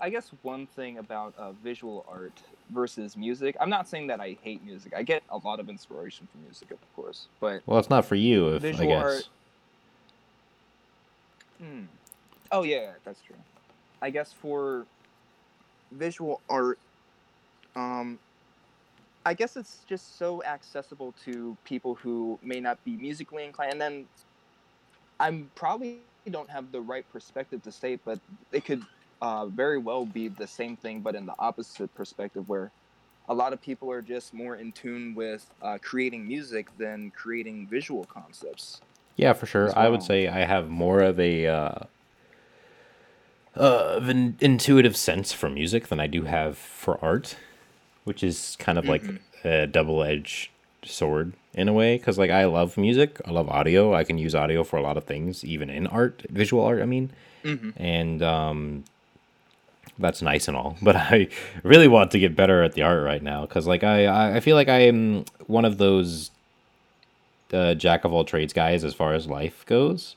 I 0.00 0.10
guess 0.10 0.30
one 0.42 0.66
thing 0.66 0.98
about 0.98 1.34
uh, 1.38 1.52
visual 1.52 2.04
art 2.10 2.42
versus 2.70 3.16
music. 3.16 3.56
I'm 3.58 3.70
not 3.70 3.88
saying 3.88 4.08
that 4.08 4.20
I 4.20 4.36
hate 4.42 4.62
music. 4.62 4.92
I 4.94 5.02
get 5.02 5.22
a 5.30 5.38
lot 5.38 5.60
of 5.60 5.70
inspiration 5.70 6.28
from 6.30 6.42
music, 6.42 6.70
of 6.70 6.78
course, 6.94 7.28
but 7.40 7.62
Well, 7.64 7.78
it's 7.78 7.88
not 7.88 8.04
for 8.04 8.14
you, 8.14 8.54
if 8.54 8.64
I 8.64 8.84
guess. 8.84 9.02
art- 9.02 9.28
hmm, 11.58 11.84
Oh 12.52 12.62
yeah, 12.62 12.92
that's 13.04 13.20
true. 13.22 13.36
I 14.02 14.10
guess 14.10 14.32
for 14.32 14.86
visual 15.92 16.40
art, 16.48 16.78
um, 17.76 18.18
I 19.24 19.34
guess 19.34 19.56
it's 19.56 19.80
just 19.88 20.18
so 20.18 20.42
accessible 20.44 21.14
to 21.24 21.56
people 21.64 21.94
who 21.94 22.38
may 22.42 22.60
not 22.60 22.82
be 22.84 22.96
musically 22.96 23.44
inclined. 23.44 23.72
And 23.72 23.80
then 23.80 24.06
I'm 25.20 25.50
probably 25.54 25.98
don't 26.30 26.50
have 26.50 26.70
the 26.72 26.80
right 26.80 27.04
perspective 27.12 27.62
to 27.62 27.72
say, 27.72 27.98
but 28.04 28.18
it 28.52 28.64
could 28.64 28.82
uh, 29.20 29.46
very 29.46 29.78
well 29.78 30.04
be 30.04 30.28
the 30.28 30.46
same 30.46 30.76
thing, 30.76 31.00
but 31.00 31.14
in 31.14 31.26
the 31.26 31.34
opposite 31.38 31.92
perspective, 31.94 32.48
where 32.48 32.70
a 33.28 33.34
lot 33.34 33.52
of 33.52 33.60
people 33.60 33.90
are 33.90 34.02
just 34.02 34.32
more 34.32 34.56
in 34.56 34.72
tune 34.72 35.14
with 35.14 35.48
uh, 35.62 35.78
creating 35.82 36.26
music 36.26 36.66
than 36.78 37.10
creating 37.16 37.66
visual 37.66 38.04
concepts. 38.04 38.80
Yeah, 39.16 39.32
for 39.32 39.46
sure. 39.46 39.66
as 39.66 39.74
I 39.74 39.88
would 39.88 40.02
say 40.02 40.28
I 40.28 40.44
have 40.44 40.70
more 40.70 41.00
of 41.00 41.18
a 41.18 41.46
uh, 41.46 41.78
uh, 43.58 43.96
of 43.96 44.08
an 44.08 44.36
intuitive 44.40 44.96
sense 44.96 45.32
for 45.32 45.50
music 45.50 45.88
than 45.88 46.00
I 46.00 46.06
do 46.06 46.24
have 46.24 46.56
for 46.56 47.02
art, 47.04 47.36
which 48.04 48.22
is 48.22 48.56
kind 48.58 48.78
of 48.78 48.86
like 48.86 49.02
a 49.44 49.66
double 49.66 50.02
edged 50.02 50.50
sword 50.84 51.32
in 51.54 51.68
a 51.68 51.72
way. 51.72 51.98
Because 51.98 52.18
like 52.18 52.30
I 52.30 52.44
love 52.44 52.76
music, 52.76 53.20
I 53.26 53.30
love 53.32 53.48
audio. 53.48 53.94
I 53.94 54.04
can 54.04 54.18
use 54.18 54.34
audio 54.34 54.62
for 54.64 54.76
a 54.76 54.82
lot 54.82 54.96
of 54.96 55.04
things, 55.04 55.44
even 55.44 55.70
in 55.70 55.86
art, 55.88 56.22
visual 56.30 56.64
art. 56.64 56.80
I 56.80 56.86
mean, 56.86 57.10
and 57.76 58.22
um, 58.22 58.84
that's 59.98 60.22
nice 60.22 60.46
and 60.48 60.56
all. 60.56 60.76
But 60.82 60.96
I 60.96 61.28
really 61.62 61.88
want 61.88 62.10
to 62.12 62.18
get 62.18 62.36
better 62.36 62.62
at 62.62 62.74
the 62.74 62.82
art 62.82 63.02
right 63.02 63.22
now 63.22 63.42
because 63.42 63.66
like 63.66 63.82
I 63.82 64.36
I 64.36 64.40
feel 64.40 64.54
like 64.56 64.68
I 64.68 64.80
am 64.80 65.24
one 65.46 65.64
of 65.64 65.78
those 65.78 66.30
uh, 67.52 67.74
jack 67.74 68.04
of 68.04 68.12
all 68.12 68.24
trades 68.24 68.52
guys 68.52 68.84
as 68.84 68.94
far 68.94 69.14
as 69.14 69.26
life 69.26 69.64
goes. 69.66 70.14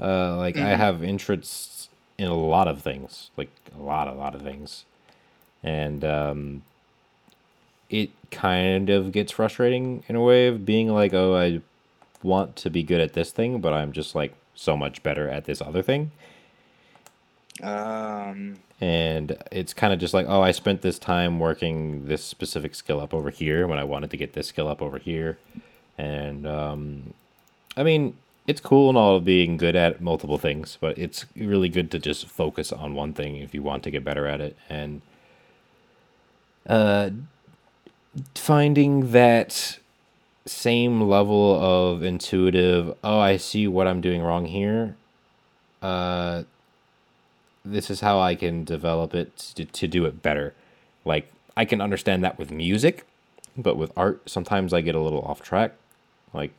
Uh, 0.00 0.36
like 0.36 0.56
I 0.56 0.76
have 0.76 1.02
interests 1.02 1.77
in 2.18 2.28
a 2.28 2.34
lot 2.34 2.68
of 2.68 2.82
things, 2.82 3.30
like 3.36 3.50
a 3.78 3.82
lot, 3.82 4.08
a 4.08 4.12
lot 4.12 4.34
of 4.34 4.42
things, 4.42 4.84
and 5.62 6.04
um, 6.04 6.62
it 7.88 8.10
kind 8.30 8.90
of 8.90 9.12
gets 9.12 9.32
frustrating 9.32 10.02
in 10.08 10.16
a 10.16 10.20
way 10.22 10.48
of 10.48 10.66
being 10.66 10.88
like, 10.88 11.14
oh, 11.14 11.36
I 11.36 11.60
want 12.22 12.56
to 12.56 12.70
be 12.70 12.82
good 12.82 13.00
at 13.00 13.12
this 13.14 13.30
thing, 13.30 13.60
but 13.60 13.72
I'm 13.72 13.92
just 13.92 14.14
like 14.14 14.34
so 14.54 14.76
much 14.76 15.02
better 15.02 15.28
at 15.28 15.44
this 15.44 15.62
other 15.62 15.82
thing, 15.82 16.10
Um, 17.62 18.58
and 18.80 19.36
it's 19.50 19.72
kind 19.74 19.92
of 19.92 19.98
just 19.98 20.14
like, 20.14 20.26
oh, 20.28 20.42
I 20.42 20.52
spent 20.52 20.82
this 20.82 20.98
time 20.98 21.38
working 21.40 22.06
this 22.06 22.24
specific 22.24 22.74
skill 22.74 23.00
up 23.00 23.12
over 23.12 23.30
here 23.30 23.66
when 23.66 23.78
I 23.78 23.84
wanted 23.84 24.10
to 24.10 24.16
get 24.16 24.32
this 24.34 24.48
skill 24.48 24.68
up 24.68 24.80
over 24.82 24.98
here, 24.98 25.38
and 25.96 26.46
um, 26.46 27.14
I 27.76 27.82
mean, 27.82 28.16
it's 28.48 28.62
cool 28.62 28.88
and 28.88 28.96
all 28.96 29.20
being 29.20 29.58
good 29.58 29.76
at 29.76 30.00
multiple 30.00 30.38
things, 30.38 30.78
but 30.80 30.96
it's 30.96 31.26
really 31.36 31.68
good 31.68 31.90
to 31.90 31.98
just 31.98 32.26
focus 32.26 32.72
on 32.72 32.94
one 32.94 33.12
thing 33.12 33.36
if 33.36 33.52
you 33.52 33.62
want 33.62 33.82
to 33.82 33.90
get 33.90 34.02
better 34.02 34.26
at 34.26 34.40
it. 34.40 34.56
And 34.70 35.02
uh, 36.66 37.10
finding 38.34 39.12
that 39.12 39.78
same 40.46 41.02
level 41.02 41.62
of 41.62 42.02
intuitive, 42.02 42.96
oh, 43.04 43.18
I 43.18 43.36
see 43.36 43.68
what 43.68 43.86
I'm 43.86 44.00
doing 44.00 44.22
wrong 44.22 44.46
here. 44.46 44.96
Uh, 45.82 46.44
this 47.66 47.90
is 47.90 48.00
how 48.00 48.18
I 48.18 48.34
can 48.34 48.64
develop 48.64 49.14
it 49.14 49.36
to, 49.56 49.66
to 49.66 49.86
do 49.86 50.06
it 50.06 50.22
better. 50.22 50.54
Like, 51.04 51.30
I 51.54 51.66
can 51.66 51.82
understand 51.82 52.24
that 52.24 52.38
with 52.38 52.50
music, 52.50 53.06
but 53.58 53.76
with 53.76 53.92
art, 53.94 54.22
sometimes 54.24 54.72
I 54.72 54.80
get 54.80 54.94
a 54.94 55.00
little 55.00 55.20
off 55.20 55.42
track. 55.42 55.74
Like, 56.32 56.52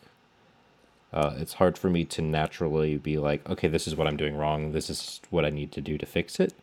uh, 1.12 1.34
it's 1.38 1.53
hard 1.53 1.78
for 1.78 1.89
me 1.89 2.05
to 2.05 2.22
naturally 2.22 2.97
be 2.97 3.18
like, 3.18 3.47
okay, 3.49 3.68
this 3.68 3.88
is 3.88 3.95
what 3.95 4.07
I'm 4.07 4.18
doing 4.18 4.36
wrong. 4.36 4.74
This 4.74 4.89
is 4.89 5.22
what 5.30 5.45
I 5.45 5.49
need 5.49 5.72
to 5.72 5.82
do 5.82 5.97
to 5.97 6.05
fix 6.05 6.39
it. 6.39 6.53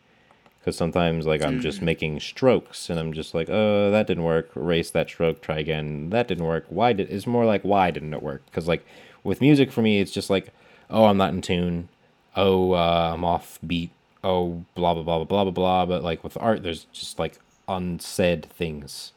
Because 0.61 0.77
sometimes, 0.77 1.27
like, 1.27 1.43
I'm 1.43 1.61
just 1.61 1.81
making 1.81 2.19
strokes, 2.19 2.91
and 2.91 2.99
I'm 2.99 3.13
just 3.13 3.35
like, 3.35 3.49
oh, 3.49 3.93
that 3.93 4.09
didn't 4.09 4.25
work. 4.25 4.51
Erase 4.57 4.91
that 4.91 5.09
stroke. 5.09 5.41
Try 5.41 5.59
again. 5.59 6.11
That 6.11 6.27
didn't 6.27 6.45
work. 6.45 6.67
Why 6.69 6.93
did? 6.93 7.09
It's 7.11 7.27
more 7.27 7.45
like 7.45 7.63
why 7.63 7.93
didn't 7.93 8.15
it 8.15 8.23
work? 8.23 8.45
Because 8.47 8.67
like 8.67 8.85
with 9.23 9.41
music, 9.41 9.71
for 9.71 9.83
me, 9.83 10.01
it's 10.01 10.11
just 10.11 10.29
like, 10.29 10.53
oh, 10.91 11.05
I'm 11.05 11.17
not 11.17 11.33
in 11.33 11.41
tune. 11.41 11.89
Oh, 12.35 12.73
uh, 12.73 13.13
I'm 13.15 13.25
off 13.25 13.61
beat. 13.65 13.91
Oh, 14.25 14.65
blah 14.75 14.95
blah 14.95 15.05
blah 15.05 15.19
blah 15.19 15.25
blah 15.25 15.45
blah 15.45 15.53
blah. 15.53 15.87
But 15.87 16.03
like 16.03 16.25
with 16.25 16.37
art, 16.41 16.65
there's 16.65 16.87
just 16.93 17.21
like 17.21 17.39
unsaid 17.69 18.47
things. 18.47 19.13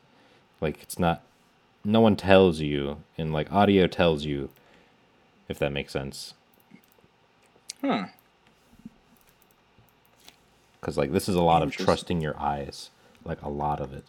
Like 0.61 0.81
it's 0.83 0.99
not. 0.99 1.23
No 1.83 2.01
one 2.01 2.15
tells 2.15 2.59
you, 2.59 2.97
and 3.17 3.33
like 3.33 3.51
audio 3.51 3.87
tells 3.87 4.23
you 4.23 4.49
if 5.49 5.59
that 5.59 5.71
makes 5.73 5.91
sense. 5.91 6.35
huh. 7.81 8.05
Because 10.79 10.97
like 10.97 11.11
this 11.11 11.27
is 11.27 11.35
a 11.35 11.41
lot 11.41 11.61
of 11.61 11.71
trusting 11.75 12.21
your 12.21 12.39
eyes, 12.39 12.91
like 13.25 13.41
a 13.41 13.49
lot 13.49 13.81
of 13.81 13.93
it. 13.93 14.05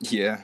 Yeah. 0.00 0.42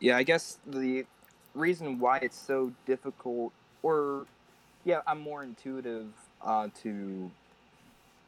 Yeah, 0.00 0.16
I 0.16 0.24
guess 0.24 0.58
the 0.66 1.06
reason 1.54 1.98
why 1.98 2.18
it's 2.18 2.36
so 2.36 2.72
difficult, 2.86 3.52
or 3.82 4.26
yeah, 4.84 5.00
I'm 5.06 5.20
more 5.20 5.44
intuitive 5.44 6.08
uh, 6.44 6.68
to 6.82 7.30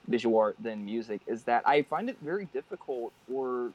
visual 0.07 0.39
art 0.39 0.57
than 0.61 0.85
music, 0.85 1.21
is 1.27 1.43
that 1.45 1.67
I 1.67 1.83
find 1.83 2.09
it 2.09 2.17
very 2.23 2.47
difficult, 2.47 3.13
or 3.33 3.73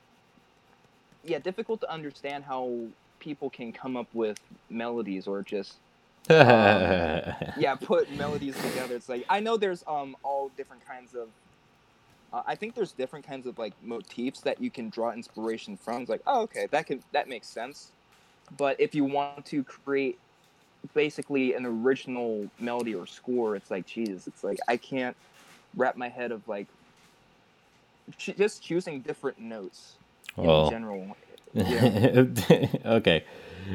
yeah, 1.23 1.39
difficult 1.39 1.81
to 1.81 1.91
understand 1.91 2.45
how 2.45 2.71
people 3.19 3.49
can 3.49 3.73
come 3.73 3.97
up 3.97 4.07
with 4.13 4.39
melodies 4.69 5.27
or 5.27 5.41
just 5.41 5.75
yeah 7.57 7.75
put 7.75 8.11
melodies 8.11 8.55
together 8.55 8.95
it's 8.95 9.09
like 9.09 9.25
i 9.29 9.39
know 9.39 9.57
there's 9.57 9.83
um 9.87 10.15
all 10.23 10.51
different 10.57 10.85
kinds 10.85 11.15
of 11.15 11.27
uh, 12.33 12.43
i 12.45 12.55
think 12.55 12.75
there's 12.75 12.91
different 12.91 13.25
kinds 13.25 13.47
of 13.47 13.57
like 13.57 13.73
motifs 13.81 14.41
that 14.41 14.61
you 14.61 14.69
can 14.69 14.89
draw 14.89 15.11
inspiration 15.11 15.75
from 15.75 16.01
it's 16.01 16.09
like 16.09 16.21
oh 16.27 16.41
okay 16.41 16.67
that 16.71 16.85
can 16.85 17.01
that 17.11 17.27
makes 17.27 17.47
sense. 17.47 17.91
But 18.57 18.79
if 18.79 18.95
you 18.95 19.03
want 19.05 19.45
to 19.47 19.63
create 19.63 20.17
basically 20.95 21.53
an 21.53 21.65
original 21.65 22.49
melody 22.59 22.95
or 22.95 23.05
score 23.05 23.55
it's 23.55 23.69
like 23.69 23.85
jesus 23.85 24.27
it's 24.27 24.43
like 24.43 24.57
i 24.67 24.77
can't 24.77 25.15
wrap 25.75 25.95
my 25.97 26.09
head 26.09 26.31
of 26.31 26.47
like 26.47 26.65
ch- 28.17 28.35
just 28.37 28.63
choosing 28.63 29.01
different 29.01 29.39
notes 29.39 29.93
Well. 30.35 30.65
in 30.65 30.71
general. 30.71 31.17
Yeah. 31.55 32.67
Okay, 32.85 33.23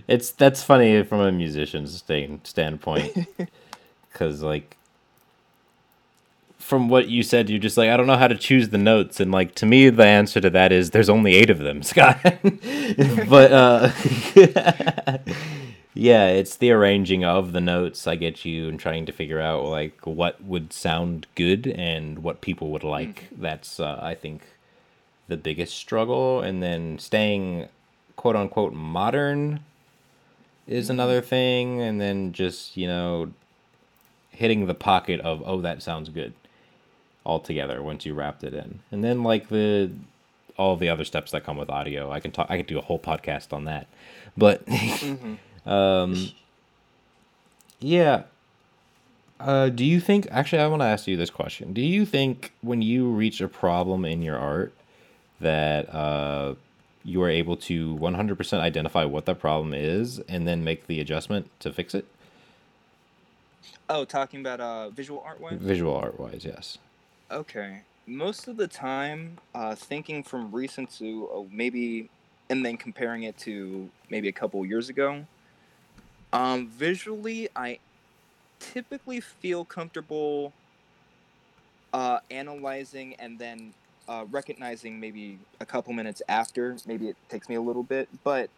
it's 0.07 0.31
that's 0.31 0.63
funny 0.63 1.03
from 1.03 1.21
a 1.21 1.33
musician's 1.33 1.97
stand, 1.97 2.41
standpoint, 2.45 3.27
because 4.13 4.43
like 4.43 4.77
from 6.65 6.89
what 6.89 7.09
you 7.09 7.23
said, 7.23 7.51
you're 7.51 7.59
just 7.59 7.77
like 7.77 7.91
I 7.91 7.97
don't 7.97 8.07
know 8.07 8.17
how 8.17 8.29
to 8.29 8.37
choose 8.37 8.71
the 8.71 8.79
notes, 8.79 9.21
and 9.21 9.31
like 9.31 9.55
to 9.57 9.67
me, 9.67 9.91
the 9.91 10.07
answer 10.07 10.41
to 10.41 10.51
that 10.51 10.73
is 10.73 10.91
there's 10.91 11.11
only 11.11 11.35
eight 11.35 11.51
of 11.51 11.59
them, 11.59 11.83
Scott. 11.85 12.19
but 13.29 13.53
uh, 13.53 13.91
yeah, 15.95 16.29
it's 16.29 16.57
the 16.57 16.71
arranging 16.71 17.23
of 17.23 17.53
the 17.53 17.61
notes 17.61 18.07
I 18.07 18.17
get 18.17 18.47
you, 18.47 18.69
and 18.69 18.81
trying 18.81 19.05
to 19.07 19.13
figure 19.13 19.41
out 19.41 19.65
like 19.65 20.07
what 20.07 20.43
would 20.43 20.73
sound 20.73 21.27
good 21.35 21.67
and 21.67 22.21
what 22.21 22.41
people 22.41 22.71
would 22.71 22.85
like. 22.85 23.29
That's 23.31 23.79
uh, 23.79 24.01
I 24.03 24.15
think 24.15 24.43
the 25.29 25.37
biggest 25.37 25.75
struggle 25.77 26.41
and 26.41 26.63
then 26.63 26.99
staying 26.99 27.69
quote 28.17 28.37
unquote 28.37 28.73
modern 28.73 29.61
is 30.67 30.91
another 30.91 31.21
thing 31.21 31.81
and 31.81 32.01
then 32.01 32.33
just 32.33 32.77
you 32.77 32.87
know 32.87 33.33
hitting 34.31 34.67
the 34.67 34.75
pocket 34.75 35.21
of 35.21 35.43
oh 35.47 35.61
that 35.61 35.83
sounds 35.83 36.09
good 36.09 36.33
altogether 37.27 37.83
once 37.83 38.05
you 38.05 38.15
wrapped 38.15 38.45
it 38.45 38.55
in. 38.55 38.81
And 38.91 39.03
then 39.03 39.23
like 39.23 39.49
the 39.49 39.91
all 40.57 40.77
the 40.77 40.89
other 40.89 41.05
steps 41.05 41.33
that 41.33 41.45
come 41.45 41.57
with 41.57 41.69
audio. 41.71 42.11
I 42.11 42.21
can 42.21 42.31
talk 42.31 42.47
i 42.51 42.57
could 42.57 42.67
do 42.67 42.79
a 42.79 42.83
whole 42.83 42.99
podcast 42.99 43.53
on 43.53 43.65
that. 43.65 43.87
But 44.37 44.63
um 45.67 46.29
yeah. 47.81 48.25
Uh, 49.41 49.69
do 49.69 49.85
you 49.85 50.01
think 50.01 50.27
actually 50.31 50.63
i 50.63 50.67
want 50.67 50.81
to 50.81 50.87
ask 50.87 51.07
you 51.07 51.17
this 51.17 51.31
question. 51.31 51.73
Do 51.73 51.83
you 51.83 52.07
think 52.07 52.53
when 52.63 52.83
you 52.83 53.09
reach 53.09 53.41
a 53.41 53.49
problem 53.49 54.05
in 54.05 54.23
your 54.23 54.39
art 54.39 54.73
that 55.41 55.93
uh, 55.93 56.55
you 57.05 57.23
are 57.23 57.29
able 57.29 57.57
to 57.57 57.95
100% 57.97 58.61
identify 58.61 59.05
what 59.05 59.27
the 59.27 59.35
problem 59.35 59.75
is 59.75 60.21
and 60.21 60.49
then 60.49 60.65
make 60.65 60.87
the 60.87 61.01
adjustment 61.01 61.51
to 61.61 61.73
fix 61.73 61.95
it. 61.95 62.07
Oh 63.89 64.05
talking 64.05 64.41
about 64.41 64.61
uh 64.61 64.91
visual 64.91 65.23
art 65.25 65.41
wise? 65.41 65.59
Visual 65.61 65.95
art 65.95 66.19
wise 66.19 66.45
yes. 66.45 66.79
Okay. 67.31 67.83
Most 68.07 68.49
of 68.49 68.57
the 68.57 68.69
time, 68.69 69.39
uh, 69.55 69.75
thinking 69.75 70.23
from 70.23 70.53
recent 70.53 70.91
to 70.99 71.29
uh, 71.35 71.43
maybe, 71.51 72.11
and 72.51 72.65
then 72.65 72.77
comparing 72.77 73.23
it 73.23 73.37
to 73.39 73.89
maybe 74.11 74.29
a 74.29 74.33
couple 74.33 74.65
years 74.67 74.91
ago, 74.91 75.25
um, 76.33 76.69
visually, 76.69 77.49
I 77.57 77.79
typically 78.59 79.21
feel 79.21 79.65
comfortable 79.65 80.53
uh, 81.93 82.19
analyzing 82.31 83.15
and 83.15 83.39
then 83.39 83.73
uh, 84.09 84.25
recognizing 84.31 85.01
maybe 85.01 85.39
a 85.61 85.67
couple 85.67 85.93
minutes 85.93 86.23
after. 86.29 86.77
Maybe 86.87 87.09
it 87.09 87.17
takes 87.29 87.49
me 87.49 87.55
a 87.55 87.61
little 87.61 87.83
bit, 87.83 88.09
but 88.23 88.51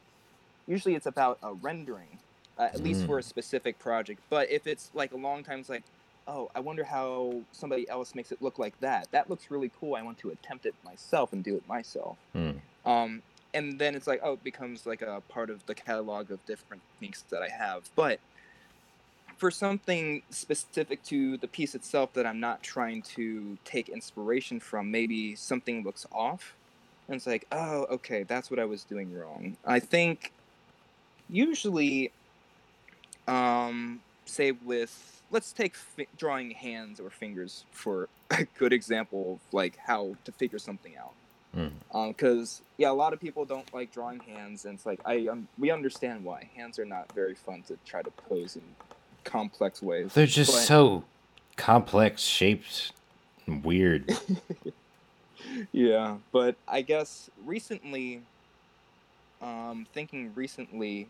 usually 0.66 0.94
it's 0.94 1.06
about 1.06 1.38
a 1.42 1.54
rendering, 1.54 2.18
uh, 2.58 2.68
at 2.74 2.82
least 2.82 3.04
for 3.06 3.18
a 3.18 3.22
specific 3.22 3.78
project. 3.78 4.20
But 4.30 4.50
if 4.50 4.66
it's 4.66 4.90
like 4.94 5.12
a 5.12 5.16
long 5.16 5.44
time, 5.44 5.60
it's 5.60 5.68
like, 5.68 5.84
oh, 6.28 6.50
I 6.54 6.60
wonder 6.60 6.84
how 6.84 7.40
somebody 7.52 7.88
else 7.88 8.14
makes 8.14 8.32
it 8.32 8.42
look 8.42 8.58
like 8.58 8.78
that. 8.80 9.08
That 9.12 9.30
looks 9.30 9.50
really 9.50 9.70
cool. 9.80 9.94
I 9.94 10.02
want 10.02 10.18
to 10.18 10.30
attempt 10.30 10.66
it 10.66 10.74
myself 10.84 11.32
and 11.32 11.44
do 11.44 11.56
it 11.56 11.66
myself. 11.68 12.16
Hmm. 12.32 12.52
Um, 12.84 13.22
and 13.54 13.78
then 13.78 13.94
it's 13.94 14.06
like, 14.06 14.20
oh, 14.22 14.34
it 14.34 14.44
becomes 14.44 14.86
like 14.86 15.02
a 15.02 15.22
part 15.28 15.50
of 15.50 15.64
the 15.66 15.74
catalog 15.74 16.30
of 16.30 16.44
different 16.46 16.82
techniques 16.94 17.22
that 17.30 17.42
I 17.42 17.48
have. 17.48 17.88
But 17.94 18.20
for 19.36 19.50
something 19.50 20.22
specific 20.30 21.02
to 21.04 21.36
the 21.36 21.48
piece 21.48 21.74
itself 21.74 22.12
that 22.14 22.26
I'm 22.26 22.40
not 22.40 22.62
trying 22.62 23.02
to 23.02 23.58
take 23.64 23.88
inspiration 23.88 24.60
from, 24.60 24.90
maybe 24.90 25.34
something 25.34 25.84
looks 25.84 26.06
off. 26.10 26.54
And 27.08 27.16
it's 27.16 27.26
like, 27.26 27.46
oh, 27.52 27.86
okay, 27.90 28.22
that's 28.24 28.50
what 28.50 28.58
I 28.58 28.64
was 28.64 28.84
doing 28.84 29.16
wrong. 29.16 29.56
I 29.64 29.78
think 29.78 30.32
usually, 31.28 32.10
um, 33.28 34.00
say 34.24 34.52
with, 34.52 35.22
let's 35.30 35.52
take 35.52 35.76
fi- 35.76 36.08
drawing 36.16 36.50
hands 36.52 36.98
or 36.98 37.10
fingers 37.10 37.64
for 37.70 38.08
a 38.30 38.44
good 38.58 38.72
example 38.72 39.34
of 39.34 39.54
like 39.54 39.76
how 39.76 40.16
to 40.24 40.32
figure 40.32 40.58
something 40.58 40.96
out 40.96 41.12
because 42.08 42.60
yeah, 42.76 42.90
a 42.90 42.92
lot 42.92 43.12
of 43.12 43.20
people 43.20 43.44
don't 43.44 43.72
like 43.72 43.90
drawing 43.92 44.20
hands, 44.20 44.64
and 44.66 44.74
it's 44.74 44.84
like 44.84 45.00
I 45.04 45.26
um, 45.28 45.48
we 45.58 45.70
understand 45.70 46.24
why 46.24 46.50
hands 46.54 46.78
are 46.78 46.84
not 46.84 47.10
very 47.12 47.34
fun 47.34 47.62
to 47.68 47.78
try 47.86 48.02
to 48.02 48.10
pose 48.10 48.56
in 48.56 48.62
complex 49.30 49.82
ways. 49.82 50.14
They're 50.14 50.24
just 50.26 50.52
But- 50.52 50.60
so 50.62 51.04
complex 51.56 52.22
shaped 52.22 52.92
and 53.46 53.62
weird. 53.62 54.10
yeah, 55.72 56.16
but 56.32 56.56
I 56.66 56.80
guess 56.82 57.28
recently, 57.44 58.22
um, 59.42 59.86
thinking 59.92 60.32
recently, 60.34 61.08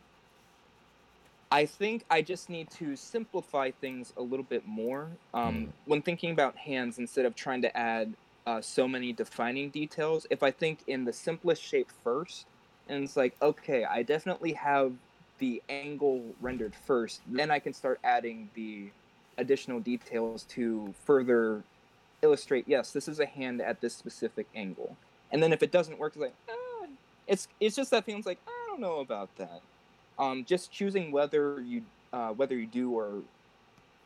I 1.53 1.65
think 1.67 2.05
I 2.11 2.23
just 2.23 2.51
need 2.51 2.69
to 2.73 2.97
simplify 2.97 3.71
things 3.71 4.13
a 4.17 4.23
little 4.23 4.45
bit 4.45 4.67
more. 4.67 5.09
Um, 5.33 5.55
Mm. 5.55 5.69
When 5.85 6.03
thinking 6.03 6.33
about 6.33 6.57
hands, 6.57 6.99
instead 6.99 7.25
of 7.25 7.37
trying 7.37 7.63
to 7.63 7.77
add 7.77 8.15
uh, 8.47 8.61
so 8.61 8.87
many 8.89 9.13
defining 9.13 9.71
details, 9.71 10.27
if 10.31 10.43
I 10.43 10.51
think 10.51 10.81
in 10.87 11.05
the 11.05 11.13
simplest 11.13 11.63
shape 11.63 11.91
first, 12.05 12.47
and 12.89 13.03
it's 13.05 13.17
like, 13.17 13.35
okay, 13.43 13.85
I 13.85 14.03
definitely 14.05 14.53
have 14.53 14.93
the 15.39 15.63
angle 15.69 16.23
rendered 16.41 16.75
first, 16.87 17.21
then 17.27 17.51
I 17.51 17.59
can 17.59 17.73
start 17.73 17.99
adding 18.05 18.49
the 18.55 18.89
additional 19.39 19.81
details 19.81 20.45
to 20.45 20.95
further 21.05 21.63
illustrate 22.23 22.65
yes 22.67 22.93
this 22.93 23.07
is 23.09 23.21
a 23.21 23.27
hand 23.27 23.61
at 23.61 23.81
this 23.83 23.95
specific 23.95 24.47
angle. 24.55 24.97
And 25.31 25.43
then 25.43 25.53
if 25.53 25.63
it 25.63 25.71
doesn't 25.71 25.99
work 25.99 26.15
it's 26.15 26.23
like 26.23 26.35
ah, 26.49 26.87
it's 27.27 27.47
it's 27.61 27.77
just 27.77 27.91
that 27.91 28.05
feeling's 28.07 28.25
like 28.27 28.39
i 28.49 28.67
don't 28.69 28.81
know 28.81 29.01
about 29.01 29.29
that. 29.37 29.61
Um 30.19 30.45
just 30.47 30.73
choosing 30.73 31.13
whether 31.13 31.61
you 31.61 31.83
uh 32.15 32.31
whether 32.31 32.57
you 32.57 32.67
do 32.67 32.91
or 32.93 33.23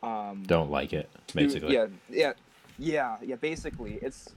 um 0.03 0.43
Don't 0.45 0.69
like 0.69 0.91
it, 0.93 1.09
do- 1.27 1.33
basically. 1.35 1.73
yeah 1.73 1.87
yeah 2.09 2.33
yeah 2.77 3.17
yeah 3.23 3.35
basically. 3.35 3.99
It's 4.01 4.29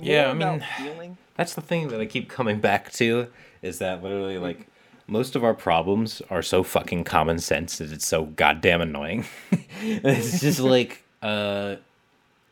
Yeah, 0.00 0.30
I 0.30 0.34
mean- 0.34 0.62
feeling. 0.78 1.16
That's 1.36 1.54
the 1.54 1.60
thing 1.60 1.88
that 1.88 2.00
I 2.00 2.06
keep 2.06 2.28
coming 2.28 2.60
back 2.70 2.92
to 2.92 3.26
is 3.62 3.78
that 3.80 4.02
literally 4.02 4.38
like 4.38 4.68
most 5.06 5.36
of 5.36 5.44
our 5.44 5.54
problems 5.54 6.22
are 6.30 6.42
so 6.42 6.62
fucking 6.62 7.04
common 7.04 7.38
sense 7.38 7.78
that 7.78 7.92
it's 7.92 8.06
so 8.06 8.26
goddamn 8.26 8.80
annoying. 8.80 9.24
it's 9.80 10.40
just 10.40 10.60
like 10.74 11.02
uh 11.22 11.76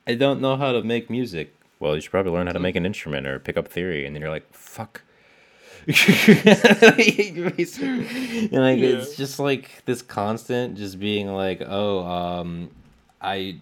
I 0.06 0.14
don't 0.14 0.40
know 0.40 0.56
how 0.56 0.72
to 0.72 0.82
make 0.82 1.08
music. 1.08 1.54
Well, 1.80 1.94
you 1.94 2.00
should 2.00 2.10
probably 2.10 2.32
learn 2.32 2.46
how 2.46 2.52
to 2.52 2.60
make 2.60 2.76
an 2.76 2.86
instrument 2.86 3.26
or 3.26 3.38
pick 3.38 3.56
up 3.56 3.68
theory 3.68 4.06
and 4.06 4.14
then 4.14 4.22
you're 4.22 4.30
like, 4.30 4.52
fuck. 4.52 5.02
And 5.86 5.96
like 8.52 8.78
it's 8.78 9.16
just 9.16 9.38
like 9.38 9.84
this 9.84 10.00
constant 10.00 10.78
just 10.78 10.98
being 10.98 11.28
like, 11.28 11.62
oh, 11.66 12.04
um 12.04 12.70
I 13.20 13.60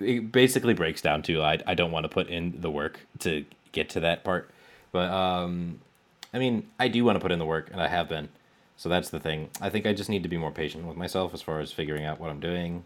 it 0.00 0.32
basically 0.32 0.74
breaks 0.74 1.02
down 1.02 1.22
to 1.22 1.42
I, 1.42 1.58
I 1.66 1.74
don't 1.74 1.90
want 1.90 2.04
to 2.04 2.08
put 2.08 2.28
in 2.28 2.60
the 2.60 2.70
work 2.70 3.00
to 3.20 3.44
get 3.72 3.90
to 3.90 4.00
that 4.00 4.22
part 4.22 4.48
but 4.92 5.10
um 5.10 5.80
i 6.34 6.38
mean 6.38 6.66
i 6.78 6.88
do 6.88 7.04
want 7.04 7.16
to 7.16 7.20
put 7.20 7.32
in 7.32 7.38
the 7.38 7.46
work 7.46 7.68
and 7.72 7.80
i 7.80 7.88
have 7.88 8.08
been. 8.08 8.28
So 8.76 8.88
that's 8.88 9.10
the 9.10 9.20
thing. 9.20 9.50
I 9.60 9.68
think 9.70 9.86
i 9.86 9.92
just 9.92 10.10
need 10.10 10.22
to 10.24 10.28
be 10.28 10.36
more 10.38 10.50
patient 10.50 10.86
with 10.86 10.96
myself 10.96 11.32
as 11.34 11.42
far 11.42 11.60
as 11.60 11.70
figuring 11.72 12.04
out 12.04 12.18
what 12.20 12.30
i'm 12.30 12.40
doing. 12.40 12.84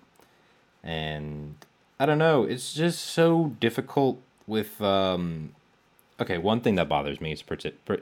And 0.83 1.57
i 1.99 2.05
don't 2.07 2.19
know 2.19 2.45
it's 2.45 2.75
just 2.75 3.01
so 3.03 3.55
difficult 3.61 4.21
with 4.47 4.81
um 4.83 5.55
okay 6.21 6.39
one 6.39 6.61
thing 6.61 6.75
that 6.77 6.89
bothers 6.89 7.21
me 7.21 7.33
is 7.33 7.43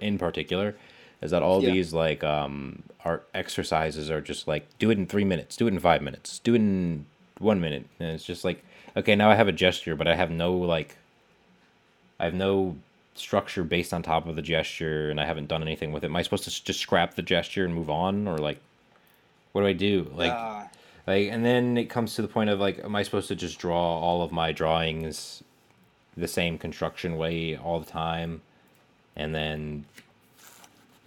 in 0.00 0.18
particular 0.18 0.74
is 1.22 1.30
that 1.30 1.42
all 1.42 1.62
Yeah. 1.62 1.70
these 1.70 1.92
like 1.92 2.22
um 2.24 2.82
art 3.04 3.26
exercises 3.32 4.10
are 4.10 4.20
just 4.20 4.48
like 4.48 4.66
do 4.78 4.90
it 4.90 4.98
in 4.98 5.06
three 5.06 5.24
minutes 5.24 5.56
do 5.56 5.66
it 5.66 5.72
in 5.72 5.78
five 5.78 6.02
minutes 6.02 6.38
do 6.40 6.54
it 6.54 6.58
in 6.60 7.06
one 7.38 7.60
minute. 7.60 7.86
And 7.98 8.10
it's 8.10 8.24
just 8.24 8.44
like 8.44 8.64
okay 8.96 9.14
now 9.14 9.30
i 9.30 9.34
have 9.34 9.48
a 9.48 9.52
gesture 9.52 9.94
but 9.96 10.06
i 10.08 10.14
have 10.14 10.30
no 10.30 10.52
like 10.54 10.96
i 12.18 12.24
have 12.24 12.34
no 12.34 12.76
structure 13.14 13.62
based 13.62 13.92
on 13.94 14.02
top 14.02 14.26
of 14.26 14.36
the 14.36 14.42
gesture 14.42 15.10
and 15.10 15.20
i 15.20 15.24
haven't 15.24 15.46
done 15.46 15.62
anything 15.62 15.92
with 15.92 16.02
it. 16.04 16.06
Am 16.08 16.16
i 16.16 16.22
supposed 16.22 16.44
to 16.44 16.64
just 16.64 16.80
scrap 16.80 17.14
the 17.14 17.22
gesture 17.22 17.64
and 17.64 17.74
move 17.74 17.88
on? 17.90 18.26
Or 18.26 18.38
like 18.38 18.58
what 19.52 19.60
do 19.62 19.66
i 19.66 19.72
do? 19.72 20.10
Like 20.14 20.32
uh, 20.32 20.64
like 21.06 21.28
and 21.30 21.44
then 21.44 21.76
it 21.78 21.88
comes 21.88 22.14
to 22.16 22.22
the 22.22 22.28
point 22.28 22.50
of 22.50 22.58
like 22.58 22.78
am 22.80 22.96
i 22.96 23.02
supposed 23.02 23.28
to 23.28 23.36
just 23.36 23.58
draw 23.58 23.98
all 23.98 24.22
of 24.22 24.32
my 24.32 24.52
drawings 24.52 25.42
the 26.16 26.28
same 26.28 26.58
construction 26.58 27.16
way 27.16 27.56
all 27.56 27.80
the 27.80 27.90
time 27.90 28.40
and 29.16 29.34
then 29.34 29.84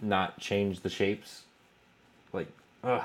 not 0.00 0.38
change 0.38 0.80
the 0.80 0.90
shapes? 0.90 1.42
Like 2.32 2.48
ugh. 2.84 3.04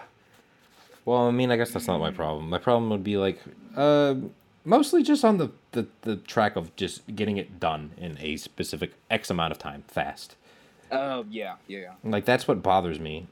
well 1.05 1.27
i 1.27 1.31
mean 1.31 1.51
i 1.51 1.57
guess 1.57 1.71
that's 1.71 1.87
not 1.87 1.99
my 1.99 2.11
problem. 2.11 2.49
My 2.49 2.59
problem 2.59 2.89
would 2.89 3.03
be 3.03 3.17
like 3.17 3.41
uh 3.75 4.15
mostly 4.65 5.03
just 5.03 5.23
on 5.25 5.37
the, 5.37 5.51
the 5.71 5.87
the 6.01 6.15
track 6.17 6.55
of 6.55 6.75
just 6.75 7.15
getting 7.15 7.37
it 7.37 7.59
done 7.59 7.91
in 7.97 8.17
a 8.19 8.37
specific 8.37 8.93
x 9.09 9.29
amount 9.29 9.51
of 9.51 9.59
time 9.59 9.83
fast. 9.87 10.35
Oh 10.91 11.25
yeah 11.29 11.55
yeah 11.67 11.79
yeah. 11.79 11.93
Like 12.03 12.25
that's 12.25 12.47
what 12.47 12.61
bothers 12.63 12.99
me 12.99 13.27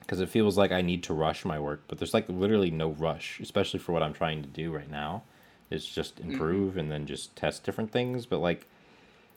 because 0.00 0.20
it 0.20 0.28
feels 0.28 0.58
like 0.58 0.72
I 0.72 0.82
need 0.82 1.02
to 1.04 1.14
rush 1.14 1.44
my 1.44 1.58
work, 1.58 1.82
but 1.88 1.98
there's 1.98 2.12
like 2.12 2.28
literally 2.28 2.70
no 2.70 2.90
rush, 2.90 3.40
especially 3.40 3.78
for 3.80 3.92
what 3.92 4.02
I'm 4.02 4.12
trying 4.12 4.42
to 4.42 4.48
do 4.48 4.72
right 4.72 4.90
now. 4.90 5.22
It's 5.70 5.86
just 5.86 6.20
improve 6.20 6.76
and 6.76 6.90
then 6.90 7.06
just 7.06 7.34
test 7.34 7.64
different 7.64 7.90
things, 7.92 8.26
but 8.26 8.40
like 8.40 8.66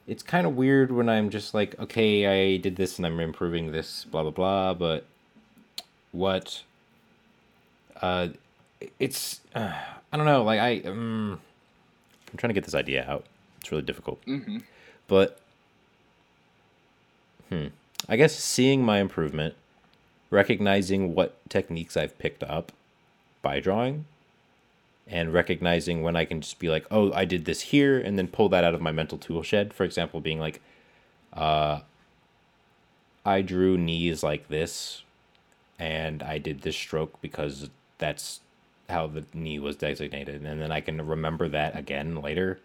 it's 0.07 0.21
kind 0.21 0.45
of 0.45 0.55
weird 0.55 0.91
when 0.91 1.09
I'm 1.09 1.29
just 1.29 1.53
like, 1.53 1.79
okay, 1.79 2.53
I 2.53 2.57
did 2.57 2.75
this 2.75 2.97
and 2.97 3.05
I'm 3.05 3.19
improving 3.19 3.71
this, 3.71 4.05
blah 4.05 4.23
blah 4.23 4.31
blah, 4.31 4.73
but 4.73 5.05
what 6.11 6.63
uh 8.01 8.29
it's 8.99 9.41
uh, 9.53 9.73
I 10.15 10.17
don't 10.17 10.27
know, 10.27 10.43
like 10.45 10.61
I 10.61 10.79
um, 10.87 11.41
I'm 12.31 12.37
trying 12.37 12.47
to 12.47 12.53
get 12.53 12.63
this 12.63 12.73
idea 12.73 13.05
out. 13.05 13.25
It's 13.59 13.69
really 13.69 13.83
difficult. 13.83 14.25
mm-hmm. 14.25 14.59
But 15.09 15.41
hmm, 17.49 17.65
I 18.07 18.15
guess 18.15 18.33
seeing 18.33 18.81
my 18.81 18.99
improvement, 18.99 19.55
recognizing 20.29 21.15
what 21.15 21.37
techniques 21.49 21.97
I've 21.97 22.17
picked 22.17 22.43
up 22.43 22.71
by 23.41 23.59
drawing, 23.59 24.05
and 25.05 25.33
recognizing 25.33 26.01
when 26.01 26.15
I 26.15 26.23
can 26.23 26.39
just 26.39 26.59
be 26.59 26.69
like, 26.69 26.85
"Oh, 26.89 27.11
I 27.11 27.25
did 27.25 27.43
this 27.43 27.59
here," 27.59 27.99
and 27.99 28.17
then 28.17 28.29
pull 28.29 28.47
that 28.47 28.63
out 28.63 28.73
of 28.73 28.79
my 28.79 28.93
mental 28.93 29.17
tool 29.17 29.43
shed. 29.43 29.73
For 29.73 29.83
example, 29.83 30.21
being 30.21 30.39
like, 30.39 30.61
uh, 31.33 31.81
I 33.25 33.41
drew 33.41 33.77
knees 33.77 34.23
like 34.23 34.47
this, 34.47 35.03
and 35.77 36.23
I 36.23 36.37
did 36.37 36.61
this 36.61 36.77
stroke 36.77 37.21
because 37.21 37.69
that's 37.97 38.39
how 38.89 39.07
the 39.07 39.25
knee 39.33 39.59
was 39.59 39.75
designated, 39.75 40.43
and 40.43 40.61
then 40.61 40.71
I 40.71 40.81
can 40.81 41.05
remember 41.05 41.47
that 41.49 41.77
again 41.77 42.21
later 42.21 42.59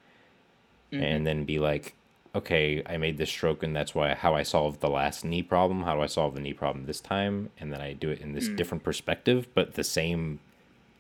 mm-hmm. 0.92 1.02
and 1.02 1.26
then 1.26 1.44
be 1.44 1.58
like, 1.58 1.94
okay, 2.34 2.82
I 2.86 2.96
made 2.96 3.18
this 3.18 3.30
stroke, 3.30 3.62
and 3.62 3.74
that's 3.74 3.94
why 3.94 4.14
how 4.14 4.34
I 4.34 4.42
solved 4.42 4.80
the 4.80 4.90
last 4.90 5.24
knee 5.24 5.42
problem. 5.42 5.82
How 5.82 5.94
do 5.94 6.02
I 6.02 6.06
solve 6.06 6.34
the 6.34 6.40
knee 6.40 6.52
problem 6.52 6.86
this 6.86 7.00
time? 7.00 7.50
And 7.58 7.72
then 7.72 7.80
I 7.80 7.92
do 7.92 8.10
it 8.10 8.20
in 8.20 8.32
this 8.32 8.48
mm. 8.48 8.56
different 8.56 8.84
perspective, 8.84 9.48
but 9.54 9.74
the 9.74 9.84
same, 9.84 10.40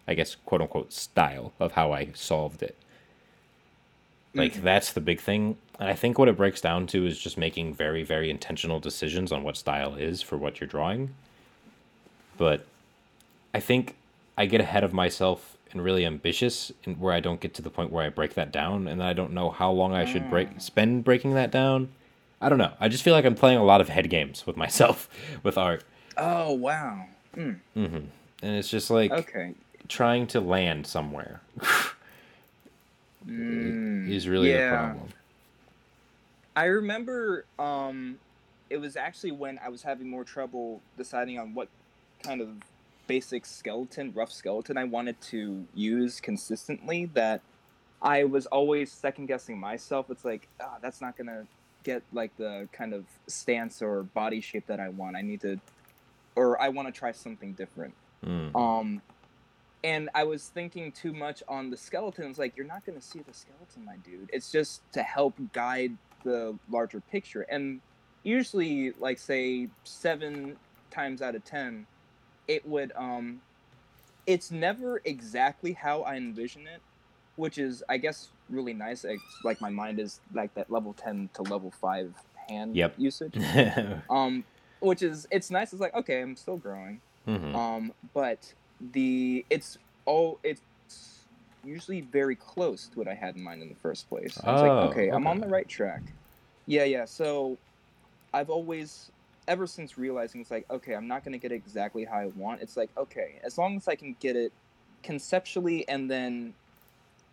I 0.08 0.14
guess, 0.14 0.34
quote 0.34 0.60
unquote, 0.60 0.92
style 0.92 1.52
of 1.60 1.72
how 1.72 1.92
I 1.92 2.08
solved 2.14 2.62
it. 2.62 2.76
Like 4.34 4.54
mm. 4.54 4.62
that's 4.62 4.92
the 4.92 5.00
big 5.00 5.20
thing. 5.20 5.56
And 5.78 5.88
I 5.88 5.94
think 5.94 6.18
what 6.18 6.28
it 6.28 6.36
breaks 6.36 6.60
down 6.60 6.86
to 6.88 7.06
is 7.06 7.18
just 7.18 7.38
making 7.38 7.74
very, 7.74 8.02
very 8.02 8.30
intentional 8.30 8.80
decisions 8.80 9.32
on 9.32 9.42
what 9.42 9.56
style 9.56 9.94
is 9.94 10.22
for 10.22 10.36
what 10.36 10.60
you're 10.60 10.68
drawing. 10.68 11.14
But 12.36 12.66
I 13.54 13.60
think 13.60 13.96
I 14.36 14.46
get 14.46 14.60
ahead 14.60 14.84
of 14.84 14.92
myself 14.92 15.56
and 15.72 15.82
really 15.84 16.04
ambitious 16.04 16.72
and 16.84 16.98
where 17.00 17.12
I 17.12 17.20
don't 17.20 17.40
get 17.40 17.54
to 17.54 17.62
the 17.62 17.70
point 17.70 17.92
where 17.92 18.04
I 18.04 18.08
break 18.08 18.34
that 18.34 18.50
down 18.52 18.88
and 18.88 19.00
then 19.00 19.06
I 19.06 19.12
don't 19.12 19.32
know 19.32 19.50
how 19.50 19.70
long 19.70 19.92
I 19.92 20.04
should 20.04 20.28
break 20.30 20.60
spend 20.60 21.04
breaking 21.04 21.34
that 21.34 21.50
down. 21.50 21.90
I 22.40 22.48
don't 22.48 22.58
know. 22.58 22.72
I 22.80 22.88
just 22.88 23.02
feel 23.04 23.12
like 23.14 23.24
I'm 23.24 23.34
playing 23.34 23.58
a 23.58 23.64
lot 23.64 23.80
of 23.80 23.88
head 23.88 24.08
games 24.10 24.46
with 24.46 24.56
myself 24.56 25.08
with 25.42 25.56
art. 25.58 25.84
oh 26.16 26.52
wow 26.54 27.04
mm. 27.36 27.58
And 27.76 28.10
it's 28.42 28.68
just 28.68 28.90
like 28.90 29.10
okay 29.12 29.54
trying 29.88 30.26
to 30.28 30.40
land 30.40 30.86
somewhere 30.86 31.40
Mm, 33.28 34.10
is 34.10 34.28
really 34.28 34.50
the 34.50 34.58
yeah. 34.58 34.70
problem. 34.78 35.08
I 36.56 36.64
remember 36.64 37.44
um, 37.58 38.18
it 38.70 38.78
was 38.78 38.96
actually 38.96 39.32
when 39.32 39.58
I 39.64 39.68
was 39.68 39.82
having 39.82 40.08
more 40.08 40.24
trouble 40.24 40.80
deciding 40.96 41.38
on 41.38 41.54
what 41.54 41.68
kind 42.22 42.40
of 42.40 42.48
basic 43.10 43.44
skeleton, 43.44 44.12
rough 44.14 44.30
skeleton 44.30 44.78
I 44.78 44.84
wanted 44.84 45.20
to 45.22 45.66
use 45.74 46.20
consistently 46.20 47.06
that 47.14 47.40
I 48.00 48.22
was 48.22 48.46
always 48.46 48.92
second 48.92 49.26
guessing 49.26 49.58
myself. 49.58 50.10
It's 50.10 50.24
like, 50.24 50.46
ah, 50.60 50.76
that's 50.80 51.00
not 51.00 51.18
gonna 51.18 51.44
get 51.82 52.04
like 52.12 52.30
the 52.36 52.68
kind 52.70 52.94
of 52.94 53.04
stance 53.26 53.82
or 53.82 54.04
body 54.04 54.40
shape 54.40 54.68
that 54.68 54.78
I 54.78 54.90
want. 54.90 55.16
I 55.16 55.22
need 55.22 55.40
to, 55.40 55.58
or 56.36 56.62
I 56.62 56.68
want 56.68 56.86
to 56.86 56.92
try 56.96 57.10
something 57.10 57.52
different. 57.54 57.94
Mm. 58.24 58.54
Um, 58.54 59.02
and 59.82 60.08
I 60.14 60.22
was 60.22 60.46
thinking 60.46 60.92
too 60.92 61.12
much 61.12 61.42
on 61.48 61.68
the 61.68 61.76
skeleton. 61.76 62.30
It's 62.30 62.38
like 62.38 62.56
you're 62.56 62.64
not 62.64 62.86
gonna 62.86 63.02
see 63.02 63.22
the 63.26 63.34
skeleton, 63.34 63.84
my 63.84 63.96
dude. 64.04 64.30
It's 64.32 64.52
just 64.52 64.82
to 64.92 65.02
help 65.02 65.34
guide 65.52 65.96
the 66.22 66.56
larger 66.70 67.00
picture. 67.00 67.42
And 67.42 67.80
usually, 68.22 68.92
like 69.00 69.18
say 69.18 69.66
seven 69.82 70.56
times 70.92 71.22
out 71.22 71.34
of 71.34 71.44
ten, 71.44 71.86
it 72.50 72.66
would 72.66 72.90
um, 72.96 73.40
it's 74.26 74.50
never 74.50 75.00
exactly 75.04 75.72
how 75.72 76.02
I 76.02 76.16
envision 76.16 76.66
it, 76.66 76.82
which 77.36 77.58
is 77.58 77.84
I 77.88 77.96
guess 77.96 78.28
really 78.50 78.74
nice. 78.74 79.04
Like 79.44 79.60
my 79.60 79.70
mind 79.70 80.00
is 80.00 80.20
like 80.34 80.52
that 80.54 80.68
level 80.70 80.92
ten 80.92 81.30
to 81.34 81.42
level 81.42 81.70
five 81.70 82.12
hand 82.48 82.74
Yep. 82.76 82.94
usage. 82.98 83.34
Um, 84.10 84.42
which 84.80 85.02
is 85.02 85.28
it's 85.30 85.50
nice. 85.52 85.72
It's 85.72 85.80
like 85.80 85.94
okay, 85.94 86.20
I'm 86.22 86.34
still 86.34 86.56
growing. 86.56 87.00
Mhm. 87.28 87.54
Um, 87.54 87.92
but 88.12 88.52
the 88.80 89.46
it's 89.48 89.78
all 90.06 90.40
it's 90.42 90.62
usually 91.64 92.00
very 92.00 92.34
close 92.34 92.88
to 92.88 92.98
what 92.98 93.06
I 93.06 93.14
had 93.14 93.36
in 93.36 93.44
mind 93.44 93.62
in 93.62 93.68
the 93.68 93.76
first 93.76 94.08
place. 94.08 94.36
I 94.42 94.50
was 94.52 94.62
Oh, 94.62 94.66
like, 94.66 94.90
okay, 94.90 95.08
I'm 95.10 95.28
on 95.28 95.38
the 95.38 95.46
right 95.46 95.68
track. 95.68 96.02
Yeah, 96.66 96.84
yeah. 96.84 97.04
So 97.04 97.58
I've 98.32 98.50
always 98.50 99.10
ever 99.50 99.66
since 99.66 99.98
realizing 99.98 100.40
it's 100.40 100.50
like, 100.50 100.64
okay, 100.70 100.94
I'm 100.94 101.08
not 101.08 101.24
gonna 101.24 101.36
get 101.36 101.50
it 101.50 101.56
exactly 101.56 102.04
how 102.04 102.18
I 102.18 102.26
want. 102.36 102.62
It's 102.62 102.76
like, 102.76 102.88
okay, 102.96 103.40
as 103.42 103.58
long 103.58 103.76
as 103.76 103.88
I 103.88 103.96
can 103.96 104.16
get 104.20 104.36
it 104.36 104.52
conceptually 105.02 105.86
and 105.88 106.08
then 106.08 106.54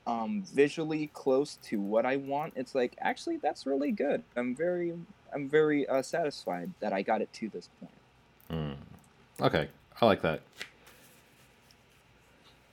um, 0.08 0.44
visually 0.54 1.12
close 1.14 1.58
to 1.64 1.80
what 1.80 2.08
I 2.08 2.16
want, 2.16 2.54
it's 2.56 2.74
like 2.74 2.96
actually 3.00 3.38
that's 3.38 3.68
really 3.68 3.92
good. 3.92 4.24
I'm 4.36 4.56
very 4.56 4.94
I'm 5.32 5.48
very 5.48 5.88
uh, 5.88 6.02
satisfied 6.02 6.72
that 6.80 6.92
I 6.92 7.04
got 7.04 7.22
it 7.22 7.32
to 7.34 7.50
this 7.50 7.70
point. 7.80 7.94
Mm. 8.50 9.46
Okay, 9.46 9.68
I 10.02 10.06
like 10.06 10.24
that. 10.24 10.42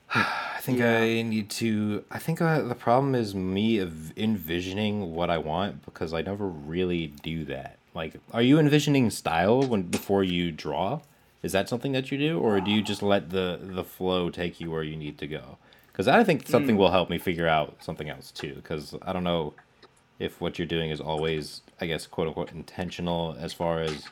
I 0.14 0.58
think 0.62 0.78
Yeah. 0.78 1.00
I 1.00 1.20
need 1.20 1.50
to. 1.50 2.04
I 2.10 2.18
think 2.18 2.40
uh, 2.40 2.62
the 2.62 2.74
problem 2.74 3.14
is 3.14 3.34
me 3.34 3.76
of 3.76 4.16
envisioning 4.16 5.14
what 5.14 5.28
I 5.28 5.36
want 5.36 5.84
because 5.84 6.14
I 6.14 6.22
never 6.22 6.46
really 6.48 7.08
do 7.08 7.44
that. 7.44 7.76
Like, 7.94 8.14
are 8.32 8.42
you 8.42 8.58
envisioning 8.58 9.08
style 9.10 9.62
when 9.62 9.82
before 9.82 10.24
you 10.24 10.50
draw? 10.50 11.00
Is 11.42 11.52
that 11.52 11.68
something 11.68 11.92
that 11.92 12.10
you 12.10 12.18
do, 12.18 12.38
or 12.38 12.60
do 12.60 12.70
you 12.70 12.82
just 12.82 13.02
let 13.02 13.30
the 13.30 13.58
the 13.62 13.84
flow 13.84 14.30
take 14.30 14.60
you 14.60 14.70
where 14.70 14.82
you 14.82 14.96
need 14.96 15.18
to 15.18 15.26
go? 15.26 15.58
Because 15.92 16.08
I 16.08 16.24
think 16.24 16.48
something 16.48 16.74
Mm. 16.74 16.78
will 16.78 16.90
help 16.90 17.08
me 17.08 17.18
figure 17.18 17.46
out 17.46 17.76
something 17.84 18.08
else 18.08 18.30
too. 18.32 18.54
Because 18.56 18.94
I 19.02 19.12
don't 19.12 19.22
know 19.24 19.54
if 20.18 20.40
what 20.40 20.58
you're 20.58 20.66
doing 20.66 20.90
is 20.90 21.00
always, 21.00 21.60
I 21.80 21.86
guess, 21.86 22.06
quote 22.06 22.26
unquote, 22.28 22.50
intentional 22.52 23.36
as 23.38 23.52
far 23.52 23.80
as 23.80 24.08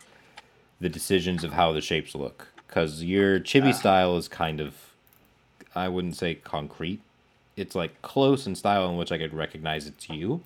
the 0.81 0.89
decisions 0.89 1.43
of 1.43 1.53
how 1.55 1.73
the 1.73 1.81
shapes 1.81 2.15
look. 2.15 2.49
Because 2.69 3.03
your 3.03 3.41
chibi 3.41 3.71
Ah. 3.71 3.73
style 3.73 4.17
is 4.17 4.29
kind 4.29 4.61
of, 4.61 4.75
I 5.75 5.89
wouldn't 5.89 6.17
say 6.17 6.35
concrete. 6.35 7.01
It's 7.57 7.75
like 7.75 8.01
close 8.03 8.47
in 8.47 8.55
style 8.55 8.89
in 8.89 8.97
which 8.97 9.11
I 9.11 9.19
could 9.19 9.35
recognize 9.35 9.87
it's 9.87 10.09
you. 10.09 10.43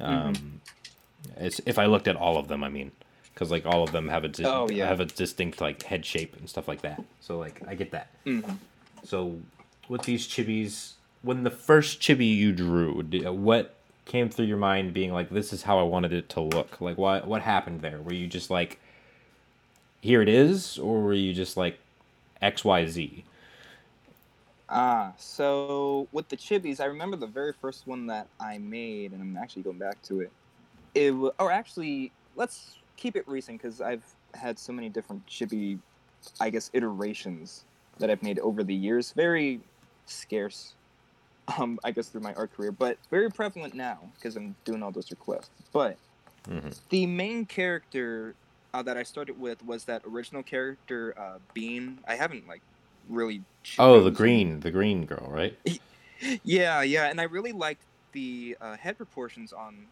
Um, 0.00 0.60
it's 1.36 1.60
if 1.66 1.78
I 1.78 1.86
looked 1.86 2.08
at 2.08 2.16
all 2.16 2.36
of 2.38 2.48
them, 2.48 2.62
I 2.64 2.68
mean, 2.68 2.92
because 3.34 3.50
like 3.50 3.66
all 3.66 3.82
of 3.82 3.92
them 3.92 4.08
have 4.08 4.24
a 4.24 4.28
di- 4.28 4.44
Oh, 4.44 4.68
yeah. 4.70 4.86
have 4.86 5.00
a 5.00 5.04
distinct 5.06 5.60
like 5.60 5.82
head 5.82 6.04
shape 6.04 6.36
and 6.36 6.48
stuff 6.48 6.68
like 6.68 6.82
that. 6.82 7.02
So 7.20 7.38
like 7.38 7.60
I 7.66 7.74
get 7.74 7.90
that. 7.92 8.08
Mhm. 8.24 8.56
So 9.04 9.38
with 9.88 10.02
these 10.02 10.26
chibis, 10.26 10.92
when 11.22 11.44
the 11.44 11.50
first 11.50 12.00
chibi 12.00 12.34
you 12.36 12.52
drew, 12.52 13.02
what 13.32 13.74
came 14.04 14.28
through 14.28 14.46
your 14.46 14.56
mind 14.56 14.92
being 14.94 15.12
like, 15.12 15.30
this 15.30 15.52
is 15.52 15.62
how 15.64 15.78
I 15.78 15.82
wanted 15.82 16.12
it 16.12 16.28
to 16.30 16.40
look? 16.40 16.80
Like 16.80 16.96
what 16.98 17.26
what 17.26 17.42
happened 17.42 17.80
there? 17.82 18.00
Were 18.00 18.14
you 18.14 18.26
just 18.26 18.50
like, 18.50 18.78
here 20.00 20.22
it 20.22 20.28
is, 20.28 20.78
or 20.78 21.02
were 21.02 21.12
you 21.14 21.32
just 21.32 21.56
like 21.56 21.78
X 22.40 22.64
Y 22.64 22.86
Z? 22.86 23.24
Ah, 24.68 25.12
so 25.16 26.08
with 26.10 26.28
the 26.28 26.36
chibis, 26.36 26.80
I 26.80 26.86
remember 26.86 27.16
the 27.16 27.26
very 27.28 27.52
first 27.52 27.86
one 27.86 28.06
that 28.08 28.26
I 28.40 28.58
made, 28.58 29.12
and 29.12 29.22
I'm 29.22 29.36
actually 29.36 29.62
going 29.62 29.78
back 29.78 30.02
to 30.04 30.20
it. 30.20 30.32
It 30.96 31.12
or 31.38 31.52
actually, 31.52 32.10
let's 32.34 32.78
keep 32.96 33.16
it 33.16 33.28
recent 33.28 33.60
because 33.60 33.80
I've 33.80 34.04
had 34.34 34.58
so 34.58 34.72
many 34.72 34.88
different 34.88 35.26
chibi, 35.26 35.78
I 36.40 36.50
guess, 36.50 36.70
iterations 36.72 37.64
that 37.98 38.10
I've 38.10 38.22
made 38.22 38.38
over 38.38 38.64
the 38.64 38.74
years. 38.74 39.12
Very 39.12 39.60
scarce, 40.06 40.74
um, 41.58 41.78
I 41.84 41.90
guess, 41.90 42.08
through 42.08 42.22
my 42.22 42.34
art 42.34 42.54
career, 42.54 42.72
but 42.72 42.96
very 43.10 43.30
prevalent 43.30 43.74
now 43.74 43.98
because 44.14 44.36
I'm 44.36 44.56
doing 44.64 44.82
all 44.82 44.90
those 44.90 45.10
requests. 45.10 45.50
But 45.72 45.96
hmm 46.48 46.70
the 46.90 47.06
main 47.06 47.44
character 47.46 48.34
uh, 48.72 48.82
that 48.82 48.96
I 48.96 49.02
started 49.02 49.40
with 49.40 49.64
was 49.64 49.84
that 49.84 50.02
original 50.06 50.42
character, 50.42 51.14
uh, 51.18 51.38
Bean. 51.54 51.98
I 52.06 52.14
haven't 52.14 52.46
like 52.46 52.62
really. 53.08 53.42
Oh, 53.78 54.02
the 54.02 54.10
green, 54.10 54.60
the 54.60 54.70
green 54.70 55.06
girl, 55.06 55.28
right? 55.30 55.56
yeah, 56.44 56.82
yeah, 56.82 57.06
and 57.08 57.20
I 57.20 57.24
really 57.24 57.52
liked 57.52 57.82
the 58.12 58.56
uh, 58.60 58.76
head 58.76 58.96
proportions 58.96 59.52
on, 59.52 59.86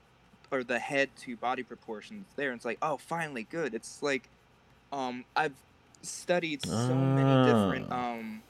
or 0.54 0.62
the 0.64 0.78
head 0.78 1.10
to 1.16 1.36
body 1.36 1.62
proportions 1.62 2.24
there. 2.36 2.50
And 2.50 2.56
it's 2.56 2.64
like, 2.64 2.78
oh, 2.80 2.96
finally, 2.96 3.46
good. 3.50 3.74
It's 3.74 4.02
like, 4.02 4.28
um, 4.92 5.24
I've 5.34 5.54
studied 6.02 6.64
so 6.64 6.94
many 6.94 7.50
different 7.50 7.88
Ah. 7.90 8.12
um, 8.12 8.42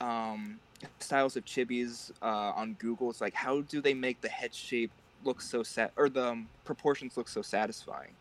um, 0.00 0.58
styles 0.98 1.36
of 1.36 1.44
chibis 1.44 2.10
uh, 2.22 2.52
on 2.56 2.74
Google. 2.74 3.10
It's 3.10 3.20
like, 3.20 3.34
how 3.34 3.60
do 3.60 3.80
they 3.80 3.94
make 3.94 4.20
the 4.22 4.28
head 4.28 4.54
shape 4.54 4.90
look 5.24 5.40
so 5.40 5.62
sat, 5.62 5.92
or 5.96 6.08
the 6.08 6.28
um, 6.28 6.48
proportions 6.64 7.16
look 7.16 7.28
so 7.28 7.42
satisfying, 7.42 8.12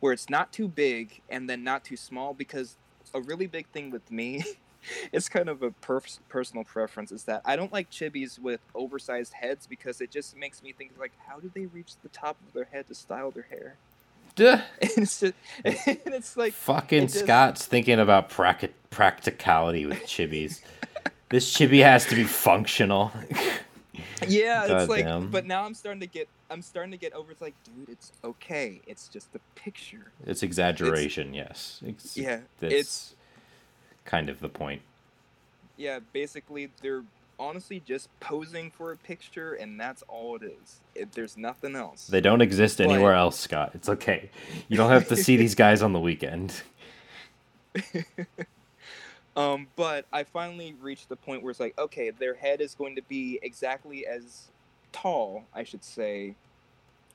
where 0.00 0.12
it's 0.12 0.28
not 0.28 0.52
too 0.52 0.68
big 0.68 1.20
and 1.30 1.48
then 1.48 1.64
not 1.64 1.82
too 1.84 1.96
small? 1.96 2.34
Because 2.34 2.76
a 3.14 3.20
really 3.20 3.46
big 3.46 3.66
thing 3.68 3.90
with 3.90 4.10
me 4.10 4.44
it's 5.12 5.28
kind 5.28 5.48
of 5.48 5.62
a 5.62 5.70
perf- 5.70 6.18
personal 6.28 6.64
preference 6.64 7.12
is 7.12 7.24
that 7.24 7.42
I 7.44 7.56
don't 7.56 7.72
like 7.72 7.90
chibis 7.90 8.38
with 8.38 8.60
oversized 8.74 9.34
heads 9.34 9.66
because 9.66 10.00
it 10.00 10.10
just 10.10 10.36
makes 10.36 10.62
me 10.62 10.72
think 10.72 10.92
like 10.98 11.12
how 11.26 11.38
do 11.38 11.50
they 11.54 11.66
reach 11.66 11.94
the 12.02 12.08
top 12.08 12.36
of 12.46 12.52
their 12.52 12.64
head 12.64 12.88
to 12.88 12.94
style 12.94 13.30
their 13.30 13.46
hair? 13.50 13.76
Duh. 14.34 14.60
And 14.82 14.90
it's 14.98 15.20
just 15.20 15.34
and 15.64 15.76
it's 16.06 16.36
like 16.36 16.52
Fucking 16.52 17.04
it 17.04 17.06
just- 17.08 17.20
Scott's 17.20 17.66
thinking 17.66 17.98
about 17.98 18.28
prac- 18.30 18.72
practicality 18.90 19.86
with 19.86 19.98
chibis. 20.04 20.60
this 21.30 21.52
chibi 21.54 21.82
has 21.82 22.04
to 22.06 22.14
be 22.14 22.24
functional. 22.24 23.12
yeah, 24.28 24.64
it's 24.64 24.88
like 24.90 25.04
Goddamn. 25.04 25.30
but 25.30 25.46
now 25.46 25.64
I'm 25.64 25.74
starting 25.74 26.00
to 26.00 26.06
get 26.06 26.28
I'm 26.50 26.62
starting 26.62 26.92
to 26.92 26.98
get 26.98 27.12
over 27.12 27.32
it's 27.32 27.40
like 27.40 27.54
dude, 27.64 27.88
it's 27.88 28.12
okay. 28.22 28.80
It's 28.86 29.08
just 29.08 29.28
a 29.34 29.40
picture. 29.58 30.12
it's 30.26 30.42
exaggeration, 30.42 31.34
yes. 31.34 31.80
It's, 31.84 32.16
Yeah, 32.16 32.40
that's 32.60 32.74
it's 32.74 33.14
kind 34.06 34.28
of 34.30 34.40
the 34.40 34.48
point. 34.48 34.80
yeah, 35.76 35.98
basically 36.12 36.70
they're 36.80 37.02
honestly 37.38 37.82
just 37.84 38.08
posing 38.18 38.70
for 38.70 38.92
a 38.92 38.96
picture 38.96 39.52
and 39.54 39.78
that's 39.78 40.02
all 40.08 40.36
it 40.36 40.42
is. 40.42 40.80
It, 40.94 41.12
there's 41.12 41.36
nothing 41.36 41.76
else. 41.76 42.06
They 42.06 42.22
don't 42.22 42.40
exist 42.40 42.78
But- 42.78 42.88
anywhere 42.88 43.12
else, 43.12 43.38
Scott. 43.38 43.72
It's 43.74 43.88
okay. 43.90 44.30
You 44.68 44.78
don't 44.78 44.90
have 44.90 45.08
to 45.08 45.16
see 45.16 45.36
these 45.36 45.54
guys 45.64 45.82
on 45.82 45.92
the 45.92 46.00
weekend. 46.00 46.62
Um, 49.36 49.66
but 49.76 50.06
I 50.14 50.24
finally 50.24 50.74
reached 50.80 51.10
the 51.10 51.16
point 51.16 51.42
where 51.42 51.50
it's 51.50 51.60
like, 51.60 51.78
okay, 51.78 52.08
their 52.08 52.32
head 52.32 52.62
is 52.62 52.74
going 52.74 52.96
to 52.96 53.02
be 53.02 53.38
exactly 53.42 54.06
as 54.06 54.46
tall, 54.92 55.44
I 55.54 55.62
should 55.62 55.84
say, 55.84 56.34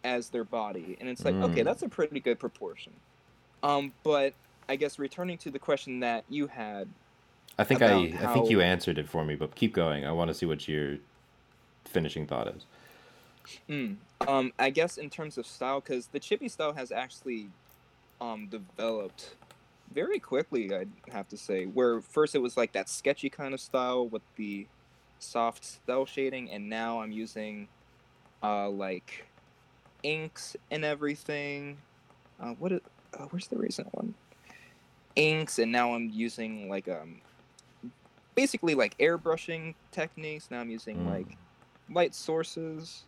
as 0.04 0.30
their 0.30 0.44
body, 0.44 0.98
and 1.00 1.10
it's 1.10 1.26
like, 1.26 1.34
okay, 1.34 1.62
Mm. 1.62 1.66
that's 1.66 1.82
a 1.82 1.90
pretty 1.90 2.20
good 2.20 2.38
proportion. 2.38 2.94
Um, 3.64 3.92
but 4.04 4.34
I 4.70 4.76
guess 4.76 5.00
returning 5.00 5.38
to 5.40 5.52
the 5.52 5.60
question 5.60 6.00
that 6.02 6.24
you 6.30 6.48
had, 6.48 6.88
I 7.58 7.64
think 7.64 7.82
I, 7.82 7.88
About 7.88 8.30
I 8.30 8.34
think 8.34 8.50
you 8.50 8.62
answered 8.62 8.98
it 8.98 9.08
for 9.08 9.26
me, 9.26 9.36
but 9.36 9.56
keep 9.56 9.74
going. 9.74 10.06
I 10.06 10.12
want 10.12 10.30
to 10.30 10.34
see 10.34 10.46
what 10.46 10.68
your 10.68 10.98
finishing 11.86 12.26
thought 12.26 12.48
is. 12.48 12.66
mm, 13.70 13.96
um, 14.28 14.54
I 14.58 14.70
guess 14.70 14.98
in 14.98 15.10
terms 15.10 15.38
of 15.38 15.46
style, 15.46 15.82
because 15.82 16.08
the 16.08 16.20
chibi 16.20 16.50
style 16.50 16.74
has 16.74 16.92
actually 16.92 17.50
um, 18.20 18.48
developed 18.48 19.36
very 19.94 20.20
quickly, 20.20 20.74
I'd 20.74 20.90
have 21.12 21.28
to 21.30 21.38
say. 21.38 21.66
Where 21.66 22.02
first 22.02 22.36
it 22.36 22.40
was 22.40 22.56
like 22.56 22.72
that 22.74 22.90
sketchy 22.90 23.30
kind 23.30 23.54
of 23.54 23.60
style 23.60 24.08
with 24.08 24.22
the 24.38 24.68
soft 25.20 25.80
cel 25.86 26.06
shading, 26.06 26.50
and 26.50 26.70
now 26.70 27.02
I'm 27.02 27.12
using 27.12 27.68
uh, 28.42 28.70
like 28.70 29.28
inks 30.04 30.56
and 30.70 30.86
everything. 30.86 31.78
Uh, 32.40 32.54
what? 32.54 32.72
Is, 32.72 32.82
uh, 33.14 33.26
where's 33.26 33.48
the 33.48 33.58
recent 33.58 33.94
one? 33.94 34.14
Inks, 35.16 35.60
and 35.60 35.72
now 35.72 35.94
I'm 35.94 36.10
using 36.10 36.70
like 36.70 36.88
um, 36.88 37.22
basically 38.36 38.76
like 38.76 38.98
airbrushing 38.98 39.76
techniques. 39.92 40.50
Now 40.50 40.60
I'm 40.60 40.70
using 40.70 41.06
Mm. 41.06 41.06
like 41.06 41.38
light 41.90 42.16
sources. 42.16 43.06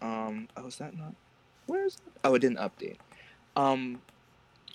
Um, 0.00 0.48
oh, 0.56 0.66
is 0.66 0.76
that 0.78 0.94
not? 0.96 1.14
Where 1.66 1.86
is 1.86 1.94
it? 1.94 2.12
Oh, 2.24 2.34
it 2.34 2.40
didn't 2.40 2.58
update. 2.58 2.98
Um, 3.54 4.02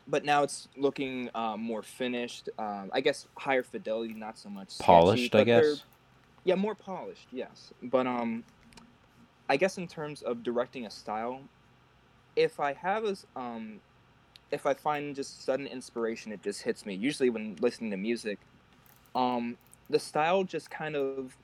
but 0.08 0.24
now 0.24 0.44
it's 0.44 0.68
looking 0.78 1.30
um, 1.36 1.62
more 1.62 1.84
finished. 1.84 2.50
Um, 2.58 2.90
I 2.94 3.02
guess 3.02 3.28
higher 3.38 3.64
fidelity, 3.64 4.14
not 4.14 4.38
so 4.38 4.50
much 4.50 4.72
sketchy, 4.72 4.86
Polished, 4.86 5.36
I 5.36 5.44
guess. 5.44 5.84
Yeah, 6.46 6.56
more 6.56 6.76
polished. 6.76 7.28
Yes, 7.32 7.74
but 7.84 8.08
um, 8.08 8.46
I 9.50 9.58
guess 9.58 9.78
in 9.78 9.88
terms 9.88 10.22
of 10.22 10.44
directing 10.44 10.86
a 10.86 10.90
style, 10.90 11.42
if 12.38 12.60
I 12.60 12.74
have 12.74 13.04
a 13.04 13.16
um, 13.36 13.82
if 14.52 14.66
I 14.66 14.74
find 14.74 15.16
just 15.16 15.44
sudden 15.44 15.68
inspiration, 15.68 16.32
it 16.32 16.42
just 16.42 16.62
hits 16.62 16.86
me. 16.86 16.96
Usually 16.96 17.30
when 17.30 17.56
listening 17.60 17.92
to 17.92 17.98
music, 17.98 18.40
um, 19.16 19.58
the 19.90 20.00
style 20.00 20.44
just 20.44 20.70
kind 20.70 20.96
of 20.96 21.36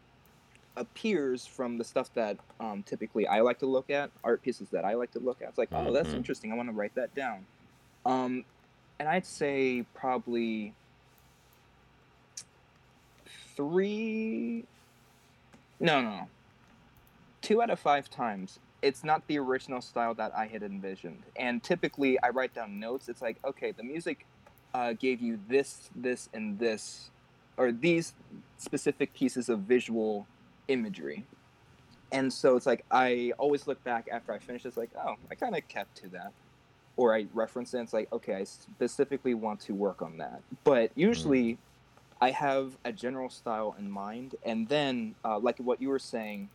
appears 0.76 1.45
from 1.45 1.78
the 1.78 1.84
stuff 1.84 2.12
that 2.14 2.38
um, 2.60 2.84
typically 2.84 3.28
I 3.28 3.41
like 3.41 3.60
to 3.60 3.66
look 3.66 3.89
at, 3.89 4.10
art 4.24 4.41
pieces 4.41 4.70
that 4.70 4.86
I 4.86 4.93
like 4.95 5.12
to 5.12 5.20
look 5.20 5.41
at. 5.41 5.49
It's 5.49 5.58
like, 5.58 5.70
oh, 5.72 5.91
that's 5.91 6.10
Mhm. 6.10 6.16
interesting. 6.18 6.51
I 6.51 6.56
want 6.56 6.70
to 6.70 6.74
write 6.74 6.95
that 6.95 7.14
down. 7.14 7.45
Um, 8.06 8.45
and 8.99 9.08
I'd 9.08 9.26
say 9.26 9.84
probably 9.93 10.74
three. 13.56 14.66
No, 15.80 16.01
no. 16.01 16.28
Two 17.41 17.62
out 17.62 17.70
of 17.70 17.80
five 17.80 18.10
times, 18.10 18.60
it's 18.84 19.03
not 19.03 19.25
the 19.27 19.39
original 19.39 19.81
style 19.81 20.13
that 20.15 20.36
I 20.36 20.45
had 20.45 20.61
envisioned. 20.61 21.23
And 21.38 21.63
typically, 21.63 22.21
I 22.21 22.29
write 22.29 22.53
down 22.53 22.79
notes. 22.79 23.07
It's 23.07 23.21
like, 23.21 23.38
okay, 23.45 23.71
the 23.71 23.84
music 23.84 24.25
uh, 24.73 24.93
gave 24.93 25.21
you 25.21 25.39
this, 25.47 25.89
this, 25.95 26.27
and 26.34 26.59
this, 26.59 27.09
or 27.55 27.71
these 27.71 28.13
specific 28.57 29.13
pieces 29.13 29.47
of 29.47 29.59
visual 29.61 30.27
imagery. 30.67 31.25
And 32.11 32.31
so 32.31 32.57
it's 32.57 32.65
like 32.65 32.84
I 32.91 33.31
always 33.38 33.67
look 33.67 33.81
back 33.86 34.09
after 34.11 34.34
I 34.34 34.38
finish. 34.38 34.65
It's 34.65 34.77
like, 34.77 34.91
oh, 35.01 35.15
I 35.31 35.36
kind 35.36 35.55
of 35.55 35.65
kept 35.67 35.95
to 36.03 36.09
that, 36.09 36.34
or 36.97 37.15
I 37.15 37.25
reference 37.34 37.73
it. 37.73 37.77
And 37.77 37.86
it's 37.86 37.93
like, 37.93 38.11
okay, 38.11 38.36
I 38.36 38.43
specifically 38.43 39.34
want 39.34 39.61
to 39.61 39.73
work 39.73 40.01
on 40.01 40.17
that. 40.17 40.41
But 40.65 40.91
usually, 40.95 41.57
I 42.21 42.31
have 42.31 42.77
a 42.84 42.91
general 42.91 43.29
style 43.29 43.75
in 43.79 43.89
mind, 43.89 44.36
and 44.43 44.67
then, 44.67 45.15
uh, 45.23 45.39
like 45.39 45.57
what 45.57 45.81
you 45.81 45.89
were 45.89 45.99
saying, 45.99 46.49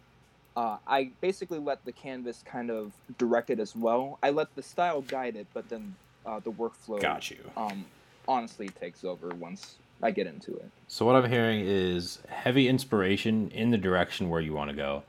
uh, 0.56 0.78
I 0.86 1.10
basically 1.20 1.58
let 1.58 1.84
the 1.84 1.92
canvas 1.92 2.42
kind 2.44 2.70
of 2.70 2.92
direct 3.16 3.50
it 3.50 3.60
as 3.60 3.76
well. 3.76 4.18
I 4.22 4.30
let 4.30 4.54
the 4.54 4.62
style 4.62 5.02
guide 5.02 5.36
it, 5.36 5.46
but 5.54 5.68
then 5.68 5.94
uh, 6.26 6.40
the 6.40 6.52
workflow, 6.52 7.00
Got 7.00 7.30
you. 7.30 7.38
um, 7.56 7.84
honestly 8.26 8.68
takes 8.68 9.04
over 9.04 9.28
once 9.28 9.76
I 10.02 10.10
get 10.10 10.26
into 10.26 10.54
it. 10.54 10.70
So 10.88 11.04
what 11.06 11.16
I'm 11.16 11.30
hearing 11.30 11.60
is 11.60 12.18
heavy 12.28 12.68
inspiration 12.68 13.50
in 13.50 13.70
the 13.70 13.78
direction 13.78 14.28
where 14.28 14.40
you 14.40 14.52
want 14.52 14.70
to 14.70 14.76
go, 14.76 15.02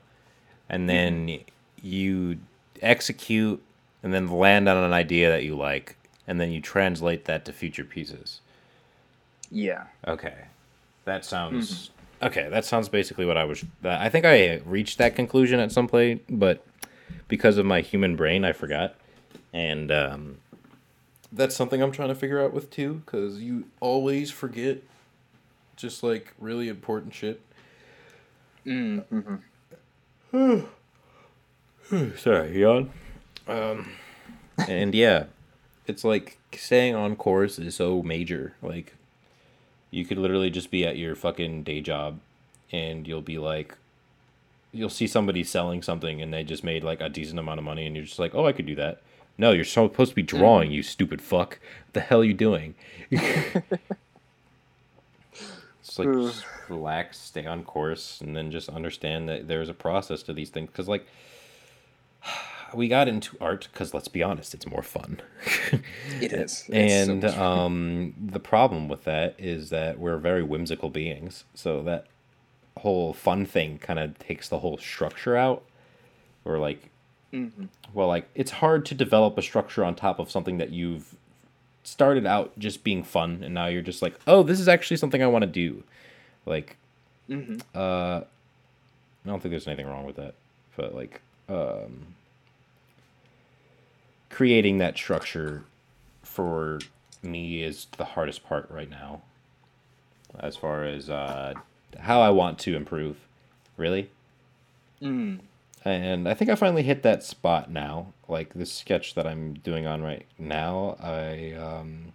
and 0.68 0.88
then 0.88 1.40
you 1.82 2.38
execute, 2.82 3.62
and 4.02 4.14
then 4.14 4.28
land 4.28 4.68
on 4.68 4.76
an 4.76 4.92
idea 4.92 5.30
that 5.30 5.44
you 5.44 5.56
like, 5.56 5.96
and 6.26 6.40
then 6.40 6.50
you 6.52 6.60
translate 6.60 7.24
that 7.26 7.44
to 7.44 7.52
future 7.52 7.84
pieces. 7.84 8.40
Yeah. 9.50 9.84
Okay, 10.06 10.44
that 11.04 11.24
sounds 11.24 11.90
okay. 12.22 12.48
That 12.48 12.64
sounds 12.64 12.88
basically 12.88 13.24
what 13.24 13.36
I 13.36 13.44
was. 13.44 13.64
That, 13.82 14.00
I 14.00 14.08
think 14.08 14.24
I 14.24 14.60
reached 14.64 14.98
that 14.98 15.14
conclusion 15.16 15.60
at 15.60 15.72
some 15.72 15.88
point, 15.88 16.22
but 16.28 16.64
because 17.28 17.58
of 17.58 17.66
my 17.66 17.80
human 17.80 18.16
brain, 18.16 18.44
I 18.44 18.52
forgot, 18.52 18.94
and 19.52 19.90
um, 19.90 20.38
that's 21.32 21.54
something 21.54 21.82
I'm 21.82 21.92
trying 21.92 22.08
to 22.08 22.14
figure 22.14 22.42
out 22.42 22.52
with 22.52 22.70
too. 22.70 23.02
Because 23.04 23.40
you 23.40 23.66
always 23.80 24.30
forget, 24.30 24.78
just 25.76 26.02
like 26.02 26.34
really 26.38 26.68
important 26.68 27.14
shit. 27.14 27.40
Mm-hmm. 28.66 29.36
Sorry, 32.16 32.60
yawn. 32.60 32.90
Um, 33.48 33.90
and 34.68 34.94
yeah, 34.94 35.24
it's 35.86 36.04
like 36.04 36.38
staying 36.54 36.94
on 36.94 37.16
course 37.16 37.58
is 37.58 37.74
so 37.74 38.02
major. 38.02 38.54
Like, 38.62 38.94
you 39.90 40.04
could 40.04 40.18
literally 40.18 40.50
just 40.50 40.70
be 40.70 40.86
at 40.86 40.96
your 40.96 41.14
fucking 41.14 41.62
day 41.62 41.80
job, 41.80 42.20
and 42.72 43.06
you'll 43.06 43.20
be 43.20 43.38
like, 43.38 43.76
you'll 44.72 44.88
see 44.88 45.06
somebody 45.06 45.42
selling 45.44 45.82
something, 45.82 46.20
and 46.22 46.32
they 46.32 46.44
just 46.44 46.64
made 46.64 46.84
like 46.84 47.00
a 47.00 47.08
decent 47.08 47.38
amount 47.38 47.58
of 47.58 47.64
money, 47.64 47.86
and 47.86 47.96
you're 47.96 48.04
just 48.04 48.18
like, 48.18 48.34
oh, 48.34 48.46
I 48.46 48.52
could 48.52 48.66
do 48.66 48.76
that. 48.76 49.02
No, 49.38 49.52
you're 49.52 49.64
supposed 49.64 50.10
to 50.10 50.14
be 50.14 50.22
drawing, 50.22 50.70
you 50.70 50.82
stupid 50.82 51.22
fuck. 51.22 51.58
What 51.86 51.94
the 51.94 52.00
hell 52.00 52.20
are 52.20 52.24
you 52.24 52.34
doing? 52.34 52.74
It's 55.90 55.98
like 55.98 56.12
just 56.12 56.44
relax, 56.68 57.18
stay 57.18 57.46
on 57.46 57.64
course, 57.64 58.20
and 58.20 58.36
then 58.36 58.52
just 58.52 58.68
understand 58.68 59.28
that 59.28 59.48
there's 59.48 59.68
a 59.68 59.74
process 59.74 60.22
to 60.22 60.32
these 60.32 60.48
things. 60.48 60.70
Because 60.70 60.86
like 60.86 61.04
we 62.74 62.88
got 62.88 63.08
into 63.08 63.36
art 63.40 63.68
because 63.72 63.92
let's 63.94 64.08
be 64.08 64.22
honest, 64.22 64.54
it's 64.54 64.66
more 64.66 64.82
fun. 64.82 65.20
It 66.20 66.32
is. 66.34 66.64
It's 66.68 67.08
and 67.08 67.22
fun. 67.22 67.38
um, 67.40 68.14
the 68.20 68.40
problem 68.40 68.88
with 68.88 69.04
that 69.04 69.34
is 69.38 69.70
that 69.70 69.98
we're 69.98 70.18
very 70.18 70.42
whimsical 70.42 70.90
beings. 70.90 71.44
So 71.54 71.82
that 71.84 72.06
whole 72.78 73.12
fun 73.14 73.46
thing 73.46 73.78
kind 73.78 73.98
of 73.98 74.18
takes 74.18 74.48
the 74.48 74.58
whole 74.58 74.76
structure 74.76 75.36
out. 75.36 75.62
Or 76.44 76.58
like, 76.58 76.90
Mhm. 77.32 77.68
well, 77.94 78.08
like 78.08 78.28
it's 78.34 78.50
hard 78.50 78.84
to 78.86 78.94
develop 78.94 79.38
a 79.38 79.42
structure 79.42 79.82
on 79.84 79.94
top 79.94 80.18
of 80.18 80.30
something 80.30 80.58
that 80.58 80.70
you've 80.70 81.14
started 81.84 82.26
out 82.26 82.58
just 82.58 82.84
being 82.84 83.02
fun, 83.02 83.42
and 83.42 83.54
now 83.54 83.66
you're 83.66 83.80
just 83.82 84.02
like, 84.02 84.14
oh, 84.26 84.42
this 84.42 84.60
is 84.60 84.68
actually 84.68 84.98
something 84.98 85.22
I 85.22 85.26
want 85.26 85.42
to 85.42 85.46
do. 85.50 85.82
Like, 86.44 86.76
Mhm. 87.30 87.62
uh, 87.74 88.24
I 89.24 89.28
don't 89.28 89.40
think 89.40 89.50
there's 89.50 89.66
anything 89.66 89.86
wrong 89.86 90.04
with 90.04 90.16
that, 90.16 90.34
but 90.76 90.94
like, 90.94 91.22
um, 91.48 92.14
creating 94.30 94.78
that 94.78 94.96
structure 94.96 95.64
for 96.22 96.78
me 97.22 97.62
is 97.62 97.86
the 97.98 98.04
hardest 98.04 98.44
part 98.44 98.70
right 98.70 98.88
now, 98.88 99.20
as 100.38 100.56
far 100.56 100.84
as 100.84 101.10
uh, 101.10 101.54
how 101.98 102.20
I 102.22 102.30
want 102.30 102.58
to 102.60 102.76
improve, 102.76 103.16
really. 103.76 104.10
Mm. 105.02 105.40
And 105.84 106.28
I 106.28 106.34
think 106.34 106.50
I 106.50 106.54
finally 106.54 106.82
hit 106.82 107.02
that 107.02 107.22
spot 107.22 107.70
now. 107.70 108.12
Like 108.28 108.54
this 108.54 108.72
sketch 108.72 109.14
that 109.14 109.26
I'm 109.26 109.54
doing 109.54 109.86
on 109.86 110.02
right 110.02 110.26
now, 110.38 110.96
I 111.00 111.52
um, 111.52 112.12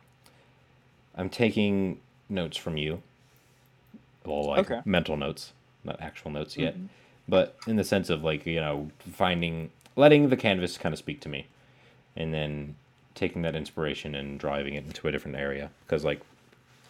I'm 1.16 1.30
taking 1.30 2.00
notes 2.30 2.58
from 2.58 2.78
you. 2.78 3.02
Well, 4.26 4.44
like 4.46 4.72
Okay. 4.72 4.82
mental 4.86 5.18
notes, 5.18 5.52
not 5.84 6.00
actual 6.02 6.32
notes 6.32 6.58
yet, 6.58 6.76
Mhm. 6.78 6.88
but 7.28 7.58
in 7.68 7.76
the 7.76 7.84
sense 7.84 8.10
of 8.10 8.24
like 8.24 8.46
you 8.46 8.60
know 8.62 8.90
finding, 9.00 9.72
letting 9.96 10.30
the 10.30 10.38
canvas 10.38 10.78
kind 10.78 10.94
of 10.94 11.00
speak 11.00 11.20
to 11.22 11.30
me, 11.30 11.48
and 12.16 12.34
then 12.34 12.76
taking 13.14 13.42
that 13.44 13.56
inspiration 13.56 14.16
and 14.16 14.40
driving 14.40 14.74
it 14.74 14.86
into 14.86 15.08
a 15.08 15.12
different 15.12 15.38
area. 15.38 15.70
Because 15.86 16.04
like, 16.04 16.22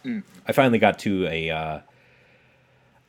Mm. 0.06 0.22
I 0.46 0.52
finally 0.52 0.78
got 0.78 0.98
to 1.00 1.26
a. 1.26 1.50
Uh, 1.50 1.80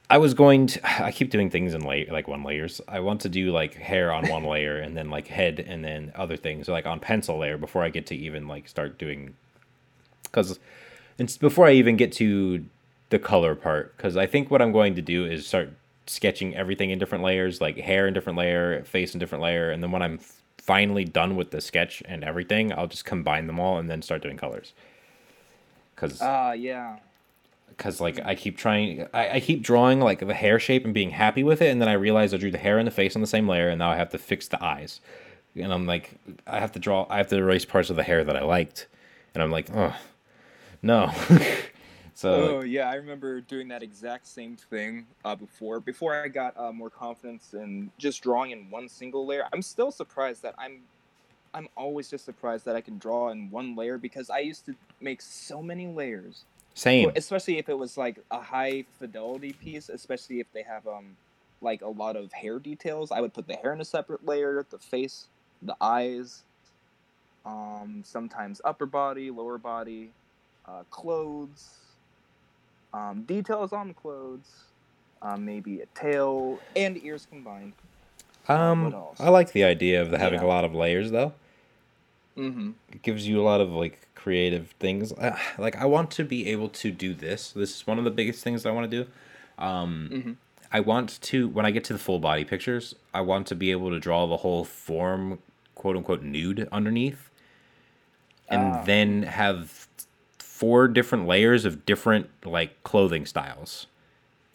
I 0.09 0.18
was 0.18 0.34
going 0.34 0.68
to. 0.68 1.03
I 1.03 1.11
keep 1.11 1.30
doing 1.30 1.49
things 1.49 1.74
in 1.74 1.82
lay 1.82 2.05
like 2.05 2.28
one 2.28 2.43
layers. 2.43 2.82
I 2.88 2.99
want 2.99 3.22
to 3.22 3.30
do 3.30 3.51
like 3.51 3.76
hair 3.76 4.11
on 4.11 4.28
one 4.28 4.43
layer 4.43 4.78
and 4.78 4.97
then 4.97 5.09
like 5.09 5.28
head 5.28 5.63
and 5.65 5.84
then 5.84 6.11
other 6.15 6.38
things 6.38 6.68
like 6.68 6.86
on 6.86 6.99
pencil 6.99 7.38
layer 7.38 7.57
before 7.57 7.84
I 7.84 7.89
get 7.89 8.07
to 8.07 8.15
even 8.15 8.47
like 8.47 8.68
start 8.68 8.97
doing. 8.97 9.36
Because, 10.24 10.59
it's 11.18 11.38
before 11.38 11.68
I 11.68 11.72
even 11.72 11.95
get 11.95 12.11
to 12.13 12.65
the 13.09 13.20
color 13.20 13.55
part. 13.55 13.95
Because 13.95 14.18
I 14.18 14.26
think 14.26 14.51
what 14.51 14.61
I'm 14.61 14.72
going 14.72 14.95
to 14.95 15.01
do 15.01 15.26
is 15.26 15.47
start 15.47 15.70
sketching 16.05 16.55
everything 16.55 16.89
in 16.89 16.99
different 16.99 17.24
layers, 17.24 17.61
like 17.61 17.78
hair 17.78 18.07
in 18.07 18.13
different 18.13 18.38
layer, 18.38 18.84
face 18.84 19.13
in 19.13 19.20
different 19.20 19.43
layer, 19.43 19.72
and 19.72 19.84
then 19.84 19.91
when 19.91 20.01
I'm 20.01 20.20
finally 20.68 21.05
done 21.05 21.36
with 21.36 21.49
the 21.51 21.61
sketch 21.61 22.03
and 22.05 22.24
everything, 22.24 22.72
I'll 22.74 22.88
just 22.88 23.05
combine 23.05 23.47
them 23.47 23.59
all 23.59 23.80
and 23.80 23.89
then 23.89 24.01
start 24.03 24.22
doing 24.22 24.38
colors. 24.38 24.74
Because 25.95 26.22
Ah, 26.22 26.51
yeah. 26.51 26.97
because 27.70 27.99
like 27.99 28.20
I 28.24 28.36
keep 28.36 28.57
trying, 28.57 29.07
I, 29.13 29.30
I 29.36 29.39
keep 29.39 29.63
drawing 29.63 29.99
like 30.01 30.20
the 30.20 30.34
hair 30.36 30.59
shape 30.59 30.86
and 30.86 30.93
being 30.93 31.09
happy 31.11 31.43
with 31.43 31.61
it, 31.61 31.70
and 31.72 31.82
then 31.82 31.89
I 31.89 31.93
realize 31.93 32.34
I 32.34 32.38
drew 32.38 32.51
the 32.51 32.57
hair 32.59 32.78
and 32.78 32.86
the 32.86 32.91
face 32.91 33.15
on 33.15 33.22
the 33.22 33.28
same 33.28 33.47
layer, 33.47 33.70
and 33.70 33.80
now 33.80 33.89
I 33.89 33.95
have 33.95 34.09
to 34.11 34.18
fix 34.20 34.47
the 34.47 34.63
eyes, 34.63 35.01
and 35.55 35.74
I'm 35.74 35.88
like, 35.88 36.11
I 36.45 36.59
have 36.59 36.72
to 36.74 36.80
draw, 36.80 37.07
I 37.09 37.18
have 37.18 37.28
to 37.30 37.38
erase 37.38 37.65
parts 37.65 37.89
of 37.89 37.95
the 37.95 38.03
hair 38.03 38.24
that 38.24 38.36
I 38.36 38.43
liked, 38.43 38.86
and 39.34 39.41
I'm 39.41 39.51
like, 39.51 39.68
oh, 39.74 39.95
no. 40.84 41.11
so 42.18 42.57
Oh 42.57 42.61
yeah, 42.61 42.89
I 42.89 42.95
remember 42.95 43.41
doing 43.41 43.68
that 43.68 43.84
exact 43.84 44.28
same 44.28 44.57
thing 44.57 45.05
uh, 45.24 45.36
before. 45.36 45.80
Before 45.80 46.15
I 46.15 46.28
got 46.30 46.57
uh, 46.57 46.72
more 46.72 46.89
confidence 46.89 47.53
in 47.53 47.91
just 47.99 48.24
drawing 48.24 48.49
in 48.49 48.72
one 48.72 48.89
single 48.89 49.28
layer. 49.28 49.47
I'm 49.53 49.61
still 49.61 49.91
surprised 49.91 50.41
that 50.41 50.55
I'm. 50.57 50.82
I'm 51.53 51.68
always 51.78 52.09
just 52.09 52.26
surprised 52.26 52.65
that 52.65 52.76
I 52.76 52.82
can 52.82 52.97
draw 52.97 53.30
in 53.30 53.49
one 53.51 53.76
layer 53.76 53.97
because 53.97 54.30
I 54.30 54.39
used 54.39 54.65
to 54.65 54.76
make 54.99 55.22
so 55.22 55.61
many 55.61 55.88
layers. 55.88 56.43
same, 56.74 57.11
Especially 57.15 57.57
if 57.59 57.70
it 57.70 57.78
was 57.78 57.97
like 57.97 58.20
a 58.32 58.41
high 58.41 58.86
fidelity 58.99 59.53
piece, 59.53 59.88
especially 59.89 60.39
if 60.39 60.51
they 60.53 60.63
have 60.63 60.88
um 60.88 61.15
like 61.61 61.82
a 61.84 61.88
lot 61.88 62.15
of 62.15 62.34
hair 62.34 62.57
details. 62.57 63.11
I 63.11 63.22
would 63.22 63.34
put 63.34 63.47
the 63.47 63.55
hair 63.55 63.74
in 63.74 63.82
a 63.82 63.86
separate 63.86 64.26
layer, 64.26 64.65
the 64.70 64.80
face, 64.80 65.28
the 65.61 65.76
eyes, 65.80 66.43
um 67.45 68.01
sometimes 68.03 68.59
upper 68.65 68.88
body, 68.88 69.30
lower 69.32 69.57
body, 69.57 70.09
uh, 70.68 70.84
clothes, 70.89 71.86
um, 72.93 73.23
details 73.23 73.73
on 73.73 73.89
the 73.89 73.93
clothes, 73.93 74.63
um, 75.21 75.45
maybe 75.45 75.81
a 75.81 75.85
tail 75.88 76.59
and 76.75 77.01
ears 77.03 77.27
combined. 77.29 77.73
um. 78.47 78.93
I 79.19 79.29
like 79.29 79.51
the 79.51 79.63
idea 79.63 80.01
of 80.01 80.11
having 80.11 80.39
Yeah. 80.39 80.45
a 80.45 80.49
lot 80.49 80.63
of 80.63 80.73
layers 80.73 81.11
though. 81.11 81.33
Mm-hmm. 82.38 82.71
It 82.91 83.01
gives 83.01 83.27
you 83.27 83.41
a 83.41 83.43
lot 83.43 83.61
of 83.61 83.71
like 83.71 84.07
creative 84.15 84.71
things. 84.79 85.11
Uh, 85.13 85.35
like 85.57 85.75
I 85.75 85.85
want 85.85 86.11
to 86.11 86.23
be 86.23 86.47
able 86.47 86.69
to 86.69 86.91
do 86.91 87.13
this. 87.13 87.51
This 87.51 87.75
is 87.77 87.88
one 87.88 87.97
of 87.97 88.03
the 88.03 88.11
biggest 88.11 88.43
things 88.43 88.65
I 88.65 88.71
want 88.71 88.89
to 88.89 89.03
do. 89.03 89.09
Um, 89.63 90.09
Mm-hmm. 90.13 90.31
I 90.71 90.81
want 90.81 91.21
to 91.21 91.47
when 91.47 91.65
I 91.65 91.71
get 91.71 91.85
to 91.85 91.93
the 91.93 91.99
full 91.99 92.19
body 92.19 92.43
pictures, 92.43 92.93
I 93.13 93.21
want 93.21 93.47
to 93.47 93.55
be 93.55 93.71
able 93.71 93.89
to 93.89 93.99
draw 93.99 94.27
the 94.27 94.38
whole 94.38 94.65
form, 94.65 95.39
quote 95.75 95.95
unquote, 95.95 96.21
nude 96.23 96.67
underneath, 96.73 97.29
and 98.49 98.73
Ah. 98.73 98.83
then 98.83 99.23
have 99.23 99.88
four 100.57 100.87
different 100.87 101.27
layers 101.27 101.65
of 101.65 101.85
different 101.85 102.27
like 102.43 102.81
clothing 102.83 103.27
styles, 103.27 103.85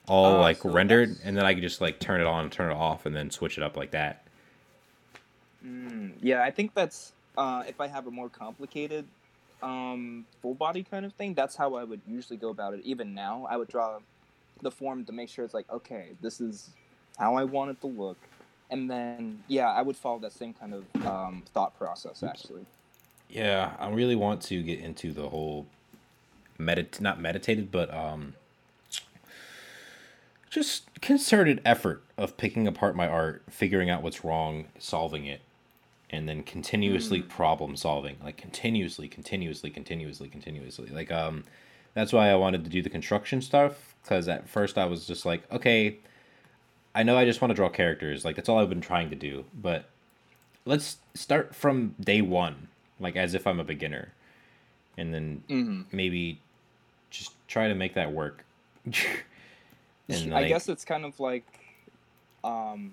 all 0.09 0.37
Ah, 0.37 0.41
like 0.41 0.57
so 0.59 0.71
rendered, 0.71 1.11
that's- 1.11 1.25
and 1.25 1.37
then 1.37 1.45
I 1.45 1.55
could 1.55 1.63
just 1.63 1.81
like 1.81 2.01
turn 2.01 2.21
it 2.21 2.27
on, 2.27 2.51
turn 2.51 2.73
it 2.73 2.75
off, 2.75 3.07
and 3.07 3.15
then 3.15 3.31
switch 3.31 3.57
it 3.57 3.63
up 3.63 3.77
like 3.77 3.93
that. 3.93 4.25
Mm, 5.65 6.15
yeah, 6.21 6.43
I 6.43 6.51
think 6.51 6.75
that's 6.75 7.13
uh, 7.39 7.63
if 7.69 7.81
I 7.81 7.87
have 7.87 8.07
a 8.09 8.11
more 8.11 8.29
complicated 8.29 9.05
um, 9.63 10.27
full 10.41 10.55
body 10.55 10.83
kind 10.83 11.07
of 11.07 11.13
thing, 11.15 11.35
that's 11.35 11.55
how 11.55 11.75
I 11.77 11.85
would 11.85 12.01
usually 12.09 12.37
go 12.37 12.49
about 12.51 12.75
it. 12.75 12.81
Even 12.83 13.15
now, 13.15 13.47
I 13.49 13.57
would 13.57 13.69
draw 13.69 14.01
the 14.61 14.71
form 14.73 15.05
to 15.05 15.13
make 15.13 15.29
sure 15.29 15.45
it's 15.45 15.55
like, 15.55 15.71
okay, 15.71 16.09
this 16.21 16.41
is 16.41 16.71
how 17.17 17.37
I 17.37 17.45
want 17.45 17.71
it 17.71 17.81
to 17.83 17.87
look. 17.87 18.19
And 18.71 18.91
then, 18.91 19.43
yeah, 19.47 19.71
I 19.71 19.83
would 19.83 19.97
follow 19.97 20.19
that 20.19 20.33
same 20.33 20.53
kind 20.55 20.75
of 20.75 21.07
um, 21.07 21.43
thought 21.55 21.79
process, 21.79 22.23
actually. 22.25 22.67
Yeah, 23.31 23.73
I 23.79 23.89
really 23.91 24.17
want 24.17 24.43
to 24.43 24.63
get 24.63 24.81
into 24.81 25.13
the 25.13 25.29
whole 25.29 25.67
medit 26.59 27.01
not 27.01 27.21
meditated, 27.21 27.71
but 27.71 27.93
um 27.93 28.35
just 30.51 30.85
concerted 31.01 31.63
effort 31.65 32.03
of 32.19 32.37
picking 32.37 32.67
apart 32.67 32.95
my 32.95 33.09
art, 33.09 33.43
figuring 33.49 33.89
out 33.89 34.03
what's 34.03 34.23
wrong, 34.23 34.67
solving 34.79 35.25
it, 35.25 35.41
and 36.11 36.29
then 36.29 36.43
continuously 36.43 37.23
problem 37.23 37.75
solving. 37.75 38.17
Like 38.23 38.37
continuously, 38.37 39.09
continuously, 39.09 39.71
continuously, 39.71 40.29
continuously. 40.29 40.89
Like 40.89 41.11
um 41.11 41.45
that's 41.95 42.13
why 42.13 42.31
I 42.31 42.35
wanted 42.37 42.65
to 42.65 42.71
do 42.71 42.83
the 42.83 42.91
construction 42.91 43.41
stuff 43.43 43.95
cuz 44.07 44.29
at 44.29 44.49
first 44.49 44.79
I 44.79 44.85
was 44.87 45.07
just 45.07 45.25
like, 45.25 45.51
okay, 45.51 45.97
I 46.95 47.03
know 47.03 47.17
I 47.17 47.25
just 47.25 47.41
want 47.41 47.51
to 47.51 47.55
draw 47.55 47.69
characters. 47.69 48.25
Like 48.25 48.37
that's 48.37 48.49
all 48.49 48.59
I've 48.59 48.69
been 48.69 48.81
trying 48.81 49.11
to 49.11 49.17
do, 49.17 49.45
but 49.55 49.89
let's 50.65 50.99
start 51.15 51.55
from 51.55 51.95
day 52.01 52.21
1 52.21 52.69
like 53.01 53.17
as 53.17 53.35
if 53.35 53.47
I'm 53.47 53.61
a 53.61 53.65
beginner, 53.65 54.13
and 54.99 55.13
then 55.15 55.43
Mm-hmm. 55.49 55.83
maybe 55.97 56.41
just 57.11 57.33
try 57.49 57.69
to 57.69 57.75
make 57.75 57.95
that 57.95 58.13
work. 58.13 58.45
I 60.11 60.15
like, 60.29 60.49
guess 60.49 60.69
it's 60.69 60.85
kind 60.85 61.05
of 61.05 61.19
like 61.21 61.45
um, 62.45 62.93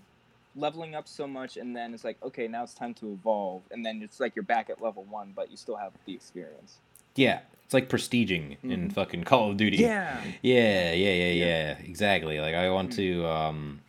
leveling 0.56 0.96
up 0.96 1.08
so 1.08 1.28
much, 1.28 1.58
and 1.58 1.76
then 1.76 1.94
it's 1.94 2.04
like, 2.04 2.18
okay, 2.24 2.48
now 2.48 2.64
it's 2.64 2.74
time 2.74 2.94
to 2.96 3.12
evolve, 3.12 3.64
and 3.72 3.86
then 3.86 4.02
it's 4.02 4.20
like 4.20 4.36
you're 4.36 4.44
back 4.44 4.70
at 4.70 4.82
level 4.82 5.04
one, 5.10 5.34
but 5.36 5.52
you 5.52 5.58
still 5.58 5.76
have 5.76 5.92
the 6.06 6.14
experience. 6.14 6.78
yeah, 7.16 7.40
it's 7.66 7.74
like 7.74 7.90
prestiging 7.90 8.56
in 8.64 8.88
Mhm. 8.88 8.94
fucking 8.94 9.24
Call 9.26 9.52
of 9.52 9.58
Duty. 9.58 9.78
Yeah. 9.78 10.24
yeah, 10.42 10.94
yeah, 10.94 11.14
yeah, 11.14 11.32
Yeah. 11.32 11.46
yeah. 11.46 11.78
Exactly. 11.84 12.40
Like 12.40 12.56
I 12.56 12.70
want 12.70 12.92
Mm. 12.92 12.96
to 12.96 13.28
um, 13.28 13.82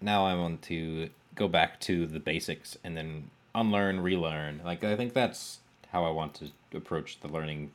now 0.00 0.24
I 0.24 0.34
want 0.36 0.62
to 0.62 1.10
go 1.34 1.48
back 1.48 1.80
to 1.80 2.06
the 2.06 2.20
basics 2.20 2.78
and 2.84 2.96
then 2.96 3.30
unlearn, 3.54 4.00
relearn. 4.00 4.60
Like 4.64 4.84
I 4.84 4.94
think 4.94 5.14
that's 5.14 5.58
how 5.92 6.04
I 6.04 6.10
want 6.10 6.34
to 6.34 6.50
approach 6.76 7.20
the 7.20 7.28
learning 7.28 7.72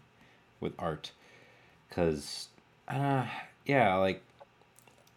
with 0.60 0.74
art, 0.80 1.12
because 1.90 2.48
uh, 2.88 3.26
yeah, 3.66 3.96
like 3.96 4.22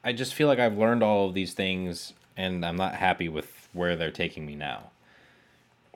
I 0.04 0.12
just 0.12 0.34
feel 0.34 0.48
like 0.48 0.58
I've 0.58 0.78
learned 0.78 1.02
all 1.02 1.26
of 1.26 1.34
these 1.34 1.52
things 1.52 2.12
and 2.36 2.64
I'm 2.64 2.76
not 2.76 2.94
happy 2.94 3.28
with 3.28 3.68
where 3.72 3.96
they're 3.96 4.10
taking 4.10 4.46
me 4.46 4.54
now. 4.54 4.90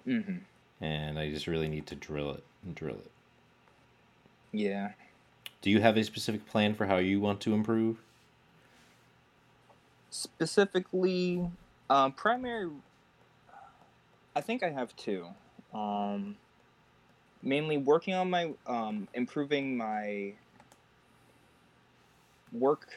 Mm-hmm. 0.07 0.39
And 0.85 1.19
I 1.19 1.31
just 1.31 1.47
really 1.47 1.69
need 1.69 1.87
to 1.87 1.95
drill 1.95 2.33
it 2.33 2.45
and 2.65 2.75
drill 2.75 2.97
it. 2.97 3.11
Yeah. 4.51 4.91
Do 5.63 5.71
you 5.71 5.81
have 5.81 5.97
a 5.97 6.05
specific 6.05 6.47
plan 6.47 6.75
for 6.75 6.87
how 6.87 6.97
you 6.97 7.21
want 7.21 7.41
to 7.43 7.55
improve? 7.55 7.99
Specifically, 10.11 11.49
um, 11.89 12.13
primary. 12.13 12.71
I 14.35 14.41
think 14.41 14.63
I 14.63 14.71
have 14.71 14.95
two. 14.97 15.27
Um, 15.73 16.37
mainly 17.43 17.77
working 17.77 18.15
on 18.15 18.31
my 18.31 18.53
um, 18.67 19.09
improving 19.15 19.77
my 19.77 20.35
work 22.53 22.89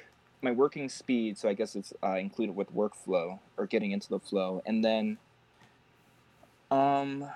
my 0.42 0.52
working 0.52 0.90
speed 0.90 1.38
so 1.38 1.48
i 1.48 1.54
guess 1.54 1.76
it's 1.76 1.94
uh, 2.04 2.16
included 2.18 2.56
with 2.56 2.74
workflow 2.76 3.40
or 3.58 3.66
getting 3.66 3.92
into 3.92 4.10
the 4.10 4.20
flow. 4.20 4.62
And 4.66 4.84
then 4.84 5.18
um 6.72 7.30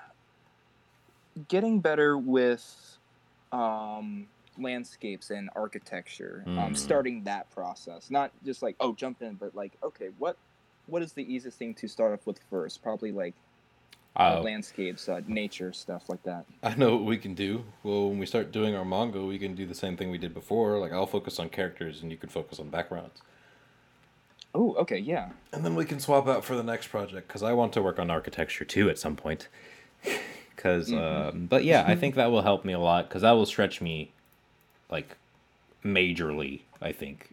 getting 1.48 1.80
better 1.80 2.18
with 2.18 2.98
um 3.52 4.26
landscapes 4.58 5.30
and 5.30 5.48
architecture. 5.56 6.44
Um 6.58 6.72
Mm. 6.72 6.76
starting 6.76 7.24
that 7.24 7.50
process. 7.50 8.10
Not 8.10 8.32
just 8.44 8.62
like 8.62 8.76
oh 8.80 8.94
jump 8.94 9.22
in 9.22 9.34
but 9.34 9.54
like 9.54 9.72
okay 9.82 10.10
what 10.18 10.36
what 10.86 11.02
is 11.02 11.12
the 11.12 11.22
easiest 11.32 11.58
thing 11.58 11.74
to 11.74 11.88
start 11.88 12.12
off 12.12 12.26
with 12.26 12.40
first? 12.50 12.82
Probably 12.82 13.12
like 13.12 13.34
uh, 14.16 14.40
landscapes 14.42 15.08
uh, 15.08 15.20
nature 15.26 15.72
stuff 15.72 16.08
like 16.08 16.22
that 16.24 16.44
I 16.62 16.74
know 16.74 16.96
what 16.96 17.04
we 17.06 17.16
can 17.16 17.34
do. 17.34 17.64
Well, 17.82 18.10
when 18.10 18.18
we 18.18 18.26
start 18.26 18.52
doing 18.52 18.74
our 18.74 18.84
manga, 18.84 19.24
we 19.24 19.38
can 19.38 19.54
do 19.54 19.64
the 19.66 19.74
same 19.74 19.96
thing 19.96 20.10
we 20.10 20.18
did 20.18 20.34
before. 20.34 20.78
Like 20.78 20.92
I'll 20.92 21.06
focus 21.06 21.38
on 21.38 21.48
characters 21.48 22.02
and 22.02 22.10
you 22.10 22.16
can 22.18 22.28
focus 22.28 22.58
on 22.60 22.68
backgrounds. 22.68 23.22
oh 24.54 24.74
okay 24.74 24.98
yeah 24.98 25.30
And 25.52 25.64
then 25.64 25.74
we 25.74 25.84
can 25.84 26.00
swap 26.00 26.28
out 26.28 26.44
for 26.44 26.56
the 26.56 26.62
next 26.62 26.88
project 26.88 27.28
because 27.28 27.42
I 27.42 27.52
want 27.52 27.72
to 27.74 27.82
work 27.82 27.98
on 27.98 28.10
architecture 28.10 28.64
too 28.64 28.88
at 28.90 28.98
some 28.98 29.16
point. 29.16 29.48
Because, 30.56 30.92
um, 30.92 31.46
but 31.46 31.64
yeah, 31.64 31.84
I 31.86 31.94
think 31.94 32.16
that 32.16 32.30
will 32.30 32.42
help 32.42 32.66
me 32.66 32.74
a 32.74 32.78
lot 32.78 33.08
because 33.08 33.22
that 33.22 33.30
will 33.32 33.46
stretch 33.46 33.80
me, 33.80 34.12
like, 34.90 35.16
majorly. 35.82 36.60
I 36.82 36.92
think, 36.92 37.30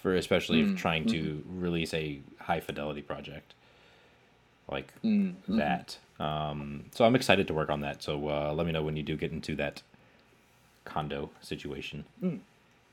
for 0.00 0.14
especially 0.14 0.60
if 0.60 0.72
Mm, 0.72 0.76
trying 0.76 1.04
to 1.06 1.42
release 1.48 1.92
a 1.92 2.20
high 2.38 2.60
fidelity 2.60 3.02
project, 3.02 3.54
like 4.70 4.92
mm, 5.02 5.34
mhm. 5.48 5.56
that. 5.58 5.98
Um, 6.18 6.84
so 6.94 7.04
I'm 7.04 7.14
excited 7.16 7.46
to 7.48 7.54
work 7.54 7.70
on 7.70 7.80
that. 7.80 8.02
So 8.02 8.28
uh, 8.28 8.52
let 8.54 8.66
me 8.66 8.72
know 8.72 8.82
when 8.82 8.96
you 8.96 9.02
do 9.02 9.16
get 9.16 9.32
into 9.32 9.54
that 9.56 9.82
condo 10.84 11.30
situation, 11.40 12.04
Mm. 12.22 12.40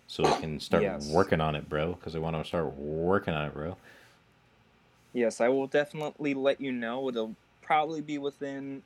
so 0.07 0.23
we 0.23 0.41
can 0.41 0.59
start 0.59 0.83
Yes. 0.83 1.09
working 1.11 1.41
on 1.41 1.55
it, 1.55 1.67
bro. 1.69 1.93
Because 1.93 2.15
I 2.15 2.19
want 2.19 2.35
to 2.37 2.43
start 2.43 2.73
working 2.75 3.33
on 3.33 3.45
it, 3.45 3.53
bro. 3.53 3.77
Yes, 5.13 5.41
I 5.41 5.49
will 5.49 5.67
definitely 5.67 6.33
let 6.33 6.61
you 6.61 6.71
know. 6.71 7.09
It'll 7.09 7.35
probably 7.61 8.01
be 8.01 8.17
within 8.17 8.81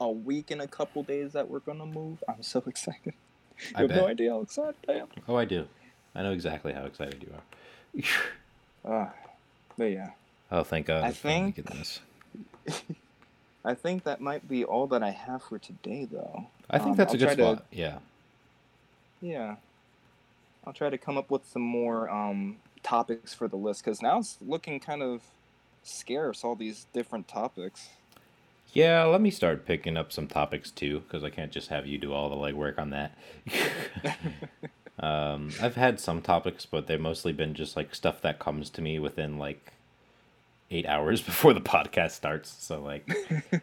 a 0.00 0.10
week 0.10 0.50
and 0.50 0.62
a 0.62 0.66
couple 0.66 1.02
days 1.02 1.32
that 1.34 1.48
we're 1.50 1.58
gonna 1.60 1.84
move. 1.86 2.22
I'm 2.28 2.42
so 2.42 2.62
excited. 2.66 3.14
You 3.58 3.72
I 3.76 3.80
have 3.82 3.90
no 3.90 4.06
idea 4.06 4.30
how 4.30 4.40
excited 4.40 4.74
I 4.88 4.92
am. 4.92 5.08
Oh, 5.28 5.36
I 5.36 5.44
do. 5.44 5.66
I 6.14 6.22
know 6.22 6.32
exactly 6.32 6.72
how 6.72 6.84
excited 6.86 7.22
you 7.22 7.34
are. 8.84 9.04
Uh, 9.04 9.10
but 9.78 9.84
yeah, 9.84 10.10
oh, 10.50 10.64
thank 10.64 10.86
God! 10.86 11.04
I 11.04 11.12
think- 11.12 11.56
getting 11.56 11.78
this. 11.78 12.00
I 13.64 13.74
think 13.74 14.04
that 14.04 14.20
might 14.20 14.48
be 14.48 14.64
all 14.64 14.86
that 14.88 15.02
I 15.02 15.10
have 15.10 15.42
for 15.42 15.58
today, 15.58 16.08
though. 16.10 16.46
I 16.70 16.78
think 16.78 16.90
um, 16.92 16.96
that's 16.96 17.12
a 17.12 17.16
I'll 17.16 17.18
good 17.18 17.36
try 17.36 17.54
to- 17.54 17.62
Yeah. 17.70 17.98
Yeah, 19.22 19.56
I'll 20.66 20.72
try 20.72 20.88
to 20.88 20.96
come 20.96 21.18
up 21.18 21.30
with 21.30 21.44
some 21.46 21.60
more 21.62 22.08
um, 22.08 22.56
topics 22.82 23.34
for 23.34 23.48
the 23.48 23.56
list 23.56 23.84
because 23.84 24.00
now 24.00 24.18
it's 24.18 24.38
looking 24.40 24.80
kind 24.80 25.02
of 25.02 25.22
scarce. 25.82 26.42
All 26.42 26.54
these 26.54 26.86
different 26.94 27.28
topics. 27.28 27.90
Yeah, 28.72 29.04
let 29.04 29.20
me 29.20 29.30
start 29.30 29.66
picking 29.66 29.96
up 29.96 30.12
some 30.12 30.26
topics 30.26 30.70
too, 30.70 31.00
because 31.00 31.24
I 31.24 31.30
can't 31.30 31.50
just 31.50 31.68
have 31.68 31.86
you 31.86 31.98
do 31.98 32.12
all 32.12 32.30
the 32.30 32.36
legwork 32.36 32.78
on 32.78 32.90
that. 32.90 33.18
um, 34.98 35.50
I've 35.60 35.74
had 35.74 35.98
some 35.98 36.22
topics, 36.22 36.64
but 36.66 36.86
they've 36.86 37.00
mostly 37.00 37.32
been 37.32 37.54
just 37.54 37.76
like 37.76 37.94
stuff 37.94 38.22
that 38.22 38.38
comes 38.38 38.70
to 38.70 38.80
me 38.80 38.98
within 38.98 39.38
like 39.38 39.72
eight 40.70 40.86
hours 40.86 41.20
before 41.30 41.52
the 41.52 41.60
podcast 41.60 42.12
starts. 42.12 42.54
So 42.58 42.82
like, 42.82 43.08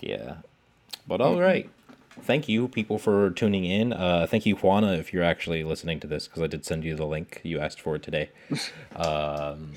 yeah. 0.00 0.36
But 1.06 1.20
all 1.20 1.40
right. 1.40 1.70
Thank 2.22 2.48
you, 2.48 2.68
people, 2.68 2.98
for 2.98 3.30
tuning 3.30 3.64
in. 3.64 3.92
Uh, 3.92 4.26
thank 4.28 4.46
you, 4.46 4.54
Juana, 4.54 4.92
if 4.92 5.12
you're 5.12 5.24
actually 5.24 5.64
listening 5.64 5.98
to 6.00 6.06
this, 6.06 6.28
because 6.28 6.42
I 6.42 6.46
did 6.46 6.64
send 6.64 6.84
you 6.84 6.94
the 6.94 7.06
link 7.06 7.40
you 7.42 7.58
asked 7.58 7.80
for 7.80 7.98
today. 7.98 8.30
um, 8.96 9.72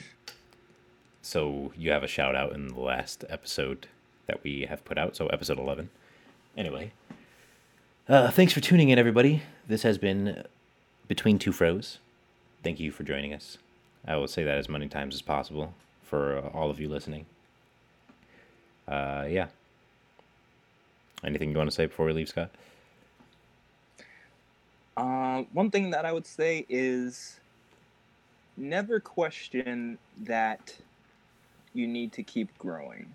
so 1.23 1.73
you 1.75 1.91
have 1.91 2.03
a 2.03 2.07
shout 2.07 2.35
out 2.35 2.53
in 2.53 2.67
the 2.67 2.79
last 2.79 3.25
episode 3.27 3.87
that 4.27 4.43
we 4.43 4.67
have 4.69 4.85
put 4.85 4.99
out. 4.99 5.15
So 5.15 5.27
episode 5.27 5.57
11. 5.57 5.89
Anyway, 6.55 6.91
uh, 8.07 8.29
thanks 8.29 8.53
for 8.53 8.61
tuning 8.61 8.89
in, 8.89 8.99
everybody. 8.99 9.41
This 9.67 9.81
has 9.81 9.97
been 9.97 10.43
Between 11.07 11.39
Two 11.39 11.51
Fros. 11.51 11.97
Thank 12.63 12.79
you 12.79 12.91
for 12.91 13.03
joining 13.03 13.33
us. 13.33 13.57
I 14.07 14.15
will 14.15 14.27
say 14.27 14.43
that 14.43 14.57
as 14.57 14.69
many 14.69 14.87
times 14.87 15.15
as 15.15 15.21
possible 15.21 15.73
for 16.03 16.37
uh, 16.37 16.57
all 16.57 16.69
of 16.69 16.79
you 16.79 16.87
listening. 16.87 17.25
Uh, 18.87 19.25
yeah. 19.27 19.47
Anything 21.23 21.51
you 21.51 21.57
want 21.57 21.69
to 21.69 21.75
say 21.75 21.87
before 21.87 22.05
we 22.05 22.13
leave, 22.13 22.29
Scott? 22.29 22.49
Uh, 24.95 25.43
one 25.51 25.69
thing 25.69 25.91
that 25.91 26.05
I 26.05 26.13
would 26.13 26.25
say 26.25 26.65
is 26.69 27.39
never 28.55 28.99
question 28.99 29.97
that 30.23 30.73
you 31.73 31.85
need 31.85 32.13
to 32.13 32.23
keep 32.23 32.55
growing. 32.57 33.07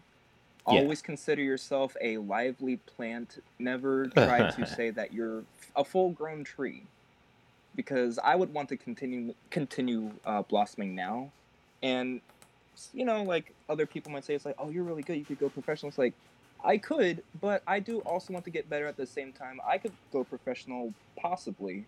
Yeah. 0.71 0.81
Always 0.81 1.03
consider 1.03 1.43
yourself 1.43 1.97
a 2.01 2.19
lively 2.19 2.77
plant. 2.77 3.43
Never 3.59 4.07
try 4.09 4.51
to 4.51 4.67
say 4.77 4.91
that 4.91 5.13
you're 5.13 5.43
a 5.75 5.85
full-grown 5.85 6.45
tree, 6.45 6.83
because 7.75 8.19
I 8.23 8.37
would 8.37 8.53
want 8.53 8.69
to 8.71 8.77
continue 8.77 9.35
continue 9.51 10.11
uh, 10.25 10.43
blossoming 10.43 10.95
now, 10.95 11.31
and 11.83 12.21
you 12.93 13.05
know, 13.05 13.23
like 13.23 13.55
other 13.69 13.87
people 13.87 14.13
might 14.13 14.25
say, 14.25 14.35
it's 14.35 14.45
like, 14.45 14.57
oh, 14.59 14.71
you're 14.71 14.85
really 14.85 15.03
good. 15.03 15.17
You 15.17 15.25
could 15.25 15.39
go 15.39 15.49
professional. 15.49 15.89
It's 15.89 15.99
like, 15.99 16.15
I 16.65 16.79
could, 16.79 17.23
but 17.41 17.63
I 17.67 17.81
do 17.81 18.01
also 18.01 18.33
want 18.33 18.45
to 18.45 18.51
get 18.51 18.69
better 18.69 18.87
at 18.87 18.97
the 18.97 19.07
same 19.07 19.33
time. 19.33 19.61
I 19.67 19.79
could 19.79 19.93
go 20.13 20.25
professional, 20.25 20.95
possibly. 21.17 21.85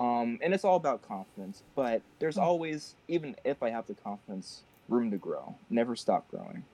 Um, 0.00 0.38
and 0.42 0.52
it's 0.52 0.64
all 0.64 0.76
about 0.76 1.06
confidence. 1.06 1.62
But 1.74 2.02
there's 2.18 2.38
always, 2.38 2.94
even 3.08 3.36
if 3.44 3.62
I 3.62 3.70
have 3.70 3.86
the 3.86 3.94
confidence, 3.94 4.62
room 4.88 5.10
to 5.10 5.16
grow. 5.16 5.54
Never 5.70 5.96
stop 5.96 6.28
growing. 6.30 6.64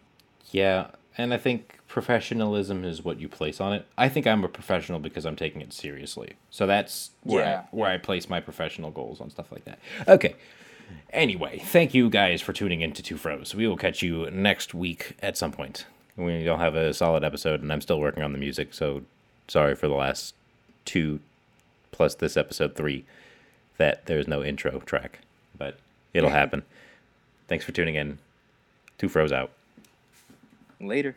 Yeah, 0.50 0.88
and 1.18 1.34
I 1.34 1.36
think 1.38 1.78
professionalism 1.88 2.84
is 2.84 3.04
what 3.04 3.18
you 3.20 3.28
place 3.28 3.60
on 3.60 3.72
it. 3.72 3.86
I 3.98 4.08
think 4.08 4.26
I'm 4.26 4.44
a 4.44 4.48
professional 4.48 4.98
because 5.00 5.26
I'm 5.26 5.36
taking 5.36 5.60
it 5.60 5.72
seriously. 5.72 6.34
So 6.50 6.66
that's 6.66 7.10
where 7.24 7.44
Yeah. 7.44 7.60
I, 7.60 7.64
where 7.76 7.90
I 7.90 7.98
place 7.98 8.28
my 8.30 8.40
professional 8.40 8.90
goals 8.90 9.20
on 9.20 9.28
stuff 9.30 9.50
like 9.52 9.64
that. 9.64 9.78
Okay. 10.06 10.36
Anyway, 11.10 11.58
thank 11.66 11.92
you 11.92 12.08
guys 12.08 12.40
for 12.40 12.52
tuning 12.54 12.80
in 12.80 12.92
to 12.92 13.02
Two 13.02 13.16
Fros. 13.16 13.54
We 13.54 13.66
will 13.66 13.76
catch 13.76 14.00
you 14.02 14.30
next 14.30 14.72
week 14.72 15.16
at 15.20 15.36
some 15.36 15.52
point. 15.52 15.84
We 16.16 16.44
don't 16.44 16.60
have 16.60 16.74
a 16.74 16.94
solid 16.94 17.24
episode, 17.24 17.60
and 17.62 17.72
I'm 17.72 17.80
still 17.82 18.00
working 18.00 18.22
on 18.22 18.32
the 18.32 18.38
music, 18.38 18.72
so 18.74 19.02
sorry 19.48 19.74
for 19.74 19.86
the 19.86 19.94
last 19.94 20.34
two 20.84 21.20
plus 21.92 22.14
this 22.14 22.36
episode 22.36 22.74
three 22.74 23.04
that 23.76 24.06
there's 24.06 24.26
no 24.26 24.42
intro 24.42 24.78
track, 24.80 25.20
but 25.56 25.78
it'll 26.14 26.30
happen. 26.42 26.62
Thanks 27.48 27.64
for 27.64 27.72
tuning 27.72 27.94
in. 27.94 28.18
Two 28.98 29.08
Fros 29.08 29.30
out. 29.32 29.50
Later. 30.80 31.16